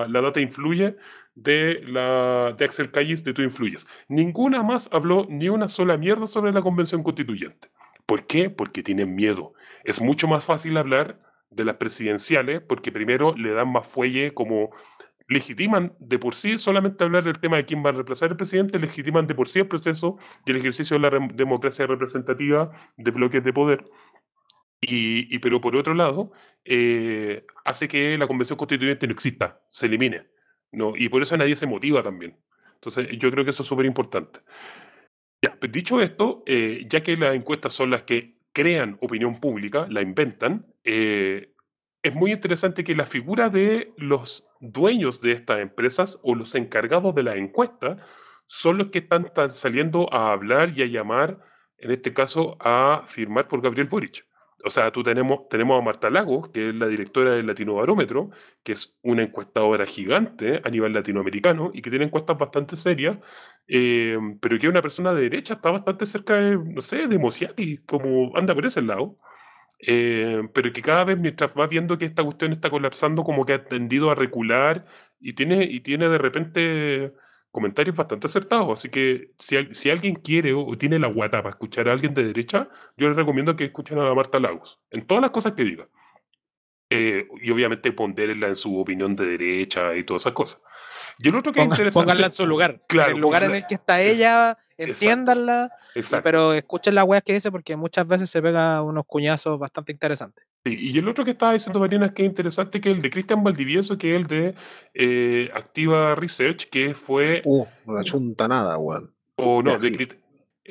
la- 0.07 0.21
data 0.21 0.39
influye 0.39 0.95
de, 1.35 1.81
la, 1.85 2.55
de 2.57 2.65
Axel 2.65 2.91
Calles 2.91 3.23
de 3.23 3.33
Tú 3.33 3.41
Influyes. 3.41 3.87
Ninguna 4.07 4.63
más 4.63 4.89
habló 4.91 5.25
ni 5.29 5.49
una 5.49 5.67
sola 5.67 5.97
mierda 5.97 6.27
sobre 6.27 6.51
la 6.51 6.61
convención 6.61 7.03
constituyente. 7.03 7.69
¿Por 8.05 8.25
qué? 8.25 8.49
Porque 8.49 8.83
tienen 8.83 9.15
miedo. 9.15 9.53
Es 9.83 10.01
mucho 10.01 10.27
más 10.27 10.43
fácil 10.45 10.77
hablar 10.77 11.19
de 11.49 11.65
las 11.65 11.75
presidenciales 11.75 12.61
porque 12.61 12.91
primero 12.91 13.35
le 13.35 13.51
dan 13.51 13.71
más 13.71 13.87
fuelle 13.87 14.33
como 14.33 14.71
legitiman 15.27 15.95
de 15.99 16.17
por 16.17 16.35
sí 16.35 16.57
solamente 16.57 17.03
hablar 17.03 17.23
del 17.23 17.39
tema 17.39 17.57
de 17.57 17.65
quién 17.65 17.83
va 17.85 17.89
a 17.89 17.93
reemplazar 17.93 18.31
al 18.31 18.37
presidente, 18.37 18.79
legitiman 18.79 19.27
de 19.27 19.35
por 19.35 19.47
sí 19.47 19.59
el 19.59 19.67
proceso 19.67 20.17
y 20.45 20.51
el 20.51 20.57
ejercicio 20.57 20.99
de 20.99 21.09
la 21.09 21.27
democracia 21.33 21.85
representativa 21.85 22.71
de 22.97 23.11
bloques 23.11 23.43
de 23.43 23.53
poder. 23.53 23.85
Y, 24.81 25.37
pero 25.39 25.61
por 25.61 25.75
otro 25.75 25.93
lado, 25.93 26.31
eh, 26.65 27.45
hace 27.65 27.87
que 27.87 28.17
la 28.17 28.27
convención 28.27 28.57
constituyente 28.57 29.05
no 29.07 29.13
exista, 29.13 29.61
se 29.69 29.85
elimine. 29.85 30.27
¿no? 30.71 30.93
Y 30.95 31.09
por 31.09 31.21
eso 31.21 31.37
nadie 31.37 31.55
se 31.55 31.67
motiva 31.67 32.01
también. 32.01 32.37
Entonces, 32.75 33.07
yo 33.17 33.29
creo 33.29 33.43
que 33.43 33.51
eso 33.51 33.63
es 33.63 33.69
súper 33.69 33.85
importante. 33.85 34.39
Pues, 35.59 35.71
dicho 35.71 36.01
esto, 36.01 36.43
eh, 36.45 36.85
ya 36.87 37.03
que 37.03 37.17
las 37.17 37.35
encuestas 37.35 37.73
son 37.73 37.89
las 37.89 38.03
que 38.03 38.39
crean 38.53 38.97
opinión 39.01 39.39
pública, 39.39 39.87
la 39.89 40.01
inventan, 40.01 40.65
eh, 40.83 41.53
es 42.01 42.15
muy 42.15 42.31
interesante 42.31 42.83
que 42.83 42.95
la 42.95 43.05
figura 43.05 43.49
de 43.49 43.93
los 43.97 44.45
dueños 44.59 45.21
de 45.21 45.33
estas 45.33 45.59
empresas 45.59 46.19
o 46.23 46.35
los 46.35 46.55
encargados 46.55 47.13
de 47.13 47.23
la 47.23 47.35
encuesta 47.35 47.97
son 48.47 48.77
los 48.77 48.87
que 48.87 48.99
están, 48.99 49.31
saliendo 49.53 50.11
a 50.13 50.31
hablar 50.31 50.73
y 50.75 50.81
a 50.81 50.87
llamar, 50.87 51.39
en 51.77 51.91
este 51.91 52.13
caso, 52.13 52.57
a 52.59 53.03
firmar 53.05 53.47
por 53.47 53.61
Gabriel 53.61 53.87
Boric. 53.87 54.25
O 54.65 54.69
sea, 54.69 54.91
tú 54.91 55.03
tenemos, 55.03 55.47
tenemos 55.49 55.79
a 55.79 55.83
Marta 55.83 56.09
Lagos, 56.09 56.49
que 56.49 56.69
es 56.69 56.75
la 56.75 56.87
directora 56.87 57.31
del 57.31 57.47
Latino 57.47 57.75
Barómetro, 57.75 58.29
que 58.63 58.73
es 58.73 58.97
una 59.03 59.23
encuestadora 59.23 59.85
gigante 59.85 60.61
a 60.65 60.69
nivel 60.69 60.93
latinoamericano 60.93 61.71
y 61.73 61.81
que 61.81 61.89
tiene 61.89 62.05
encuestas 62.05 62.37
bastante 62.37 62.75
serias, 62.75 63.17
eh, 63.67 64.17
pero 64.41 64.57
que 64.59 64.65
es 64.65 64.71
una 64.71 64.81
persona 64.81 65.13
de 65.13 65.21
derecha, 65.21 65.53
está 65.55 65.71
bastante 65.71 66.05
cerca 66.05 66.35
de, 66.35 66.57
no 66.57 66.81
sé, 66.81 67.07
de 67.07 67.19
Mosiati, 67.19 67.77
como 67.85 68.35
anda 68.35 68.53
por 68.53 68.65
ese 68.65 68.81
lado. 68.81 69.17
Eh, 69.79 70.49
pero 70.53 70.73
que 70.73 70.81
cada 70.81 71.05
vez 71.05 71.19
mientras 71.19 71.51
va 71.57 71.67
viendo 71.67 71.97
que 71.97 72.05
esta 72.05 72.23
cuestión 72.23 72.51
está 72.51 72.69
colapsando, 72.69 73.23
como 73.23 73.45
que 73.45 73.53
ha 73.53 73.65
tendido 73.65 74.11
a 74.11 74.15
recular 74.15 74.85
y 75.19 75.33
tiene, 75.33 75.63
y 75.63 75.79
tiene 75.81 76.09
de 76.09 76.17
repente 76.17 77.13
comentarios 77.51 77.95
bastante 77.95 78.27
acertados. 78.27 78.79
Así 78.79 78.89
que 78.89 79.31
si, 79.39 79.57
si 79.73 79.89
alguien 79.89 80.15
quiere 80.15 80.53
o, 80.53 80.77
tiene 80.77 80.99
la 80.99 81.07
guata 81.07 81.41
para 81.41 81.51
escuchar 81.51 81.89
a 81.89 81.93
alguien 81.93 82.13
de 82.13 82.23
derecha, 82.25 82.69
yo 82.97 83.07
les 83.07 83.17
recomiendo 83.17 83.55
que 83.55 83.65
escuchen 83.65 83.99
a 83.99 84.03
la 84.05 84.13
Marta 84.15 84.39
Lagos, 84.39 84.79
en 84.91 85.05
todas 85.05 85.21
las 85.21 85.31
cosas 85.31 85.53
que 85.53 85.63
diga. 85.63 85.87
Eh, 86.91 87.27
y 87.41 87.51
obviamente 87.51 87.91
pondérela 87.91 88.47
en 88.47 88.55
su 88.55 88.79
opinión 88.79 89.15
de 89.15 89.25
derecha 89.25 89.95
y 89.95 90.03
todas 90.03 90.23
esas 90.23 90.33
cosas. 90.33 90.61
Y 91.21 91.27
el 91.29 91.35
otro 91.35 91.51
que 91.51 91.59
es 91.59 91.65
interesante. 91.65 91.93
pónganla 91.93 92.25
en 92.27 92.31
su 92.31 92.47
lugar. 92.47 92.81
Claro, 92.87 93.09
en 93.11 93.15
el 93.17 93.21
lugar 93.21 93.43
en 93.43 93.53
el 93.55 93.67
que 93.67 93.75
está 93.75 94.01
es- 94.01 94.17
ella, 94.17 94.57
exacto. 94.77 94.83
entiéndanla, 94.83 95.71
Exacto. 95.95 96.23
pero 96.23 96.53
escuchen 96.53 96.95
las 96.95 97.03
weas 97.05 97.23
que 97.23 97.33
dice 97.33 97.51
porque 97.51 97.75
muchas 97.75 98.07
veces 98.07 98.29
se 98.29 98.41
pega 98.41 98.81
unos 98.81 99.03
cuñazos 99.05 99.59
bastante 99.59 99.91
interesantes. 99.91 100.45
Sí, 100.65 100.77
y 100.79 100.97
el 100.97 101.07
otro 101.07 101.23
que 101.25 101.31
estaba 101.31 101.53
diciendo 101.53 101.79
Mariana 101.79 102.05
es 102.07 102.11
que 102.13 102.23
es 102.23 102.29
interesante, 102.29 102.79
que 102.81 102.89
es 102.91 102.95
el 102.95 103.01
de 103.01 103.09
Cristian 103.09 103.43
Valdivieso, 103.43 103.97
que 103.97 104.15
es 104.15 104.21
el 104.21 104.27
de 104.27 104.55
eh, 104.93 105.49
Activa 105.53 106.15
Research, 106.15 106.69
que 106.69 106.93
fue 106.93 107.41
Uh, 107.45 107.65
no 107.85 107.93
la 107.93 108.03
chunta 108.03 108.47
nada, 108.47 108.77
weón. 108.77 109.13
O 109.35 109.61
no, 109.63 109.77
de 109.77 110.17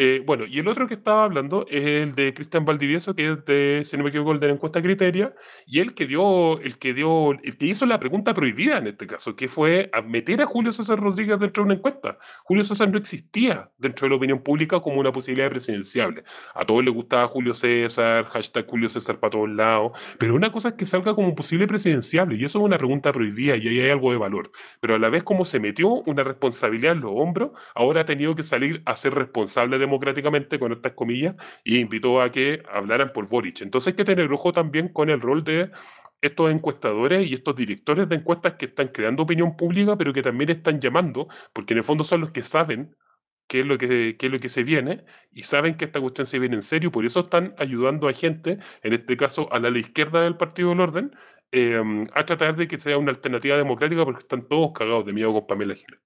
eh, 0.01 0.23
bueno, 0.25 0.45
y 0.47 0.61
el 0.61 0.69
otro 0.69 0.87
que 0.87 0.95
estaba 0.95 1.25
hablando 1.25 1.67
es 1.69 1.85
el 1.85 2.15
de 2.15 2.33
Cristian 2.33 2.65
Valdivieso, 2.65 3.17
que 3.17 3.33
es 3.33 3.45
de, 3.45 3.83
si 3.85 3.97
no 3.97 4.05
me 4.05 4.11
equivoco, 4.11 4.31
el 4.31 4.39
de 4.39 4.47
la 4.47 4.53
encuesta 4.53 4.81
Criteria, 4.81 5.35
y 5.67 5.81
el 5.81 5.93
que 5.93 6.07
dio, 6.07 6.61
el 6.61 6.79
que 6.79 6.95
dio, 6.95 7.33
el 7.33 7.59
que 7.59 7.67
hizo 7.67 7.85
la 7.85 7.99
pregunta 7.99 8.33
prohibida 8.33 8.79
en 8.79 8.87
este 8.87 9.09
caso, 9.09 9.35
que 9.35 9.49
fue 9.49 9.91
a 9.93 10.01
meter 10.01 10.41
a 10.41 10.47
Julio 10.47 10.71
César 10.71 11.01
Rodríguez 11.01 11.41
dentro 11.41 11.65
de 11.65 11.67
una 11.67 11.75
encuesta. 11.75 12.17
Julio 12.45 12.63
César 12.63 12.89
no 12.91 12.97
existía 12.97 13.73
dentro 13.77 14.05
de 14.07 14.11
la 14.11 14.17
opinión 14.17 14.39
pública 14.39 14.79
como 14.79 15.01
una 15.01 15.11
posibilidad 15.11 15.51
presidenciable. 15.51 16.23
A 16.55 16.65
todos 16.65 16.85
les 16.85 16.95
gustaba 16.95 17.27
Julio 17.27 17.55
César, 17.55 18.27
hashtag 18.27 18.67
Julio 18.69 18.89
César 18.89 19.19
para 19.19 19.33
todos 19.33 19.49
lados, 19.49 19.99
pero 20.17 20.37
una 20.37 20.53
cosa 20.53 20.69
es 20.69 20.75
que 20.75 20.87
salga 20.87 21.17
como 21.17 21.35
posible 21.35 21.67
presidenciable, 21.67 22.37
y 22.37 22.45
eso 22.45 22.61
es 22.61 22.65
una 22.65 22.79
pregunta 22.79 23.13
prohibida, 23.13 23.57
y 23.57 23.67
ahí 23.67 23.81
hay 23.81 23.91
algo 23.91 24.13
de 24.13 24.19
valor. 24.19 24.53
Pero 24.79 24.95
a 24.95 25.01
la 25.01 25.09
vez 25.09 25.25
como 25.25 25.45
se 25.45 25.59
metió 25.59 25.89
una 25.89 26.23
responsabilidad 26.23 26.93
en 26.93 27.01
los 27.01 27.11
hombros, 27.13 27.51
ahora 27.75 28.03
ha 28.03 28.05
tenido 28.05 28.37
que 28.37 28.45
salir 28.45 28.81
a 28.85 28.95
ser 28.95 29.15
responsable 29.15 29.88
democráticamente 29.89 30.59
con 30.59 30.73
estas 30.73 30.93
comillas 30.93 31.35
y 31.65 31.79
invitó 31.79 32.21
a 32.23 32.31
que 32.31 32.63
hablaran 32.71 33.13
por 33.13 33.29
Boric. 33.29 33.63
Entonces 33.63 33.89
hay 33.89 33.97
que 33.97 34.05
tener 34.05 34.31
ojo 34.33 34.53
también 34.53 34.89
con 34.89 35.11
el 35.11 35.21
rol 35.21 35.43
de 35.43 35.71
estos 36.21 36.51
encuestadores 36.51 37.27
y 37.27 37.35
estos 37.35 37.57
directores 37.57 38.09
de 38.09 38.17
encuestas 38.17 38.55
que 38.55 38.67
están 38.67 38.89
creando 38.89 39.23
opinión 39.23 39.57
pública, 39.57 39.97
pero 39.97 40.13
que 40.13 40.23
también 40.23 40.51
están 40.51 40.81
llamando, 40.81 41.29
porque 41.53 41.75
en 41.75 41.79
el 41.79 41.85
fondo 41.85 42.05
son 42.05 42.21
los 42.21 42.31
que 42.31 42.43
saben 42.43 42.97
qué 43.47 43.61
es 43.61 43.67
lo 43.67 43.79
que, 43.79 44.17
qué 44.19 44.27
es 44.27 44.33
lo 44.33 44.41
que 44.41 44.49
se 44.49 44.63
viene 44.63 45.05
y 45.33 45.45
saben 45.45 45.77
que 45.77 45.87
esta 45.87 46.01
cuestión 46.01 46.27
se 46.27 46.39
viene 46.39 46.57
en 46.57 46.63
serio, 46.63 46.93
por 46.93 47.05
eso 47.07 47.21
están 47.21 47.55
ayudando 47.59 48.09
a 48.09 48.13
gente, 48.13 48.59
en 48.83 48.93
este 48.93 49.17
caso 49.17 49.53
a 49.53 49.59
la, 49.59 49.77
izquierda 49.79 50.23
del 50.23 50.37
Partido 50.37 50.71
del 50.71 50.81
Orden, 50.81 51.17
eh, 51.51 51.83
a 52.15 52.25
tratar 52.25 52.57
de 52.57 52.69
que 52.69 52.79
sea 52.79 52.99
una 52.99 53.11
alternativa 53.11 53.57
democrática 53.57 54.05
porque 54.05 54.21
están 54.21 54.47
todos 54.47 54.73
cagados 54.73 55.07
de 55.07 55.15
miedo 55.15 55.33
con 55.33 55.47
Pamela 55.47 55.75
Giles. 55.75 56.01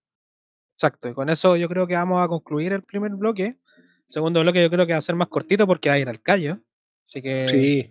Exacto, 0.74 1.08
y 1.08 1.14
con 1.14 1.28
eso 1.28 1.56
yo 1.56 1.68
creo 1.68 1.86
que 1.86 1.94
vamos 1.94 2.22
a 2.22 2.28
concluir 2.28 2.72
el 2.72 2.82
primer 2.82 3.12
bloque. 3.12 3.58
Segundo 4.12 4.42
bloque 4.42 4.60
yo 4.60 4.68
creo 4.68 4.86
que 4.86 4.92
va 4.92 4.98
a 4.98 5.02
ser 5.02 5.14
más 5.14 5.28
cortito 5.28 5.66
porque 5.66 5.88
va 5.88 5.94
a 5.94 5.98
ir 5.98 6.06
al 6.08 6.20
callo. 6.20 6.58
Así 7.02 7.22
que 7.22 7.46
Sí. 7.48 7.90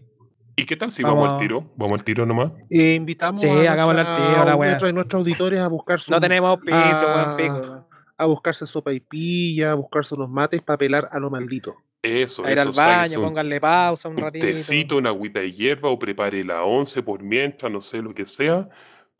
¿Y 0.55 0.65
qué 0.67 0.75
tal 0.75 0.91
si 0.91 1.01
vamos, 1.01 1.21
Vamos. 1.23 1.33
al 1.33 1.39
tiro? 1.47 1.71
Vamos 1.75 1.99
al 1.99 2.03
tiro 2.03 2.25
nomás. 2.27 2.51
Eh, 2.69 2.93
invitamos 2.93 3.39
Sí, 3.41 3.47
a, 3.47 3.71
hagámoslo 3.71 4.01
al 4.01 4.05
nuestra- 4.05 4.27
tiro, 4.27 4.45
la 4.45 4.51
a 4.51 4.55
weá. 4.55 4.69
nuestros- 4.69 4.89
de 4.89 4.93
nuestros 4.93 5.19
auditores 5.21 5.59
a 5.59 5.67
buscar 5.67 5.99
su, 5.99 6.11
no 6.11 6.19
tenemos 6.19 6.59
piso, 6.59 7.35
pico. 7.37 7.87
a 8.17 8.25
buscarse 8.27 8.67
sopa 8.67 8.93
y 8.93 8.99
pilla, 8.99 9.71
a 9.71 9.73
buscarse 9.73 10.13
unos 10.13 10.29
mates 10.29 10.61
para 10.61 10.77
pelar 10.77 11.09
a 11.11 11.17
lo 11.17 11.31
maldito. 11.31 11.73
Eso, 12.03 12.45
A 12.45 12.51
ir 12.51 12.59
al 12.59 12.67
eso, 12.69 12.73
sáquese 12.73 13.15
baño, 13.15 13.19
un- 13.19 13.25
pónganle 13.31 13.59
pausa 13.59 14.09
un 14.09 14.15
un 14.17 14.21
ratito. 14.21 14.45
tecito, 14.45 14.97
una 14.97 15.09
agüita 15.09 15.39
de 15.39 15.51
hierba 15.51 15.89
o 15.89 15.97
prepare 15.97 16.43
la 16.43 16.63
once 16.63 17.01
por 17.01 17.23
mientras, 17.23 17.71
no 17.71 17.81
sé, 17.81 18.01
lo 18.03 18.13
que 18.13 18.25
sea, 18.27 18.69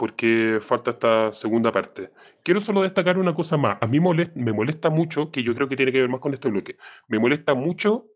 porque 0.02 0.58
falta 0.62 0.90
esta 0.90 1.32
segunda 1.32 1.72
parte. 1.72 2.10
Quiero 2.42 2.60
solo 2.60 2.82
destacar 2.82 3.20
una 3.20 3.36
cosa 3.36 3.56
más. 3.56 3.78
A 3.82 3.86
mí 3.86 4.00
molest- 4.00 4.32
me 4.34 4.52
molesta 4.52 4.90
mucho, 4.90 5.30
que 5.30 5.44
yo 5.44 5.54
creo 5.54 5.68
que 5.70 5.76
tiene 5.76 5.92
que 5.92 6.02
ver 6.02 6.10
más 6.10 6.20
con 6.22 6.34
este 6.34 6.50
bloque, 6.50 6.76
me 7.08 7.20
molesta 7.20 7.54
mucho, 7.54 8.08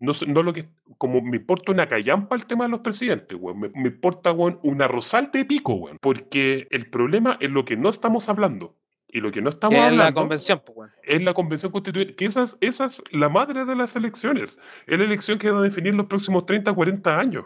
no, 0.00 0.12
no 0.26 0.42
lo 0.42 0.54
que, 0.54 0.64
como 0.96 1.20
me 1.20 1.36
importa 1.36 1.72
una 1.72 1.86
callampa 1.88 2.36
el 2.36 2.46
tema 2.46 2.64
de 2.64 2.70
los 2.70 2.80
presidentes, 2.80 3.36
weón. 3.38 3.60
Me, 3.60 3.68
me 3.74 3.88
importa, 3.88 4.32
weón, 4.32 4.58
una 4.62 4.88
rosal 4.88 5.28
de 5.30 5.44
pico, 5.44 5.74
weón. 5.74 5.98
Porque 6.00 6.68
el 6.70 6.88
problema 6.88 7.36
es 7.38 7.50
lo 7.50 7.66
que 7.66 7.76
no 7.76 7.90
estamos 7.90 8.30
hablando. 8.30 8.74
Y 9.06 9.20
lo 9.20 9.30
que 9.30 9.42
no 9.42 9.50
estamos 9.50 9.76
es 9.76 9.82
hablando 9.84 10.04
la 10.04 10.14
convención, 10.14 10.62
pues, 10.64 10.74
weón. 10.78 10.90
es 11.02 11.22
la 11.22 11.34
convención 11.34 11.70
constituyente, 11.70 12.14
que 12.14 12.24
esa 12.24 12.44
es, 12.44 12.56
esa 12.62 12.86
es 12.86 13.02
la 13.10 13.28
madre 13.28 13.66
de 13.66 13.76
las 13.76 13.94
elecciones. 13.94 14.58
Es 14.86 14.98
la 14.98 15.04
elección 15.04 15.38
que 15.38 15.50
va 15.50 15.58
a 15.58 15.62
definir 15.62 15.94
los 15.94 16.06
próximos 16.06 16.46
30, 16.46 16.72
40 16.72 17.18
años. 17.18 17.44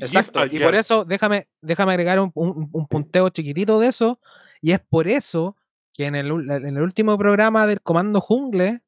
Exacto. 0.00 0.40
Y, 0.46 0.58
por 0.66 0.74
eso, 0.74 1.04
déjame, 1.04 1.48
déjame 1.60 1.92
agregar 1.92 2.20
un, 2.20 2.30
un- 2.34 2.68
un 2.72 2.86
punteo 2.86 3.28
chiquitito 3.30 3.78
de 3.80 3.88
eso. 3.88 4.20
Y 4.60 4.72
es 4.72 4.80
por 4.80 5.08
eso 5.08 5.56
que 5.92 6.06
en 6.06 6.14
el, 6.14 6.30
ul- 6.30 6.54
en 6.56 6.76
el 6.76 6.82
último 6.82 7.16
programa 7.18 7.66
del 7.66 7.80
Comando 7.80 8.20
Jungle, 8.20 8.82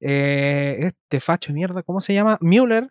eh, 0.00 0.78
este 0.92 1.20
facho 1.20 1.48
de 1.52 1.54
mierda, 1.54 1.82
¿cómo 1.82 2.00
se 2.00 2.14
llama? 2.14 2.38
Müller 2.40 2.88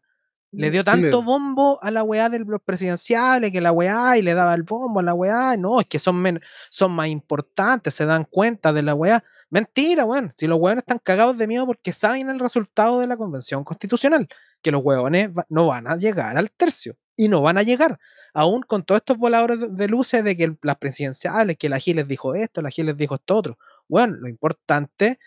le 0.54 0.70
dio 0.70 0.84
tanto 0.84 1.24
bombo 1.24 1.80
a 1.82 1.92
la 1.92 2.04
weá 2.04 2.28
de 2.28 2.40
los 2.40 2.62
presidenciales, 2.62 3.52
que 3.54 3.62
la 3.62 3.72
weá, 3.72 4.18
y 4.18 4.22
le 4.22 4.34
daba 4.34 4.54
el 4.54 4.64
bombo 4.64 5.00
a 5.00 5.04
la 5.04 5.14
weá. 5.14 5.56
No, 5.58 5.80
es 5.80 5.86
que 5.88 5.98
son, 5.98 6.18
men- 6.22 6.42
son 6.70 6.92
más 6.92 7.08
importantes, 7.08 7.94
se 7.94 8.06
dan 8.06 8.26
cuenta 8.26 8.74
de 8.74 8.84
la 8.84 8.94
weá. 8.94 9.24
Mentira, 9.50 10.04
weón. 10.04 10.32
Si 10.36 10.48
los 10.48 10.60
weones 10.60 10.82
están 10.84 11.00
cagados 11.02 11.38
de 11.38 11.48
miedo 11.48 11.66
porque 11.66 11.94
saben 11.94 12.30
el 12.30 12.38
resultado 12.40 13.00
de 13.00 13.08
la 13.08 13.16
convención 13.16 13.64
constitucional, 13.64 14.28
que 14.62 14.72
los 14.72 14.82
weones 14.84 15.30
va- 15.30 15.46
no 15.48 15.68
van 15.68 15.88
a 15.88 15.96
llegar 15.96 16.38
al 16.38 16.52
tercio. 16.52 16.98
Y 17.22 17.28
no 17.28 17.42
van 17.42 17.58
a 17.58 17.64
llegar. 17.64 18.00
Aún 18.34 18.62
con 18.64 18.84
todos 18.84 19.02
estos 19.02 19.18
voladores 19.18 19.60
de, 19.76 19.88
luces 19.88 20.24
de 20.24 20.36
que 20.36 20.46
el- 20.46 20.58
las 20.64 20.78
presidenciales, 20.78 21.58
que 21.58 21.70
la 21.70 21.78
Giles 21.80 22.08
dijo 22.08 22.34
esto, 22.34 22.62
la 22.62 22.70
Giles 22.72 22.98
dijo 22.98 23.16
esto 23.16 23.36
otro. 23.38 23.58
Bueno, 23.88 24.16
lo 24.16 24.28
importante 24.28 25.20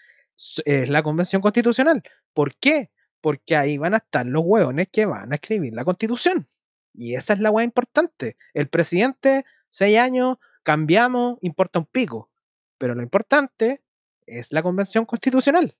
es 0.65 0.89
la 0.89 1.03
convención 1.03 1.41
constitucional. 1.41 2.03
¿Por 2.33 2.57
qué? 2.57 2.91
Porque 3.21 3.57
ahí 3.57 3.79
van 3.79 3.95
a 3.95 3.99
estar 3.99 4.27
los 4.27 4.43
hueones 4.45 4.89
que 4.91 5.07
van 5.07 5.31
a 5.33 5.37
escribir 5.37 5.73
la 5.73 5.85
constitución. 5.85 6.47
Y 6.93 7.15
esa 7.15 7.35
es 7.35 7.39
la 7.41 7.51
hueá 7.51 7.65
importante. 7.65 8.37
El 8.55 8.69
presidente, 8.69 9.45
seis 9.71 9.97
años, 9.99 10.39
cambiamos, 10.63 11.39
importa 11.43 11.79
un 11.79 11.87
pico. 11.87 12.31
Pero 12.79 12.95
lo 12.95 13.03
importante 13.03 13.83
es 14.27 14.53
la 14.53 14.63
convención 14.63 15.05
constitucional. 15.05 15.77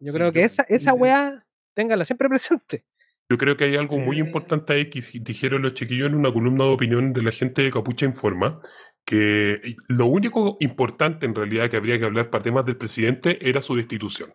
Yo 0.00 0.12
Sí, 0.12 0.18
creo 0.18 0.32
que 0.32 0.42
esa, 0.42 0.64
esa 0.68 0.92
weá, 0.94 1.46
téngala 1.74 2.04
siempre 2.04 2.28
presente. 2.28 2.84
Yo 3.28 3.38
creo 3.38 3.56
que 3.56 3.64
hay 3.64 3.76
algo 3.76 3.98
muy 3.98 4.18
importante 4.18 4.72
ahí 4.72 4.88
que 4.88 5.02
dijeron 5.20 5.62
los 5.62 5.74
chiquillos 5.74 6.08
en 6.08 6.14
una 6.14 6.32
columna 6.32 6.64
de 6.64 6.70
opinión 6.70 7.12
de 7.12 7.22
la 7.22 7.32
gente 7.32 7.62
de 7.62 7.72
Capucha 7.72 8.06
Informa, 8.06 8.60
que 9.04 9.76
lo 9.88 10.06
único 10.06 10.56
importante 10.60 11.26
en 11.26 11.34
realidad 11.34 11.68
que 11.68 11.76
habría 11.76 11.98
que 11.98 12.04
hablar 12.04 12.30
para 12.30 12.42
temas 12.42 12.64
del 12.66 12.76
presidente 12.76 13.38
era 13.48 13.62
su 13.62 13.74
destitución. 13.74 14.34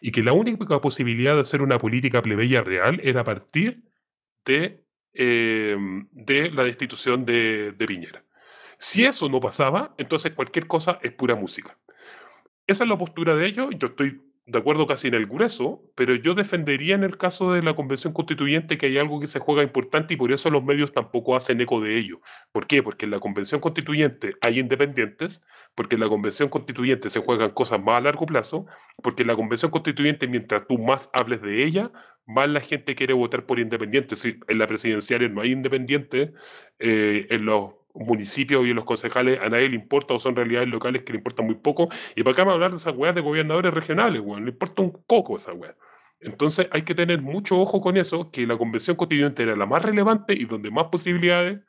Y 0.00 0.10
que 0.10 0.22
la 0.22 0.32
única 0.32 0.80
posibilidad 0.80 1.34
de 1.34 1.40
hacer 1.40 1.62
una 1.62 1.78
política 1.78 2.22
plebeya 2.22 2.62
real 2.62 3.00
era 3.04 3.20
a 3.20 3.24
partir 3.24 3.82
de, 4.44 4.86
eh, 5.12 5.76
de 6.10 6.50
la 6.50 6.64
destitución 6.64 7.24
de, 7.24 7.72
de 7.72 7.86
Piñera. 7.86 8.24
Si 8.78 9.04
eso 9.04 9.28
no 9.28 9.40
pasaba, 9.40 9.94
entonces 9.98 10.32
cualquier 10.32 10.66
cosa 10.66 10.98
es 11.02 11.12
pura 11.12 11.36
música. 11.36 11.78
Esa 12.66 12.84
es 12.84 12.90
la 12.90 12.98
postura 12.98 13.36
de 13.36 13.46
ellos. 13.46 13.68
Yo 13.78 13.88
estoy 13.88 14.20
de 14.44 14.58
acuerdo 14.58 14.86
casi 14.88 15.06
en 15.08 15.14
el 15.14 15.26
grueso, 15.26 15.82
pero 15.94 16.16
yo 16.16 16.34
defendería 16.34 16.96
en 16.96 17.04
el 17.04 17.16
caso 17.16 17.52
de 17.52 17.62
la 17.62 17.76
convención 17.76 18.12
constituyente 18.12 18.76
que 18.76 18.86
hay 18.86 18.98
algo 18.98 19.20
que 19.20 19.28
se 19.28 19.38
juega 19.38 19.62
importante 19.62 20.14
y 20.14 20.16
por 20.16 20.32
eso 20.32 20.50
los 20.50 20.64
medios 20.64 20.92
tampoco 20.92 21.36
hacen 21.36 21.60
eco 21.60 21.80
de 21.80 21.96
ello. 21.96 22.20
¿Por 22.50 22.66
qué? 22.66 22.82
Porque 22.82 23.04
en 23.04 23.12
la 23.12 23.20
convención 23.20 23.60
constituyente 23.60 24.34
hay 24.40 24.58
independientes, 24.58 25.44
porque 25.76 25.94
en 25.94 26.00
la 26.00 26.08
convención 26.08 26.48
constituyente 26.48 27.08
se 27.08 27.20
juegan 27.20 27.50
cosas 27.50 27.80
más 27.80 27.98
a 27.98 28.00
largo 28.00 28.26
plazo, 28.26 28.66
porque 29.00 29.22
en 29.22 29.28
la 29.28 29.36
convención 29.36 29.70
constituyente 29.70 30.26
mientras 30.26 30.66
tú 30.66 30.76
más 30.78 31.08
hables 31.12 31.40
de 31.40 31.62
ella, 31.64 31.92
más 32.26 32.48
la 32.48 32.60
gente 32.60 32.94
quiere 32.96 33.14
votar 33.14 33.46
por 33.46 33.60
independientes. 33.60 34.18
Si 34.18 34.38
en 34.48 34.58
la 34.58 34.66
presidencial 34.66 35.32
no 35.32 35.40
hay 35.40 35.52
independientes, 35.52 36.30
eh, 36.80 37.26
en 37.30 37.44
los 37.44 37.74
municipios 37.94 38.66
y 38.66 38.72
los 38.72 38.84
concejales 38.84 39.38
a 39.40 39.48
nadie 39.48 39.68
le 39.68 39.76
importa 39.76 40.14
o 40.14 40.18
son 40.18 40.36
realidades 40.36 40.68
locales 40.68 41.02
que 41.02 41.12
le 41.12 41.18
importan 41.18 41.46
muy 41.46 41.56
poco. 41.56 41.88
Y 42.16 42.22
para 42.22 42.32
acá 42.32 42.44
me 42.44 42.52
hablar 42.52 42.70
de 42.70 42.76
esas 42.76 42.94
weas 42.96 43.14
de 43.14 43.20
gobernadores 43.20 43.72
regionales, 43.72 44.20
weón. 44.20 44.44
Le 44.44 44.50
importa 44.50 44.82
un 44.82 44.90
coco 45.06 45.36
esa 45.36 45.52
wea. 45.52 45.76
Entonces 46.20 46.68
hay 46.70 46.82
que 46.82 46.94
tener 46.94 47.20
mucho 47.20 47.58
ojo 47.58 47.80
con 47.80 47.96
eso, 47.96 48.30
que 48.30 48.46
la 48.46 48.56
convención 48.56 48.96
constituyente 48.96 49.42
era 49.42 49.56
la 49.56 49.66
más 49.66 49.82
relevante 49.82 50.34
y 50.34 50.44
donde 50.44 50.70
más 50.70 50.84
posibilidades 50.84 51.60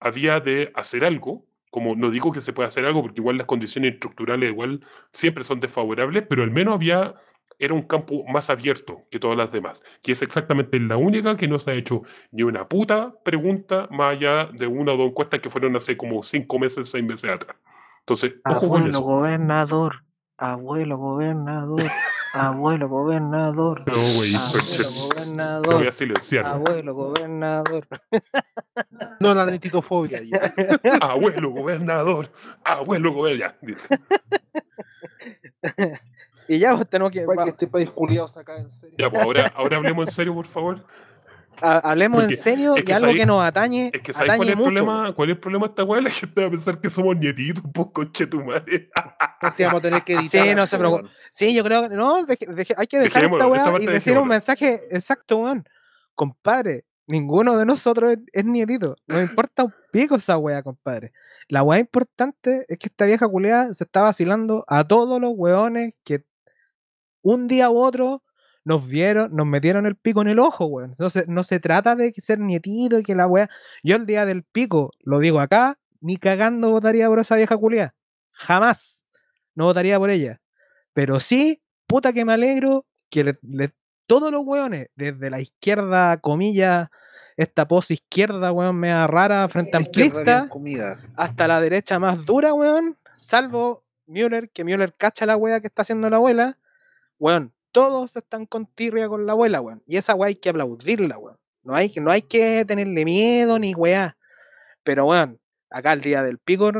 había 0.00 0.40
de 0.40 0.72
hacer 0.74 1.04
algo. 1.04 1.46
Como 1.70 1.94
no 1.94 2.10
digo 2.10 2.32
que 2.32 2.40
se 2.40 2.52
pueda 2.52 2.68
hacer 2.68 2.84
algo, 2.84 3.02
porque 3.02 3.20
igual 3.20 3.36
las 3.36 3.46
condiciones 3.46 3.92
estructurales 3.94 4.50
igual 4.50 4.84
siempre 5.12 5.44
son 5.44 5.60
desfavorables, 5.60 6.24
pero 6.28 6.42
al 6.42 6.50
menos 6.50 6.74
había 6.74 7.14
era 7.60 7.74
un 7.74 7.82
campo 7.82 8.24
más 8.26 8.50
abierto 8.50 9.02
que 9.10 9.20
todas 9.20 9.36
las 9.36 9.52
demás, 9.52 9.82
que 10.02 10.12
es 10.12 10.22
exactamente 10.22 10.80
la 10.80 10.96
única 10.96 11.36
que 11.36 11.46
no 11.46 11.58
se 11.60 11.70
ha 11.70 11.74
hecho 11.74 12.02
ni 12.32 12.42
una 12.42 12.66
puta 12.68 13.14
pregunta 13.22 13.86
más 13.90 14.16
allá 14.16 14.46
de 14.52 14.66
una 14.66 14.92
o 14.94 14.96
dos 14.96 15.10
encuestas 15.10 15.40
que 15.40 15.50
fueron 15.50 15.76
hace 15.76 15.96
como 15.96 16.22
cinco 16.24 16.58
meses, 16.58 16.90
seis 16.90 17.04
meses 17.04 17.30
atrás. 17.30 17.56
Entonces, 18.00 18.32
ojo 18.48 18.60
con 18.60 18.78
Abuelo 18.78 18.88
eso. 18.88 19.02
gobernador, 19.02 20.04
abuelo 20.38 20.96
gobernador, 20.96 21.82
abuelo 22.32 22.88
gobernador, 22.88 23.80
No, 23.86 23.92
güey, 24.16 24.32
coche, 24.32 24.84
abuelo 24.84 24.84
te 24.84 24.88
voy 24.88 25.08
gobernador, 25.08 25.86
a 25.86 25.92
silenciar. 25.92 26.46
abuelo 26.46 26.94
gobernador. 26.94 27.86
No 29.20 29.34
la 29.34 29.44
netitofobia. 29.46 30.20
ya. 30.22 30.40
Abuelo 31.02 31.50
gobernador, 31.50 32.30
abuelo 32.64 33.12
gobernador. 33.12 33.58
Ya. 33.60 34.00
Y 36.52 36.58
ya 36.58 36.74
pues 36.74 36.88
tenemos 36.88 37.12
que... 37.12 37.24
Que 37.24 37.48
este 37.50 37.68
país 37.68 37.88
culiado 37.90 38.26
saca 38.26 38.56
en 38.58 38.70
serio. 38.72 38.96
Ya, 38.98 39.08
pues 39.08 39.22
ahora, 39.22 39.52
ahora 39.54 39.76
hablemos 39.76 40.08
en 40.08 40.12
serio, 40.12 40.34
por 40.34 40.46
favor. 40.46 40.84
ha- 41.62 41.78
hablemos 41.78 42.20
Porque 42.22 42.34
en 42.34 42.40
serio 42.40 42.74
es 42.74 42.82
que 42.82 42.90
y 42.90 42.94
algo 42.94 43.06
sabéis- 43.06 43.20
que 43.20 43.26
nos 43.26 43.42
atañe, 43.44 43.90
Es 43.94 44.00
que 44.00 44.12
¿sabes 44.12 44.34
cuál 44.36 44.48
es 44.48 44.52
el 44.52 44.56
mucho. 44.56 44.66
problema? 44.74 45.14
¿Cuál 45.14 45.30
es 45.30 45.34
el 45.36 45.40
problema 45.40 45.66
de 45.66 45.70
esta 45.70 45.84
weá? 45.84 46.00
La 46.00 46.10
gente 46.10 46.40
va 46.40 46.46
a 46.48 46.50
pensar 46.50 46.80
que 46.80 46.90
somos 46.90 47.16
nietitos, 47.16 47.62
pues 47.72 47.86
conche 47.92 48.26
tu 48.26 48.42
madre. 48.42 48.90
Así 49.40 49.62
vamos 49.62 49.78
a 49.78 49.82
tener 49.82 50.02
que 50.02 50.14
editar. 50.14 50.46
Sí, 50.46 50.54
no 50.56 50.66
se 50.66 50.74
esto, 50.74 50.78
preocupe. 50.78 51.08
Sí, 51.30 51.54
yo 51.54 51.62
creo 51.62 51.88
que 51.88 51.94
no, 51.94 52.26
deje- 52.26 52.46
deje- 52.48 52.74
hay 52.76 52.86
que 52.88 52.98
dejar 52.98 53.22
Dejémoslo, 53.22 53.54
esta 53.54 53.70
weá 53.72 53.82
y 53.82 53.86
decir 53.86 54.18
un 54.18 54.26
mensaje 54.28 54.80
exacto, 54.90 55.36
weón. 55.38 55.64
Compadre, 56.14 56.84
ninguno 57.06 57.56
de 57.56 57.64
nosotros 57.66 58.12
es, 58.12 58.18
es 58.32 58.44
nietito. 58.44 58.96
No 59.06 59.20
importa 59.20 59.64
un 59.64 59.74
pico 59.92 60.16
esa 60.16 60.36
weá, 60.36 60.62
compadre. 60.62 61.12
La 61.48 61.62
weá 61.62 61.78
importante 61.78 62.64
es 62.68 62.78
que 62.78 62.88
esta 62.88 63.04
vieja 63.06 63.28
culeada 63.28 63.72
se 63.74 63.84
está 63.84 64.02
vacilando 64.02 64.64
a 64.68 64.84
todos 64.84 65.20
los 65.20 65.32
weones 65.34 65.94
que 66.04 66.24
un 67.22 67.46
día 67.46 67.70
u 67.70 67.78
otro 67.78 68.22
nos 68.64 68.86
vieron, 68.86 69.34
nos 69.34 69.46
metieron 69.46 69.86
el 69.86 69.96
pico 69.96 70.20
en 70.22 70.28
el 70.28 70.38
ojo, 70.38 70.66
weón. 70.66 70.94
No 70.98 71.08
se, 71.10 71.24
no 71.26 71.42
se 71.42 71.60
trata 71.60 71.96
de 71.96 72.12
ser 72.12 72.38
nietito 72.38 72.98
y 72.98 73.02
que 73.02 73.14
la 73.14 73.26
weá. 73.26 73.48
Yo 73.82 73.96
el 73.96 74.04
día 74.06 74.26
del 74.26 74.42
pico, 74.44 74.90
lo 75.00 75.18
digo 75.18 75.40
acá, 75.40 75.78
ni 76.00 76.16
cagando 76.18 76.70
votaría 76.70 77.08
por 77.08 77.18
esa 77.18 77.36
vieja 77.36 77.56
culeada. 77.56 77.94
Jamás. 78.30 79.04
No 79.54 79.64
votaría 79.64 79.98
por 79.98 80.10
ella. 80.10 80.40
Pero 80.92 81.20
sí, 81.20 81.62
puta 81.86 82.12
que 82.12 82.24
me 82.24 82.32
alegro 82.34 82.86
que 83.10 83.24
le- 83.24 83.38
le- 83.42 83.74
todos 84.06 84.30
los 84.30 84.42
weones, 84.44 84.88
desde 84.94 85.30
la 85.30 85.40
izquierda, 85.40 86.18
comillas, 86.18 86.88
esta 87.36 87.66
pos 87.66 87.90
izquierda, 87.90 88.52
weón, 88.52 88.76
mea 88.76 89.06
rara, 89.06 89.48
frente 89.48 89.78
bien 89.78 89.86
amplista, 89.86 90.48
hasta 91.16 91.48
la 91.48 91.60
derecha 91.60 91.98
más 91.98 92.26
dura, 92.26 92.52
weón, 92.52 92.98
salvo 93.16 93.84
Müller, 94.06 94.50
que 94.50 94.64
Müller 94.64 94.92
cacha 94.92 95.26
la 95.26 95.36
wea 95.36 95.60
que 95.60 95.68
está 95.68 95.82
haciendo 95.82 96.10
la 96.10 96.16
abuela, 96.16 96.58
weón, 97.20 97.52
todos 97.70 98.16
están 98.16 98.46
con 98.46 98.66
tirria 98.66 99.06
con 99.08 99.26
la 99.26 99.32
abuela, 99.32 99.60
weón. 99.60 99.82
Y 99.86 99.96
esa 99.96 100.16
wea 100.16 100.26
hay 100.28 100.34
que 100.34 100.48
aplaudirla, 100.48 101.16
weón. 101.18 101.36
No 101.62 101.74
hay, 101.74 101.90
que- 101.90 102.00
no 102.00 102.10
hay 102.10 102.22
que 102.22 102.64
tenerle 102.64 103.04
miedo 103.04 103.58
ni 103.60 103.74
weá. 103.74 104.16
Pero, 104.82 105.04
weón, 105.06 105.38
acá 105.70 105.92
el 105.92 106.00
día 106.00 106.22
del 106.24 106.38
pico, 106.38 106.72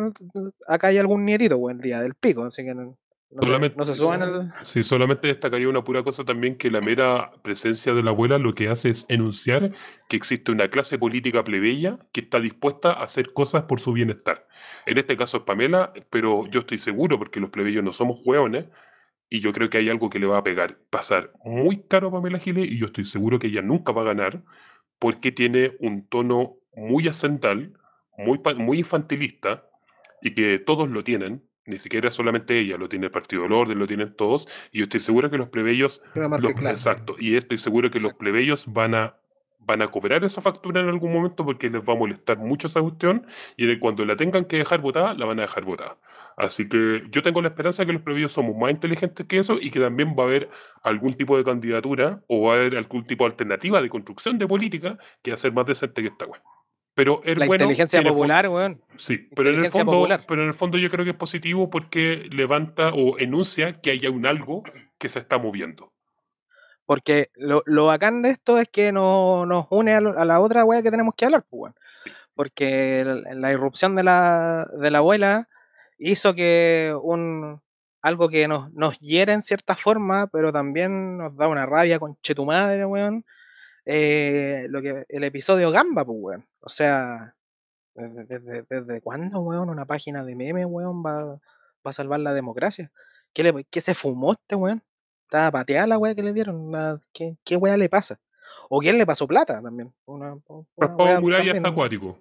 acá 0.67 0.89
hay 0.89 0.99
algún 0.99 1.25
nietito, 1.25 1.57
weón, 1.59 1.77
el 1.77 1.83
día 1.83 2.01
del 2.01 2.15
pico, 2.17 2.43
así 2.45 2.65
que 2.65 2.75
no, 2.75 2.97
no 3.31 3.43
se, 3.43 3.47
Solamente- 3.47 3.77
no 3.77 3.85
se 3.85 3.95
suban 3.95 4.23
al... 4.23 4.53
Sí, 4.65 4.83
solamente 4.83 5.29
destacaría 5.29 5.69
una 5.69 5.85
pura 5.85 6.03
cosa 6.03 6.25
también, 6.25 6.57
que 6.57 6.71
la 6.71 6.81
mera 6.81 7.31
presencia 7.43 7.95
de 7.95 8.03
la 8.03 8.11
abuela 8.11 8.39
lo 8.39 8.55
que 8.55 8.69
hace 8.69 8.89
es 8.89 9.05
enunciar 9.09 9.71
que 10.09 10.17
existe 10.17 10.51
una 10.51 10.69
clase 10.69 10.99
política 10.99 11.45
plebeya 11.45 11.99
que 12.11 12.23
está 12.23 12.41
dispuesta 12.41 12.91
a 12.93 13.05
hacer 13.05 13.33
cosas 13.33 13.65
por 13.65 13.79
su 13.81 13.93
bienestar. 13.93 14.49
En 14.87 14.99
este 14.99 15.17
caso 15.17 15.37
es 15.37 15.43
Pamela, 15.45 15.93
pero 16.11 16.47
yo 16.49 16.61
estoy 16.61 16.79
seguro, 16.79 17.19
porque 17.19 17.39
los 17.39 17.51
plebeyos 17.51 17.85
no 17.85 17.93
somos 17.93 18.21
hueones, 18.25 18.65
y 19.31 19.41
yo 19.41 19.53
creo 19.53 19.71
que 19.71 19.79
hay 19.79 19.89
algo 19.89 20.11
que 20.11 20.19
le 20.19 20.27
va 20.27 20.39
a 20.39 20.45
pegar, 20.45 20.79
pasar 20.91 21.33
muy 21.45 21.85
caro 21.85 22.09
a 22.09 22.13
Pamela 22.13 22.39
Giles, 22.39 22.69
y 22.69 22.77
yo 22.79 22.87
estoy 22.87 23.05
seguro 23.05 23.39
que 23.39 23.47
ella 23.47 23.63
nunca 23.63 23.93
va 23.93 24.03
a 24.03 24.07
ganar, 24.07 24.43
porque 24.99 25.33
tiene 25.33 25.77
un 25.79 26.07
tono 26.07 26.57
muy 26.75 27.07
ascendal, 27.09 27.73
muy, 28.19 28.41
muy 28.57 28.79
infantilista, 28.81 29.67
y 30.21 30.33
que 30.35 30.59
todos 30.59 30.91
lo 30.91 31.05
tienen, 31.05 31.45
ni 31.65 31.79
siquiera 31.79 32.11
solamente 32.11 32.59
ella, 32.59 32.77
lo 32.77 32.89
tiene 32.89 33.07
el 33.07 33.13
Partido 33.13 33.45
del 33.45 33.53
Orden, 33.53 33.79
lo 33.79 33.87
tienen 33.87 34.15
todos, 34.15 34.49
y 34.73 34.81
yo 34.81 34.85
estoy 34.85 35.01
seguro 35.01 35.31
que 35.31 35.39
los 35.39 35.49
plebeyos, 35.49 36.03
los- 36.43 36.53
exacto, 36.73 37.15
y 37.19 37.37
estoy 37.37 37.59
seguro 37.59 37.91
que 37.91 38.01
los 38.01 38.15
plebeyos 38.15 38.73
van 38.73 38.95
a, 38.97 39.20
van 39.61 39.83
a 39.83 39.89
cobrar 39.89 40.25
esa 40.25 40.41
factura 40.41 40.81
en 40.81 40.89
algún 40.89 41.13
momento 41.13 41.45
porque 41.45 41.71
les 41.71 41.83
va 41.83 41.93
a 41.93 41.97
molestar 41.97 42.39
mucho 42.39 42.67
esa 42.67 42.81
cuestión, 42.81 43.27
y 43.57 43.79
cuando 43.79 44.05
la 44.05 44.17
tengan 44.17 44.45
que 44.45 44.59
dejar 44.59 44.81
votada, 44.81 45.15
la 45.15 45.27
van 45.27 45.39
a 45.39 45.43
dejar 45.43 45.65
votada. 45.65 45.99
Así 46.37 46.69
que 46.69 47.03
yo 47.11 47.23
tengo 47.23 47.43
la 47.43 47.49
esperanza 47.49 47.83
de 47.83 47.87
que 47.87 47.93
los 47.93 48.03
plebeyos 48.03 48.33
somos 48.33 48.57
más 48.57 48.71
inteligentes 48.71 49.27
que 49.27 49.39
eso 49.39 49.59
y 49.61 49.71
que 49.71 49.81
también 49.81 50.15
va 50.19 50.25
a 50.25 50.27
haber 50.27 50.49
algún 50.83 51.13
tipo 51.15 51.37
de 51.37 51.45
candidatura 51.45 52.23
o 52.29 52.49
va 52.49 52.55
a 52.55 52.57
haber 52.57 52.77
algún 52.77 53.05
tipo 53.05 53.25
de 53.25 53.33
alternativa 53.33 53.83
de 53.83 53.89
construcción 53.89 54.39
de 54.39 54.47
política 54.47 54.99
que 55.23 55.33
va 55.33 55.35
a 55.35 55.39
ser 55.39 55.53
más 55.53 55.67
decente 55.67 56.03
que 56.03 56.09
esta 56.09 56.27
wea. 56.27 56.43
Pero 56.95 57.23
el 57.25 57.39
La 57.39 57.47
bueno 57.47 57.65
inteligencia 57.65 58.03
popular, 58.03 58.49
weón. 58.49 58.83
Sí, 58.97 59.29
pero 59.37 59.51
en, 59.51 59.65
el 59.65 59.71
fondo, 59.71 59.93
popular. 59.93 60.25
pero 60.27 60.43
en 60.43 60.49
el 60.49 60.55
fondo 60.55 60.77
yo 60.77 60.91
creo 60.91 61.05
que 61.05 61.13
es 61.13 61.17
positivo 61.17 61.71
porque 61.71 62.27
levanta 62.31 62.91
o 62.95 63.19
enuncia 63.19 63.81
que 63.81 63.91
haya 63.91 64.11
un 64.11 64.27
algo 64.27 64.65
que 64.99 65.09
se 65.09 65.19
está 65.19 65.39
moviendo. 65.39 65.93
Porque 66.91 67.31
lo, 67.37 67.63
lo 67.67 67.87
bacán 67.87 68.21
de 68.21 68.31
esto 68.31 68.59
es 68.59 68.69
que 68.69 68.91
no, 68.91 69.47
nos 69.47 69.67
une 69.71 69.95
a, 69.95 70.01
la 70.01 70.41
otra 70.41 70.65
wea 70.65 70.83
que 70.83 70.91
tenemos 70.91 71.15
que 71.17 71.25
hablar, 71.25 71.47
pues. 71.49 71.73
Porque 72.35 73.05
la 73.05 73.53
irrupción 73.53 73.95
de 73.95 74.03
la, 74.03 74.67
de 74.77 74.91
la 74.91 74.99
abuela 74.99 75.49
hizo 75.99 76.35
que 76.35 76.93
un 77.01 77.63
algo 78.03 78.29
que 78.29 78.49
nos, 78.49 78.73
nos 78.73 78.99
hiere 78.99 79.33
en 79.35 79.41
cierta 79.41 79.77
forma, 79.77 80.27
pero 80.33 80.51
también 80.51 81.19
nos 81.19 81.37
da 81.37 81.47
una 81.47 81.65
rabia 81.65 82.01
con 82.01 82.17
tu 82.17 82.45
madre, 82.45 82.85
weón. 82.85 83.25
eh, 83.85 84.67
lo 84.69 84.83
que, 84.83 85.05
el 85.11 85.23
episodio 85.23 85.71
Gamba, 85.71 86.05
pues, 86.05 86.19
weón. 86.21 86.49
O 86.59 86.69
sea, 86.69 87.37
¿desde, 87.95 88.25
desde, 88.25 88.65
desde 88.69 89.01
cuándo, 89.01 89.39
weón? 89.43 89.71
Una 89.71 89.87
página 89.87 90.25
de 90.25 90.35
memes, 90.35 90.67
weón, 90.69 91.05
va, 91.07 91.25
va 91.25 91.41
a 91.85 91.93
salvar 91.93 92.19
la 92.19 92.35
democracia. 92.35 92.91
¿Qué, 93.33 93.45
le, 93.45 93.63
qué 93.71 93.81
se 93.81 93.95
fumó 93.95 94.33
este 94.33 94.57
weón? 94.57 94.83
Estaba 95.31 95.53
pateada 95.53 95.87
la 95.87 95.97
weá 95.97 96.13
que 96.17 96.25
le 96.25 96.33
dieron. 96.33 96.73
la- 96.73 96.99
¿Qué, 97.13 97.37
qué 97.45 97.55
weá 97.57 97.77
le 97.77 97.89
pasa? 97.89 98.19
¿O 98.69 98.81
quién 98.81 98.99
le 98.99 99.07
pasó 99.07 99.29
plata 99.29 99.63
también? 99.63 99.95
Una, 100.05 100.35
una 100.49 100.67
Raspado 100.77 101.21
muralla 101.21 101.53
está 101.53 101.69
acuático. 101.69 102.19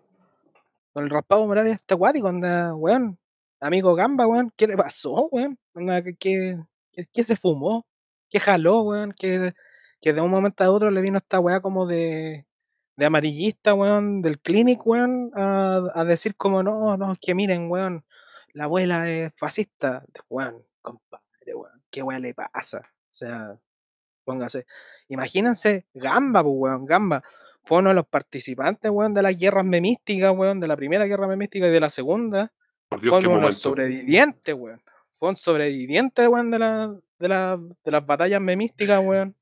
Con 0.93 1.03
el 1.05 1.09
raspado 1.09 1.47
Morales 1.47 1.73
está 1.73 1.95
acuático, 1.95 2.27
anda, 2.27 2.75
weón. 2.75 3.17
Amigo 3.59 3.95
Gamba, 3.95 4.27
weón. 4.27 4.51
¿Qué 4.55 4.67
le 4.67 4.77
pasó, 4.77 5.27
weón? 5.31 5.57
Onda, 5.73 6.03
¿qué, 6.03 6.15
qué, 6.17 6.59
qué- 6.91 7.05
qué 7.11 7.23
se 7.23 7.35
fumó? 7.35 7.87
¿Qué 8.29 8.39
jaló, 8.39 8.81
weón? 8.81 9.11
Que, 9.13 9.53
que 10.01 10.13
de 10.13 10.21
un 10.21 10.29
momento 10.29 10.63
a 10.63 10.69
otro 10.69 10.91
le 10.91 11.01
vino 11.01 11.17
esta 11.17 11.39
weá 11.39 11.61
como 11.61 11.87
de, 11.87 12.45
de 12.95 13.05
amarillista, 13.07 13.73
weón, 13.73 14.21
del 14.21 14.39
clinic, 14.39 14.85
weón, 14.85 15.31
a, 15.33 15.81
a 15.95 16.05
decir 16.05 16.35
como, 16.35 16.61
no, 16.61 16.95
no, 16.95 17.15
que 17.19 17.33
miren, 17.33 17.71
weón, 17.71 18.05
la 18.53 18.65
abuela 18.65 19.09
es 19.09 19.31
fascista. 19.35 20.05
Weón, 20.29 20.63
compadre, 20.83 21.55
weón, 21.55 21.81
¿qué 21.89 22.03
weá 22.03 22.19
le 22.19 22.35
pasa? 22.35 22.83
O 23.11 23.15
sea, 23.19 23.57
póngase. 24.23 24.65
Imagínense, 25.07 25.85
Gamba, 25.93 26.43
pues, 26.43 26.55
weón, 26.57 26.85
Gamba. 26.85 27.23
Fue 27.65 27.79
uno 27.79 27.89
de 27.89 27.95
los 27.95 28.07
participantes, 28.07 28.89
weón, 28.91 29.13
de 29.13 29.21
las 29.23 29.37
guerras 29.37 29.65
memísticas, 29.65 30.33
weón, 30.35 30.59
de 30.59 30.67
la 30.67 30.75
primera 30.77 31.05
guerra 31.05 31.27
memística 31.27 31.67
y 31.67 31.71
de 31.71 31.79
la 31.79 31.89
segunda. 31.89 32.51
Por 32.87 33.01
Dios, 33.01 33.11
Fue 33.13 33.21
qué 33.21 33.27
uno 33.27 33.35
de 33.37 33.47
los 33.47 33.57
sobrevivientes, 33.57 34.55
weón. 34.55 34.81
Fue 35.11 35.29
un 35.29 35.35
sobreviviente, 35.35 36.27
weón, 36.27 36.49
de, 36.51 36.59
la, 36.59 36.95
de, 37.19 37.27
la, 37.27 37.57
de 37.83 37.91
las 37.91 38.05
batallas 38.05 38.41
memísticas, 38.41 38.99
weón. 39.03 39.35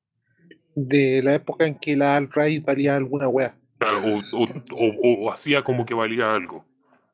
De 0.74 1.22
la 1.22 1.34
época 1.34 1.66
en 1.66 1.76
que 1.78 1.96
la 1.96 2.16
alt-right 2.16 2.64
valía 2.64 2.96
alguna 2.96 3.28
wea. 3.28 3.56
Claro, 3.78 3.98
O, 4.04 4.42
o- 4.42 4.46
o- 4.72 5.26
o 5.26 5.32
hacía 5.32 5.62
como 5.62 5.86
que 5.86 5.94
valía 5.94 6.34
algo. 6.34 6.64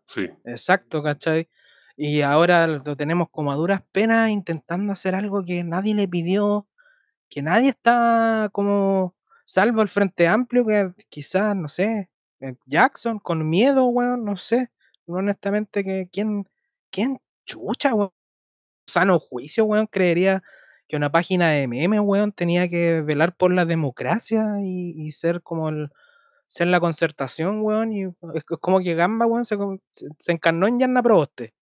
Sí. 0.07 0.29
Exacto, 0.45 1.03
¿cachai? 1.03 1.49
Y 1.97 2.23
ahora 2.23 2.67
lo 2.67 2.97
tenemos 2.97 3.29
como 3.31 3.53
a 3.53 3.57
duras 3.57 3.83
penas 3.93 4.31
intentando 4.31 4.93
hacer 4.93 5.15
algo 5.15 5.45
que 5.45 5.63
nadie 5.65 5.95
le 5.95 6.09
pidió, 6.09 6.67
que 7.31 7.43
nadie 7.43 7.71
está 7.71 8.51
como, 8.53 9.17
salvo 9.47 9.83
el 9.83 9.89
Frente 9.89 10.29
Amplio, 10.29 10.67
que 10.67 10.93
quizás, 11.11 11.57
no 11.57 11.69
sé, 11.69 12.11
eh, 12.41 12.57
Jackson 12.67 13.19
con 13.21 13.49
miedo, 13.51 13.87
weón, 13.87 14.25
no 14.25 14.37
sé. 14.39 14.71
Honestamente, 15.07 15.85
que 15.85 16.09
quién, 16.13 16.49
quién 16.91 17.19
chucha, 17.47 17.95
weón. 17.95 18.13
Sano 18.87 19.19
juicio, 19.21 19.65
weón, 19.65 19.87
creería 19.87 20.43
que 20.89 20.97
una 20.97 21.11
página 21.13 21.49
de 21.51 21.67
meme, 21.69 22.01
weón, 22.01 22.33
tenía 22.33 22.69
que 22.69 23.03
velar 23.03 23.37
por 23.37 23.53
la 23.53 23.65
democracia 23.65 24.45
y, 24.63 24.93
y 24.97 25.13
ser 25.13 25.43
como 25.43 25.69
el, 25.71 25.91
ser 26.49 26.69
la 26.69 26.81
concertación, 26.81 27.63
weón, 27.63 27.93
y 27.93 28.05
es 28.35 28.45
co- 28.45 28.59
como 28.61 28.81
que 28.81 28.95
Gamba, 28.95 29.27
weón, 29.27 29.45
se, 29.47 29.57
se, 29.93 30.33
encarnó 30.33 30.67
en 30.69 30.81
Yanna 30.81 31.03
Proboste. 31.03 31.55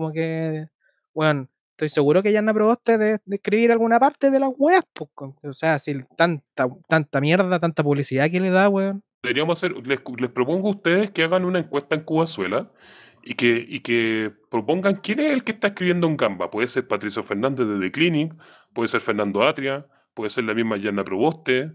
Como 0.00 0.12
que, 0.14 0.64
weón, 1.12 1.50
estoy 1.72 1.90
seguro 1.90 2.22
que 2.22 2.32
Yanna 2.32 2.54
Proboste 2.54 2.96
de, 2.96 3.18
de 3.22 3.36
escribir 3.36 3.70
alguna 3.70 4.00
parte 4.00 4.30
de 4.30 4.40
las 4.40 4.48
weas, 4.56 4.82
pues, 4.94 5.10
o 5.42 5.52
sea, 5.52 5.78
si 5.78 5.94
tanta, 6.16 6.68
tanta 6.88 7.20
mierda, 7.20 7.60
tanta 7.60 7.82
publicidad 7.82 8.30
que 8.30 8.40
le 8.40 8.48
da, 8.48 8.70
weón. 8.70 9.04
Deberíamos 9.22 9.58
hacer, 9.58 9.76
les, 9.86 10.00
les 10.18 10.30
propongo 10.30 10.68
a 10.68 10.70
ustedes 10.70 11.10
que 11.10 11.22
hagan 11.22 11.44
una 11.44 11.58
encuesta 11.58 11.96
en 11.96 12.04
Cubazuela 12.04 12.72
y 13.22 13.34
que, 13.34 13.62
y 13.68 13.80
que 13.80 14.32
propongan 14.50 14.96
quién 14.96 15.20
es 15.20 15.34
el 15.34 15.44
que 15.44 15.52
está 15.52 15.68
escribiendo 15.68 16.06
en 16.06 16.16
Gamba. 16.16 16.50
Puede 16.50 16.68
ser 16.68 16.88
Patricio 16.88 17.22
Fernández 17.22 17.66
de 17.66 17.78
The 17.78 17.92
Clinic, 17.92 18.34
puede 18.72 18.88
ser 18.88 19.02
Fernando 19.02 19.42
Atria, 19.42 19.86
puede 20.14 20.30
ser 20.30 20.44
la 20.44 20.54
misma 20.54 20.78
Yana 20.78 21.04
Proboste. 21.04 21.72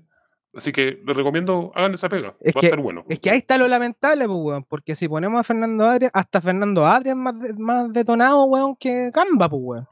Así 0.56 0.72
que 0.72 1.02
les 1.06 1.18
recomiendo, 1.18 1.72
hagan 1.76 1.94
esa 1.94 2.08
pega. 2.10 2.36
Es 2.40 2.56
Va 2.56 2.62
que- 2.62 2.68
a 2.68 2.70
estar 2.70 2.82
bueno. 2.82 3.04
Es 3.10 3.20
que 3.20 3.30
ahí 3.30 3.40
está 3.40 3.58
lo 3.58 3.68
lamentable, 3.68 4.26
pues, 4.26 4.40
weón, 4.42 4.64
porque 4.64 4.96
si 4.96 5.08
ponemos 5.10 5.40
a 5.40 5.44
Fernando 5.44 5.86
Adria, 5.86 6.10
hasta 6.14 6.40
Fernando 6.42 6.86
Adria 6.86 7.12
es 7.12 7.18
más, 7.18 7.40
de- 7.40 7.54
más 7.56 7.92
detonado, 7.92 8.46
weón, 8.46 8.76
que 8.76 9.12
Gamba, 9.14 9.50
pues, 9.50 9.62
weón. 9.64 9.88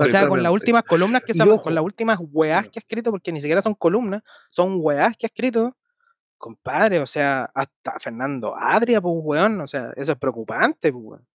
O 0.00 0.04
sea, 0.04 0.28
con 0.28 0.42
las 0.42 0.52
últimas 0.52 0.82
columnas 0.82 1.22
que 1.24 1.32
ojo. 1.42 1.62
con 1.62 1.74
las 1.74 1.82
últimas 1.82 2.18
weás 2.32 2.68
que 2.68 2.78
ha 2.78 2.80
escrito, 2.80 3.10
porque 3.10 3.32
ni 3.32 3.40
siquiera 3.40 3.62
son 3.62 3.74
columnas, 3.74 4.22
son 4.50 4.76
weás 4.80 5.16
que 5.16 5.24
ha 5.26 5.28
escrito. 5.28 5.74
Compadre, 6.36 7.00
o 7.00 7.06
sea, 7.06 7.44
hasta 7.54 7.98
Fernando 7.98 8.54
Adria, 8.56 9.00
pues, 9.00 9.14
weón, 9.18 9.60
o 9.60 9.66
sea, 9.66 9.92
eso 9.96 10.12
es 10.12 10.18
preocupante, 10.18 10.92
pues, 10.92 11.04
weón. 11.04 11.26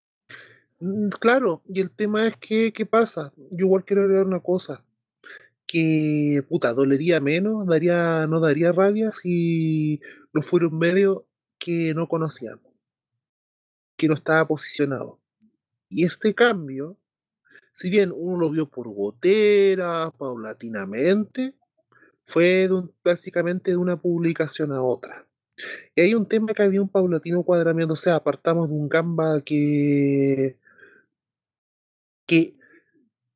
Mm, 0.79 1.09
Claro, 1.19 1.61
y 1.67 1.81
el 1.81 1.91
tema 1.91 2.27
es 2.27 2.37
que, 2.37 2.71
¿qué 2.73 2.85
pasa? 2.85 3.31
Yo 3.51 3.65
igual 3.65 3.85
quiero 3.85 4.03
agregar 4.03 4.25
una 4.27 4.39
cosa, 4.39 4.83
que, 5.73 6.45
puta, 6.47 6.71
dolería 6.71 7.19
menos, 7.19 7.65
daría, 7.65 8.27
no 8.27 8.39
daría 8.39 8.71
rabia 8.71 9.11
si 9.11 9.99
no 10.31 10.43
fuera 10.43 10.67
un 10.67 10.77
medio 10.77 11.25
que 11.57 11.95
no 11.95 12.07
conocíamos, 12.07 12.71
que 13.97 14.07
no 14.07 14.13
estaba 14.13 14.47
posicionado. 14.47 15.19
Y 15.89 16.05
este 16.05 16.35
cambio, 16.35 16.95
si 17.71 17.89
bien 17.89 18.11
uno 18.15 18.37
lo 18.37 18.51
vio 18.51 18.69
por 18.69 18.87
goteras, 18.87 20.11
paulatinamente, 20.15 21.55
fue 22.27 22.69
básicamente 23.03 23.71
de 23.71 23.77
una 23.77 23.99
publicación 23.99 24.73
a 24.73 24.83
otra. 24.83 25.25
Y 25.95 26.01
hay 26.01 26.13
un 26.13 26.27
tema 26.27 26.53
que 26.53 26.61
había 26.61 26.83
un 26.83 26.89
paulatino 26.89 27.41
cuadramiento, 27.41 27.93
o 27.93 27.97
sea, 27.97 28.17
apartamos 28.17 28.69
de 28.69 28.75
un 28.75 28.89
gamba 28.89 29.41
que 29.41 30.55
que 32.27 32.55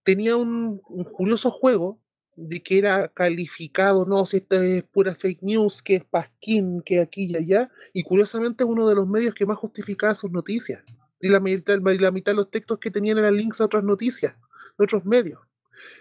tenía 0.03 0.37
un, 0.37 0.83
un 0.87 1.03
curioso 1.03 1.49
juego 1.49 1.99
de 2.37 2.61
que 2.61 2.77
era 2.77 3.07
calificado, 3.09 4.05
no, 4.05 4.25
si 4.27 4.37
esto 4.37 4.61
es 4.61 4.83
pura 4.83 5.15
fake 5.15 5.41
news, 5.41 5.81
que 5.81 5.95
es 5.95 6.05
pasquín, 6.05 6.81
que 6.85 6.99
aquí 6.99 7.25
y 7.25 7.35
allá, 7.35 7.71
y 7.93 8.03
curiosamente 8.03 8.63
es 8.63 8.69
uno 8.69 8.87
de 8.87 8.95
los 8.95 9.07
medios 9.07 9.33
que 9.33 9.45
más 9.45 9.57
justificaba 9.57 10.13
sus 10.13 10.31
noticias. 10.31 10.83
Y 11.19 11.29
la 11.29 11.39
mitad, 11.39 11.79
la 11.79 12.11
mitad 12.11 12.31
de 12.33 12.35
los 12.35 12.51
textos 12.51 12.77
que 12.77 12.91
tenían 12.91 13.17
eran 13.17 13.35
links 13.35 13.59
a 13.59 13.65
otras 13.65 13.83
noticias, 13.83 14.35
de 14.77 14.83
otros 14.83 15.03
medios, 15.03 15.41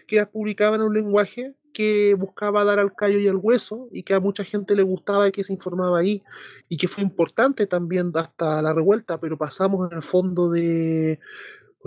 que 0.07 0.16
las 0.16 0.28
publicaban 0.28 0.80
en 0.80 0.87
un 0.87 0.95
lenguaje 0.95 1.55
que 1.72 2.14
buscaba 2.14 2.64
dar 2.64 2.78
al 2.78 2.95
callo 2.95 3.18
y 3.18 3.28
al 3.28 3.37
hueso, 3.37 3.89
y 3.91 4.03
que 4.03 4.12
a 4.12 4.20
mucha 4.20 4.45
gente 4.45 4.76
le 4.76 4.82
gustaba 4.82 5.28
y 5.28 5.32
que 5.32 5.43
se 5.43 5.55
informaba 5.55 5.99
ahí, 5.99 6.22
y 6.68 6.76
que 6.76 6.87
fue 6.87 7.03
importante 7.03 7.66
también 7.66 8.12
hasta 8.14 8.61
la 8.61 8.74
revuelta, 8.74 9.18
pero 9.18 9.39
pasamos 9.39 9.91
en 9.91 9.97
el 9.97 10.03
fondo 10.03 10.51
de, 10.51 11.18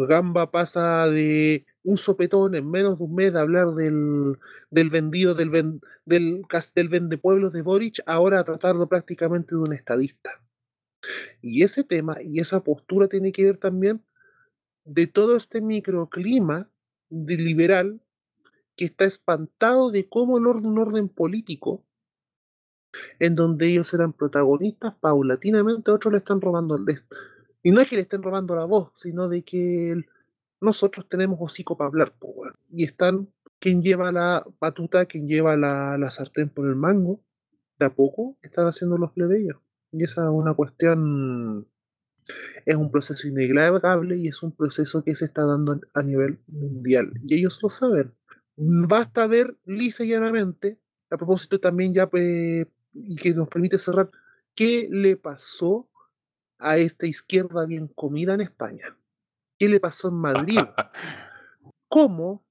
Gamba 0.07 0.49
pasa 0.51 1.07
de 1.07 1.65
un 1.83 1.97
sopetón 1.97 2.55
en 2.55 2.69
menos 2.69 2.97
de 2.97 3.03
un 3.05 3.15
mes 3.15 3.33
de 3.33 3.39
hablar 3.39 3.73
del, 3.73 4.37
del 4.69 4.89
vendido, 4.89 5.33
del, 5.33 5.49
ven- 5.49 5.81
del, 6.05 6.43
del 6.75 6.89
vendepueblos 6.89 7.53
de 7.53 7.61
Boric, 7.61 8.01
ahora 8.05 8.39
a 8.39 8.43
tratarlo 8.43 8.87
prácticamente 8.87 9.55
de 9.55 9.61
un 9.61 9.73
estadista. 9.73 10.41
Y 11.41 11.63
ese 11.63 11.83
tema 11.83 12.21
y 12.21 12.39
esa 12.39 12.63
postura 12.63 13.07
tiene 13.07 13.31
que 13.31 13.45
ver 13.45 13.57
también 13.57 14.03
de 14.83 15.07
todo 15.07 15.35
este 15.35 15.61
microclima 15.61 16.69
de 17.09 17.37
liberal 17.37 18.01
que 18.75 18.85
está 18.85 19.05
espantado 19.05 19.91
de 19.91 20.07
cómo 20.09 20.37
el 20.37 20.47
orden, 20.47 20.65
un 20.67 20.77
orden 20.79 21.09
político 21.09 21.83
en 23.19 23.35
donde 23.35 23.67
ellos 23.67 23.93
eran 23.93 24.13
protagonistas, 24.13 24.95
paulatinamente 24.99 25.91
otros 25.91 26.11
le 26.11 26.17
están 26.19 26.41
robando 26.41 26.75
el 26.75 26.85
de 26.85 26.99
Y 27.63 27.71
no 27.71 27.81
es 27.81 27.87
que 27.89 27.95
le 27.95 28.01
estén 28.01 28.23
robando 28.23 28.55
la 28.55 28.65
voz, 28.65 28.91
sino 28.95 29.27
de 29.27 29.43
que 29.43 29.91
el- 29.91 30.05
nosotros 30.61 31.07
tenemos 31.09 31.37
hocico 31.41 31.77
para 31.77 31.87
hablar. 31.87 32.13
Y 32.69 32.83
están 32.83 33.29
quien 33.59 33.81
lleva 33.81 34.11
la 34.11 34.45
batuta, 34.59 35.05
quien 35.05 35.27
lleva 35.27 35.57
la, 35.57 35.97
la 35.97 36.09
sartén 36.09 36.49
por 36.49 36.67
el 36.67 36.75
mango, 36.75 37.21
de 37.77 37.85
a 37.85 37.93
poco 37.93 38.37
están 38.41 38.67
haciendo 38.67 38.97
los 38.97 39.11
plebeyos. 39.11 39.57
Y 39.91 40.03
esa 40.03 40.23
es 40.23 40.29
una 40.29 40.53
cuestión, 40.53 41.67
es 42.65 42.75
un 42.75 42.91
proceso 42.91 43.27
innegable 43.27 44.17
y 44.17 44.27
es 44.27 44.43
un 44.43 44.51
proceso 44.51 45.03
que 45.03 45.15
se 45.15 45.25
está 45.25 45.43
dando 45.43 45.79
a 45.93 46.03
nivel 46.03 46.39
mundial. 46.47 47.11
Y 47.25 47.35
ellos 47.35 47.59
lo 47.61 47.69
saben. 47.69 48.13
Basta 48.55 49.25
ver 49.27 49.57
lisa 49.65 50.03
y 50.03 50.09
llanamente, 50.09 50.79
a 51.09 51.17
propósito 51.17 51.59
también 51.59 51.93
ya, 51.93 52.09
pues, 52.09 52.67
y 52.93 53.15
que 53.15 53.33
nos 53.33 53.47
permite 53.47 53.77
cerrar, 53.77 54.11
qué 54.53 54.89
le 54.91 55.15
pasó 55.15 55.89
a 56.57 56.77
esta 56.77 57.07
izquierda 57.07 57.65
bien 57.65 57.87
comida 57.87 58.33
en 58.33 58.41
España. 58.41 58.98
¿Qué 59.59 59.67
le 59.67 59.81
pasó 59.81 60.07
en 60.07 60.15
Madrid? 60.15 60.57
¿Cómo? 61.89 62.45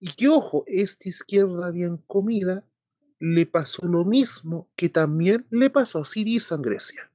Y 0.00 0.10
que 0.12 0.28
ojo, 0.28 0.64
esta 0.66 1.08
izquierda 1.08 1.70
bien 1.70 1.98
comida 2.06 2.64
le 3.18 3.44
pasó 3.44 3.86
lo 3.86 4.06
mismo 4.06 4.70
que 4.74 4.88
también 4.88 5.46
le 5.50 5.68
pasó 5.68 5.98
a 5.98 6.06
Siriza 6.06 6.54
en 6.54 6.62
Grecia. 6.62 7.10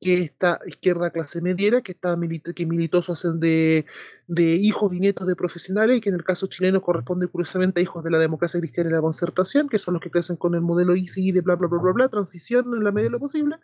Que 0.00 0.22
esta 0.22 0.60
izquierda 0.64 1.10
clase 1.10 1.42
mediera 1.42 1.82
que, 1.82 1.92
está 1.92 2.16
milita- 2.16 2.54
que 2.54 2.64
hacen 3.08 3.40
de, 3.40 3.84
de 4.28 4.54
hijos 4.54 4.94
y 4.94 5.00
nietos 5.00 5.26
de 5.26 5.34
profesionales 5.34 5.98
y 5.98 6.00
que 6.00 6.08
en 6.10 6.14
el 6.14 6.24
caso 6.24 6.46
chileno 6.46 6.80
corresponde 6.80 7.26
curiosamente 7.26 7.80
a 7.80 7.82
hijos 7.82 8.04
de 8.04 8.10
la 8.12 8.18
democracia 8.20 8.60
cristiana 8.60 8.88
y 8.88 8.92
la 8.92 9.00
concertación, 9.02 9.68
que 9.68 9.80
son 9.80 9.94
los 9.94 10.00
que 10.00 10.12
crecen 10.12 10.36
con 10.36 10.54
el 10.54 10.60
modelo 10.60 10.94
ICI 10.94 11.32
de 11.32 11.40
bla 11.40 11.56
bla 11.56 11.66
bla 11.66 11.80
bla 11.80 11.92
bla, 11.92 12.08
transición 12.08 12.72
en 12.72 12.84
la 12.84 12.92
medida 12.92 13.08
de 13.08 13.12
lo 13.14 13.18
posible, 13.18 13.56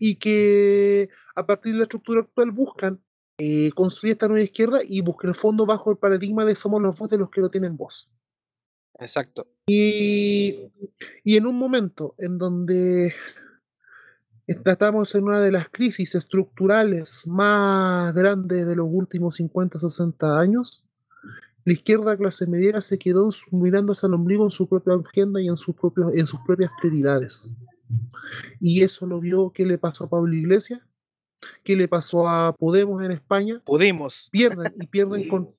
y 0.00 0.16
que 0.16 1.08
a 1.36 1.46
partir 1.46 1.72
de 1.72 1.78
la 1.78 1.84
estructura 1.84 2.20
actual 2.22 2.50
buscan 2.50 3.00
eh, 3.38 3.70
construir 3.72 4.12
esta 4.12 4.28
nueva 4.28 4.42
izquierda 4.44 4.80
y 4.86 5.00
buscan 5.00 5.30
el 5.30 5.36
fondo 5.36 5.64
bajo 5.64 5.90
el 5.90 5.96
paradigma 5.96 6.44
de 6.44 6.54
somos 6.54 6.82
los 6.82 6.98
voz 6.98 7.08
de 7.08 7.18
los 7.18 7.30
que 7.30 7.40
no 7.40 7.50
tienen 7.50 7.76
voz. 7.76 8.10
Exacto. 8.98 9.46
Y, 9.66 10.70
y 11.22 11.36
en 11.36 11.46
un 11.46 11.56
momento 11.56 12.14
en 12.18 12.36
donde 12.36 13.14
estamos 14.46 15.14
en 15.14 15.24
una 15.24 15.40
de 15.40 15.52
las 15.52 15.68
crisis 15.68 16.14
estructurales 16.14 17.26
más 17.26 18.14
grandes 18.14 18.66
de 18.66 18.74
los 18.76 18.86
últimos 18.90 19.36
50, 19.36 19.78
60 19.78 20.40
años, 20.40 20.84
la 21.64 21.74
izquierda 21.74 22.16
clase 22.16 22.46
mediera 22.46 22.80
se 22.80 22.98
quedó 22.98 23.30
su- 23.30 23.54
mirándose 23.54 24.06
al 24.06 24.14
ombligo 24.14 24.44
en 24.44 24.50
su 24.50 24.68
propia 24.68 24.94
agenda 24.94 25.40
y 25.40 25.48
en, 25.48 25.56
sus 25.56 25.76
propios, 25.76 26.14
en 26.14 26.26
sus 26.26 26.40
propias 26.46 26.70
prioridades. 26.80 27.50
Y 28.60 28.82
eso 28.82 29.06
lo 29.06 29.20
vio 29.20 29.50
qué 29.52 29.66
le 29.66 29.78
pasó 29.78 30.04
a 30.04 30.10
Pablo 30.10 30.32
Iglesias, 30.34 30.80
qué 31.64 31.76
le 31.76 31.88
pasó 31.88 32.28
a 32.28 32.52
Podemos 32.54 33.02
en 33.02 33.12
España, 33.12 33.60
Pudimos. 33.64 34.28
pierden 34.32 34.74
y 34.80 34.86
pierden 34.86 35.28
con 35.28 35.54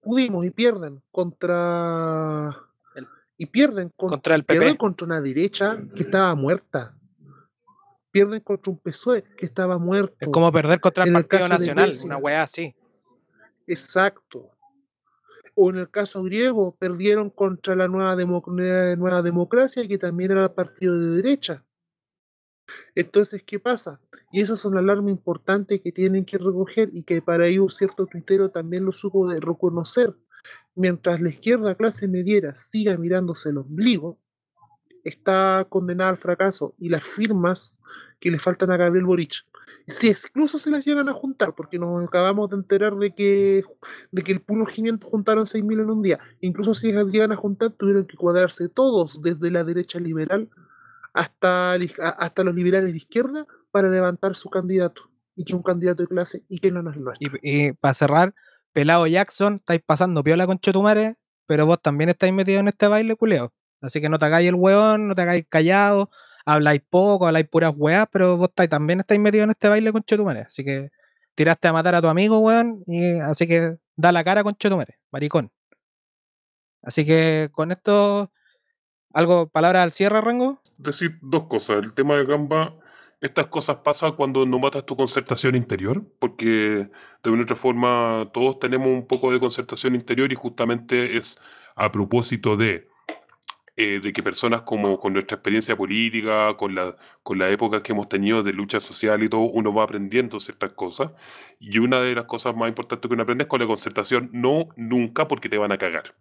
pudimos 0.00 0.44
y 0.44 0.50
pierden 0.50 1.00
contra 1.10 2.54
El- 2.94 3.08
y 3.38 3.46
pierden 3.46 3.90
con- 3.96 4.08
Contra 4.10 4.34
el 4.34 4.44
pierden 4.44 4.68
PP. 4.68 4.78
contra 4.78 5.06
una 5.06 5.20
derecha 5.20 5.82
que 5.94 6.02
estaba 6.02 6.34
muerta 6.34 6.94
pierden 8.10 8.40
contra 8.40 8.70
un 8.70 8.78
PSOE 8.78 9.24
que 9.36 9.44
estaba 9.46 9.76
muerto 9.78 10.14
Es 10.20 10.28
como 10.28 10.52
perder 10.52 10.78
contra 10.80 11.02
el 11.04 11.08
En 11.08 11.14
Partido 11.14 11.48
Nacional, 11.48 11.86
Grecia. 11.86 12.06
una 12.06 12.16
weá 12.18 12.42
así. 12.42 12.74
exacto 13.66 14.50
o 15.56 15.70
en 15.70 15.76
el 15.78 15.88
caso 15.90 16.22
griego 16.22 16.74
perdieron 16.78 17.30
contra 17.30 17.74
la 17.76 17.86
nueva, 17.88 18.14
Democ- 18.16 18.96
nueva 18.98 19.22
democracia 19.22 19.86
que 19.88 19.98
también 19.98 20.32
era 20.32 20.44
el 20.44 20.50
partido 20.50 20.98
de 20.98 21.22
derecha 21.22 21.64
entonces 22.94 23.42
qué 23.44 23.58
pasa 23.58 24.00
y 24.32 24.40
esa 24.40 24.54
es 24.54 24.64
una 24.64 24.80
alarma 24.80 25.10
importante 25.10 25.80
que 25.80 25.92
tienen 25.92 26.24
que 26.24 26.38
recoger 26.38 26.90
y 26.92 27.04
que 27.04 27.22
para 27.22 27.46
ello 27.46 27.68
cierto 27.68 28.06
tuitero 28.06 28.50
también 28.50 28.84
lo 28.84 28.92
supo 28.92 29.28
de 29.28 29.40
reconocer 29.40 30.14
mientras 30.74 31.20
la 31.20 31.30
izquierda 31.30 31.74
clase 31.74 32.08
mediera 32.08 32.54
siga 32.56 32.96
mirándose 32.96 33.50
el 33.50 33.58
ombligo, 33.58 34.18
está 35.04 35.66
condenada 35.68 36.10
al 36.10 36.16
fracaso 36.16 36.74
y 36.78 36.88
las 36.88 37.04
firmas 37.04 37.76
que 38.20 38.30
le 38.30 38.38
faltan 38.38 38.70
a 38.70 38.76
Gabriel 38.76 39.04
Boric 39.04 39.44
Si 39.86 40.08
incluso 40.08 40.58
se 40.58 40.70
las 40.70 40.84
llegan 40.84 41.08
a 41.08 41.12
juntar, 41.12 41.54
porque 41.54 41.78
nos 41.78 42.02
acabamos 42.06 42.48
de 42.48 42.56
enterar 42.56 42.96
de 42.96 43.14
que, 43.14 43.64
de 44.10 44.22
que 44.22 44.32
el 44.32 44.40
puro 44.40 44.64
regimiento 44.64 45.08
juntaron 45.08 45.44
6.000 45.44 45.82
en 45.82 45.90
un 45.90 46.02
día. 46.02 46.20
Incluso 46.40 46.72
si 46.72 46.90
las 46.90 47.06
llegan 47.06 47.32
a 47.32 47.36
juntar, 47.36 47.72
tuvieron 47.72 48.06
que 48.06 48.16
cuadrarse 48.16 48.68
todos, 48.68 49.20
desde 49.20 49.50
la 49.50 49.62
derecha 49.62 50.00
liberal 50.00 50.48
hasta, 51.14 51.72
hasta 51.72 52.44
los 52.44 52.54
liberales 52.54 52.90
de 52.90 52.98
izquierda, 52.98 53.46
para 53.70 53.88
levantar 53.88 54.36
su 54.36 54.50
candidato. 54.50 55.10
Y 55.36 55.44
que 55.44 55.52
es 55.52 55.56
un 55.56 55.62
candidato 55.62 56.02
de 56.02 56.08
clase 56.08 56.44
y 56.48 56.58
que 56.58 56.70
no 56.70 56.82
nos 56.82 56.96
lo 56.96 57.12
Y, 57.18 57.28
y 57.42 57.72
para 57.72 57.94
cerrar, 57.94 58.34
pelado 58.72 59.06
Jackson, 59.06 59.54
estáis 59.54 59.80
pasando 59.84 60.22
piola 60.22 60.46
con 60.46 60.58
Chetumare, 60.58 61.16
pero 61.46 61.66
vos 61.66 61.80
también 61.80 62.10
estáis 62.10 62.32
metido 62.32 62.60
en 62.60 62.68
este 62.68 62.86
baile 62.86 63.16
culeado. 63.16 63.52
Así 63.80 64.00
que 64.00 64.08
no 64.08 64.18
te 64.18 64.26
hagáis 64.26 64.48
el 64.48 64.54
hueón, 64.54 65.08
no 65.08 65.14
te 65.14 65.22
hagáis 65.22 65.46
callado, 65.48 66.10
habláis 66.44 66.82
poco, 66.88 67.26
habláis 67.26 67.48
puras 67.48 67.72
weas, 67.76 68.06
pero 68.10 68.36
vos 68.36 68.50
también 68.54 69.00
estáis 69.00 69.20
metido 69.20 69.44
en 69.44 69.50
este 69.50 69.68
baile 69.68 69.92
con 69.92 70.02
Chetumare. 70.02 70.42
Así 70.42 70.64
que 70.64 70.90
tiraste 71.34 71.68
a 71.68 71.72
matar 71.72 71.94
a 71.94 72.02
tu 72.02 72.08
amigo, 72.08 72.38
weón, 72.38 72.82
y 72.86 73.18
así 73.20 73.46
que 73.46 73.76
da 73.96 74.12
la 74.12 74.24
cara 74.24 74.42
con 74.42 74.54
Chetumare, 74.54 74.98
maricón. 75.10 75.50
Así 76.82 77.04
que 77.06 77.48
con 77.52 77.70
esto, 77.72 78.30
algo, 79.14 79.48
palabras 79.48 79.84
al 79.84 79.92
cierre, 79.92 80.20
Rango. 80.20 80.60
decir 80.76 81.18
dos 81.22 81.44
cosas. 81.44 81.82
El 81.82 81.94
tema 81.94 82.16
de 82.16 82.26
Gamba, 82.26 82.74
estas 83.20 83.46
cosas 83.46 83.76
pasan 83.76 84.12
cuando 84.12 84.44
no 84.44 84.58
matas 84.58 84.84
tu 84.84 84.96
concertación 84.96 85.54
interior, 85.54 86.04
porque 86.18 86.90
de 87.22 87.30
una 87.30 87.42
otra 87.42 87.56
forma 87.56 88.28
todos 88.34 88.58
tenemos 88.58 88.88
un 88.88 89.06
poco 89.06 89.32
de 89.32 89.40
concertación 89.40 89.94
interior 89.94 90.30
y 90.32 90.34
justamente 90.34 91.16
es 91.16 91.38
a 91.76 91.90
propósito 91.90 92.56
de, 92.56 92.88
eh, 93.76 94.00
de 94.02 94.12
que 94.12 94.22
personas 94.22 94.62
como 94.62 94.98
con 94.98 95.12
nuestra 95.12 95.36
experiencia 95.36 95.76
política, 95.76 96.56
con 96.56 96.74
la, 96.74 96.96
con 97.22 97.38
la 97.38 97.48
época 97.50 97.82
que 97.82 97.92
hemos 97.92 98.08
tenido 98.08 98.42
de 98.42 98.52
lucha 98.52 98.80
social 98.80 99.22
y 99.22 99.28
todo, 99.28 99.42
uno 99.42 99.72
va 99.72 99.84
aprendiendo 99.84 100.40
ciertas 100.40 100.72
cosas. 100.72 101.14
Y 101.60 101.78
una 101.78 102.00
de 102.00 102.14
las 102.14 102.24
cosas 102.26 102.54
más 102.56 102.68
importantes 102.68 103.08
que 103.08 103.14
uno 103.14 103.22
aprende 103.22 103.44
es 103.44 103.48
con 103.48 103.60
la 103.60 103.66
concertación, 103.66 104.30
no 104.32 104.68
nunca 104.76 105.28
porque 105.28 105.48
te 105.48 105.58
van 105.58 105.72
a 105.72 105.78
cagar. 105.78 106.14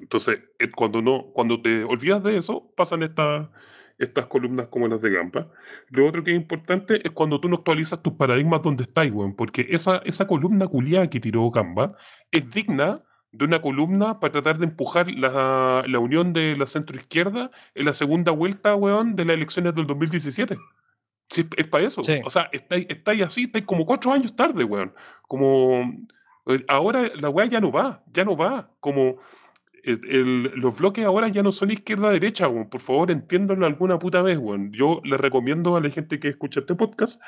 Entonces, 0.00 0.40
eh, 0.58 0.70
cuando, 0.70 1.02
no, 1.02 1.26
cuando 1.32 1.60
te 1.60 1.84
olvidas 1.84 2.22
de 2.22 2.36
eso, 2.36 2.72
pasan 2.76 3.02
estas 3.02 3.48
estas 4.00 4.26
columnas 4.26 4.68
como 4.68 4.88
las 4.88 5.00
de 5.02 5.10
Gampa. 5.10 5.48
Lo 5.90 6.08
otro 6.08 6.24
que 6.24 6.30
es 6.30 6.36
importante 6.36 7.02
es 7.04 7.10
cuando 7.12 7.38
tú 7.38 7.48
no 7.50 7.56
actualizas 7.56 8.02
tus 8.02 8.14
paradigmas 8.14 8.62
donde 8.62 8.84
estáis, 8.84 9.12
weón, 9.12 9.36
porque 9.36 9.66
esa, 9.70 9.98
esa 10.06 10.26
columna 10.26 10.66
culiada 10.66 11.10
que 11.10 11.20
tiró 11.20 11.50
Gamba 11.50 11.96
es 12.32 12.50
digna 12.50 13.04
de 13.30 13.44
una 13.44 13.60
columna 13.60 14.18
para 14.18 14.32
tratar 14.32 14.58
de 14.58 14.64
empujar 14.64 15.10
la, 15.10 15.84
la 15.86 15.98
unión 15.98 16.32
de 16.32 16.56
la 16.56 16.66
centroizquierda 16.66 17.50
en 17.74 17.84
la 17.84 17.92
segunda 17.92 18.32
vuelta, 18.32 18.74
weón, 18.74 19.16
de 19.16 19.26
las 19.26 19.36
elecciones 19.36 19.74
del 19.74 19.86
2017. 19.86 20.56
Sí, 21.28 21.46
es 21.56 21.66
para 21.68 21.84
eso. 21.84 22.02
Sí. 22.02 22.20
O 22.24 22.30
sea, 22.30 22.48
estáis, 22.52 22.86
estáis 22.88 23.22
así, 23.22 23.44
estáis 23.44 23.66
como 23.66 23.84
cuatro 23.84 24.12
años 24.12 24.34
tarde, 24.34 24.64
weón. 24.64 24.94
Como 25.28 25.82
eh, 26.46 26.64
ahora 26.68 27.10
la 27.14 27.28
weá 27.28 27.46
ya 27.46 27.60
no 27.60 27.70
va, 27.70 28.02
ya 28.10 28.24
no 28.24 28.34
va. 28.34 28.70
Como 28.80 29.18
el- 29.84 30.52
los 30.56 30.78
bloques 30.78 31.04
ahora 31.04 31.28
ya 31.28 31.42
no 31.42 31.52
son 31.52 31.70
izquierda-derecha, 31.70 32.48
weón. 32.48 32.68
Por 32.68 32.80
favor, 32.80 33.10
entiéndanlo 33.10 33.66
alguna 33.66 33.98
puta 33.98 34.22
vez, 34.22 34.38
weón. 34.38 34.72
Yo 34.72 35.00
le 35.04 35.16
recomiendo 35.16 35.76
a 35.76 35.80
la 35.80 35.90
gente 35.90 36.18
que 36.20 36.28
escucha 36.28 36.60
este 36.60 36.74
podcast 36.74 37.20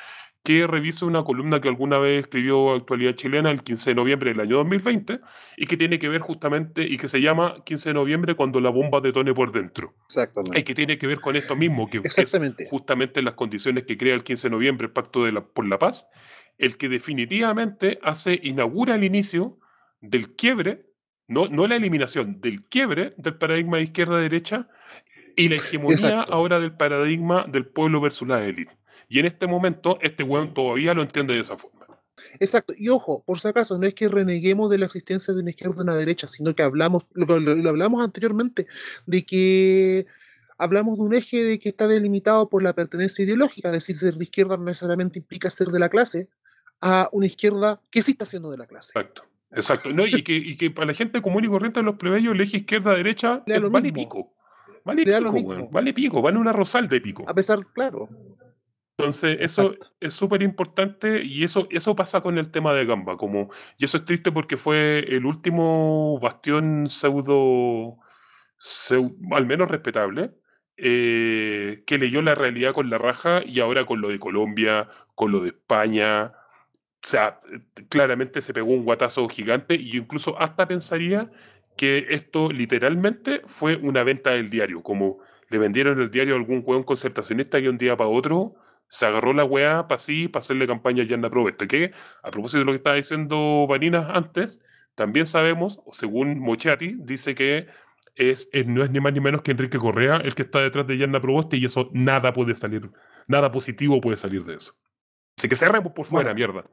que 0.43 0.67
revise 0.67 1.05
una 1.05 1.23
columna 1.23 1.61
que 1.61 1.69
alguna 1.69 1.97
vez 1.99 2.23
escribió 2.23 2.75
Actualidad 2.75 3.13
Chilena 3.15 3.49
el 3.49 3.63
15 3.63 3.91
de 3.91 3.95
noviembre 3.95 4.31
del 4.31 4.41
año 4.41 4.57
2020 4.57 5.21
y 5.55 5.65
que 5.67 5.77
tiene 5.77 5.99
que 5.99 6.09
ver 6.09 6.19
justamente 6.19 6.83
y 6.83 6.97
que 6.97 7.07
se 7.07 7.21
llama 7.21 7.63
15 7.65 7.89
de 7.89 7.93
noviembre 7.93 8.35
cuando 8.35 8.59
la 8.59 8.69
bomba 8.69 8.99
detone 8.99 9.33
por 9.33 9.53
dentro. 9.53 9.95
Exactamente. 10.05 10.59
Y 10.59 10.63
que 10.63 10.75
tiene 10.75 10.97
que 10.97 11.07
ver 11.07 11.21
con 11.21 11.37
esto 11.37 11.55
mismo, 11.55 11.89
que 11.89 11.99
es 11.99 12.05
Exactamente. 12.05 12.67
justamente 12.69 13.21
las 13.21 13.35
condiciones 13.35 13.85
que 13.85 13.97
crea 13.97 14.15
el 14.15 14.23
15 14.23 14.47
de 14.49 14.51
noviembre 14.51 14.87
el 14.87 14.91
Pacto 14.91 15.23
de 15.23 15.31
la, 15.31 15.45
por 15.45 15.65
la 15.65 15.79
Paz, 15.79 16.07
el 16.57 16.75
que 16.75 16.89
definitivamente 16.89 17.99
hace, 18.03 18.37
inaugura 18.43 18.95
el 18.95 19.05
inicio 19.05 19.59
del 20.01 20.35
quiebre, 20.35 20.81
no, 21.27 21.47
no 21.47 21.67
la 21.67 21.75
eliminación, 21.75 22.39
del 22.41 22.63
quiebre 22.63 23.13
del 23.17 23.35
paradigma 23.37 23.77
de 23.77 23.83
izquierda-derecha 23.83 24.67
y 25.35 25.49
la 25.49 25.55
hegemonía 25.55 25.95
Exacto. 25.95 26.33
ahora 26.33 26.59
del 26.59 26.73
paradigma 26.75 27.45
del 27.49 27.65
pueblo 27.65 28.01
versus 28.01 28.27
la 28.27 28.45
élite. 28.45 28.77
Y 29.09 29.19
en 29.19 29.25
este 29.25 29.47
momento, 29.47 29.97
este 30.01 30.23
weón 30.23 30.53
todavía 30.53 30.93
lo 30.93 31.01
entiende 31.01 31.33
de 31.33 31.41
esa 31.41 31.57
forma. 31.57 31.81
Exacto. 32.39 32.73
Y 32.77 32.89
ojo, 32.89 33.23
por 33.25 33.39
si 33.39 33.47
acaso, 33.47 33.77
no 33.77 33.85
es 33.87 33.93
que 33.93 34.07
reneguemos 34.07 34.69
de 34.69 34.77
la 34.77 34.85
existencia 34.85 35.33
de 35.33 35.41
una 35.41 35.49
izquierda 35.49 35.75
y 35.77 35.81
una 35.81 35.95
derecha, 35.95 36.27
sino 36.27 36.53
que 36.55 36.61
hablamos, 36.63 37.05
lo, 37.13 37.39
lo- 37.39 37.55
lo 37.55 37.69
hablamos 37.69 38.03
anteriormente, 38.03 38.67
de 39.05 39.25
que 39.25 40.05
hablamos 40.57 40.97
de 40.97 41.03
un 41.03 41.13
eje 41.15 41.43
de 41.43 41.59
que 41.59 41.69
está 41.69 41.87
delimitado 41.87 42.47
por 42.49 42.61
la 42.63 42.73
pertenencia 42.73 43.23
ideológica, 43.25 43.69
es 43.69 43.73
decir, 43.73 43.97
ser 43.97 44.15
de 44.15 44.23
izquierda 44.23 44.55
no 44.57 44.65
necesariamente 44.65 45.19
implica 45.19 45.49
ser 45.49 45.67
de 45.69 45.79
la 45.79 45.89
clase, 45.89 46.29
a 46.81 47.09
una 47.11 47.25
izquierda 47.25 47.81
que 47.89 48.01
sí 48.01 48.11
está 48.11 48.25
siendo 48.25 48.51
de 48.51 48.57
la 48.57 48.67
clase. 48.67 48.91
Exacto. 48.95 49.25
Exacto. 49.55 49.89
No, 49.91 50.05
y, 50.05 50.23
que, 50.23 50.33
y 50.35 50.57
que 50.57 50.71
para 50.71 50.87
la 50.87 50.93
gente 50.93 51.21
común 51.21 51.43
y 51.45 51.47
corriente 51.47 51.79
de 51.79 51.85
los 51.85 51.95
plebeyos, 51.95 52.33
el 52.33 52.41
eje 52.41 52.57
izquierda-derecha 52.57 53.43
Le 53.45 53.53
da 53.53 53.57
es- 53.57 53.61
lo 53.63 53.69
vale 53.69 53.91
mismo. 53.91 53.97
pico. 54.09 54.33
Vale 54.85 55.03
pico, 55.05 55.29
weón. 55.31 55.69
Vale 55.71 55.93
pico. 55.93 56.21
Vale 56.21 56.37
una 56.37 56.51
rosal 56.51 56.89
de 56.89 56.99
pico. 57.01 57.23
A 57.27 57.33
pesar, 57.33 57.59
claro, 57.73 58.09
Entonces, 58.97 59.37
eso 59.39 59.71
Exacto. 59.73 59.95
es 60.01 60.13
súper 60.13 60.43
importante 60.43 61.23
y 61.23 61.43
eso, 61.43 61.67
eso 61.71 61.95
pasa 61.95 62.21
con 62.21 62.37
el 62.37 62.51
tema 62.51 62.73
de 62.73 62.85
Gamba. 62.85 63.17
Como, 63.17 63.49
y 63.79 63.85
eso 63.85 63.97
es 63.97 64.05
triste 64.05 64.31
porque 64.31 64.55
fue 64.57 64.99
el 65.09 65.25
último 65.25 66.19
bastión 66.21 66.87
pseudo, 66.89 67.97
seu- 68.59 69.15
al 69.31 69.45
menos 69.47 69.69
respetable, 69.71 70.31
eh, 70.77 71.83
que 71.87 71.97
leyó 71.97 72.21
la 72.21 72.35
realidad 72.35 72.73
con 72.73 72.89
la 72.89 72.97
raja 72.97 73.41
y 73.45 73.59
ahora 73.61 73.85
con 73.85 73.99
lo 74.01 74.09
de 74.09 74.19
Colombia, 74.19 74.87
con 75.15 75.31
lo 75.31 75.39
de 75.39 75.49
España. 75.49 76.33
O 77.03 77.07
sea, 77.07 77.37
claramente 77.89 78.41
se 78.41 78.53
pegó 78.53 78.71
un 78.71 78.85
guatazo 78.85 79.27
gigante 79.27 79.75
y 79.75 79.97
incluso 79.97 80.39
hasta 80.39 80.67
pensaría 80.67 81.29
que 81.75 82.05
esto 82.09 82.49
literalmente 82.51 83.41
fue 83.45 83.75
una 83.75 84.03
venta 84.03 84.31
del 84.31 84.49
diario, 84.49 84.83
como 84.83 85.19
le 85.49 85.57
vendieron 85.57 85.99
el 86.01 86.09
diario 86.11 86.35
a 86.35 86.37
algún 86.37 86.63
hueón 86.65 86.83
concertacionista 86.83 87.61
que 87.61 87.69
un 87.69 87.77
día 87.77 87.97
para 87.97 88.09
otro 88.09 88.55
se 88.87 89.05
agarró 89.05 89.33
la 89.33 89.43
weá 89.43 89.87
para 89.87 89.99
sí, 89.99 90.27
para 90.27 90.41
hacerle 90.41 90.67
campaña 90.67 91.03
a 91.03 91.05
Yanna 91.07 91.29
Provesta, 91.29 91.67
que 91.67 91.91
a 92.21 92.31
propósito 92.31 92.59
de 92.59 92.65
lo 92.65 92.71
que 92.71 92.77
estaba 92.77 92.95
diciendo 92.95 93.65
Varinas 93.67 94.09
antes, 94.09 94.61
también 94.95 95.25
sabemos, 95.25 95.81
o 95.85 95.93
según 95.93 96.39
Mochati, 96.39 96.95
dice 96.99 97.33
que 97.35 97.67
es, 98.15 98.49
no 98.65 98.83
es 98.83 98.91
ni 98.91 98.99
más 98.99 99.11
ni 99.13 99.19
menos 99.19 99.41
que 99.41 99.51
Enrique 99.51 99.79
Correa 99.79 100.17
el 100.17 100.35
que 100.35 100.43
está 100.43 100.59
detrás 100.59 100.85
de 100.85 100.97
Yanna 100.97 101.19
Proboste 101.19 101.57
y 101.57 101.65
eso 101.65 101.89
nada 101.91 102.31
puede 102.33 102.53
salir, 102.55 102.91
nada 103.27 103.51
positivo 103.51 103.99
puede 103.99 104.17
salir 104.17 104.45
de 104.45 104.55
eso. 104.55 104.73
Así 105.37 105.49
que 105.49 105.55
cerremos 105.55 105.93
por 105.93 106.05
fuera, 106.05 106.33
Bueno. 106.33 106.53
mierda. 106.53 106.69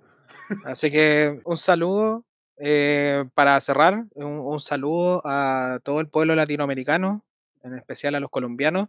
Así 0.64 0.90
que 0.90 1.40
un 1.44 1.56
saludo 1.56 2.24
eh, 2.56 3.24
para 3.34 3.58
cerrar, 3.60 4.04
un, 4.14 4.26
un 4.40 4.60
saludo 4.60 5.22
a 5.24 5.80
todo 5.82 6.00
el 6.00 6.08
pueblo 6.08 6.34
latinoamericano, 6.34 7.24
en 7.62 7.74
especial 7.74 8.14
a 8.14 8.20
los 8.20 8.30
colombianos, 8.30 8.88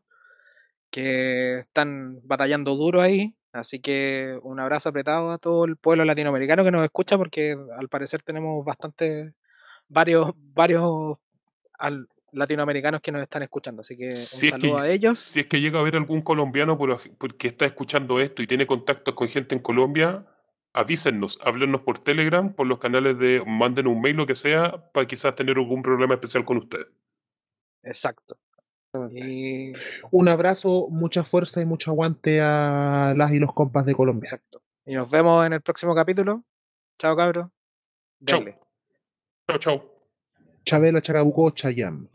que 0.89 1.59
están 1.59 2.19
batallando 2.23 2.75
duro 2.75 3.01
ahí. 3.01 3.35
Así 3.53 3.79
que 3.79 4.39
un 4.43 4.59
abrazo 4.59 4.89
apretado 4.89 5.31
a 5.31 5.37
todo 5.37 5.65
el 5.65 5.75
pueblo 5.75 6.05
latinoamericano 6.05 6.63
que 6.63 6.71
nos 6.71 6.83
escucha, 6.83 7.17
porque 7.17 7.57
al 7.77 7.89
parecer 7.89 8.21
tenemos 8.23 8.63
bastante, 8.65 9.33
varios, 9.89 10.31
varios 10.53 11.17
al- 11.77 12.07
latinoamericanos 12.33 13.01
que 13.01 13.11
nos 13.11 13.21
están 13.21 13.43
escuchando. 13.43 13.81
Así 13.81 13.97
que 13.97 14.05
un 14.05 14.11
Si 14.11 14.35
es 14.47 14.53
que 14.53 14.59
saludo 14.61 14.77
a 14.79 14.89
ellos. 14.89 15.19
Si 15.19 15.41
es 15.41 15.47
que 15.47 15.59
llega 15.59 15.79
a 15.79 15.81
haber 15.81 15.97
algún 15.97 16.21
colombiano 16.21 16.77
por, 16.77 16.91
ej- 16.91 17.13
por- 17.17 17.35
que 17.35 17.47
está 17.47 17.65
escuchando 17.65 18.19
esto 18.21 18.41
y 18.41 18.47
tiene 18.47 18.65
contactos 18.65 19.13
con 19.15 19.27
gente 19.27 19.53
en 19.53 19.61
Colombia, 19.61 20.25
avísennos, 20.73 21.39
háblennos 21.43 21.81
por 21.81 21.99
Telegram, 21.99 22.53
por 22.53 22.67
los 22.67 22.79
canales 22.79 23.17
de, 23.19 23.43
manden 23.45 23.87
un 23.87 24.01
mail, 24.01 24.17
lo 24.17 24.25
que 24.25 24.35
sea, 24.35 24.91
para 24.91 25.07
quizás 25.07 25.35
tener 25.35 25.57
algún 25.57 25.81
problema 25.81 26.13
especial 26.13 26.45
con 26.45 26.57
ustedes. 26.57 26.87
Exacto. 27.83 28.37
Y, 29.13 29.73
un 30.11 30.27
abrazo, 30.27 30.87
mucha 30.89 31.23
fuerza 31.23 31.61
y 31.61 31.65
mucho 31.65 31.91
aguante 31.91 32.41
a 32.41 33.13
las 33.15 33.31
y 33.31 33.39
los 33.39 33.53
compas 33.53 33.85
de 33.85 33.95
Colombia. 33.95 34.25
exacto. 34.25 34.61
Y 34.85 34.95
nos 34.95 35.09
vemos 35.09 35.45
en 35.45 35.53
el 35.53 35.61
próximo 35.61 35.95
capítulo. 35.95 36.43
Chao, 36.97 37.15
cabros. 37.15 37.47
Chao. 38.25 38.43
Chao, 39.47 39.57
chao. 39.59 39.91
Chabela 40.65 41.01
Chacabuco 41.01 41.51
Chayam. 41.51 42.07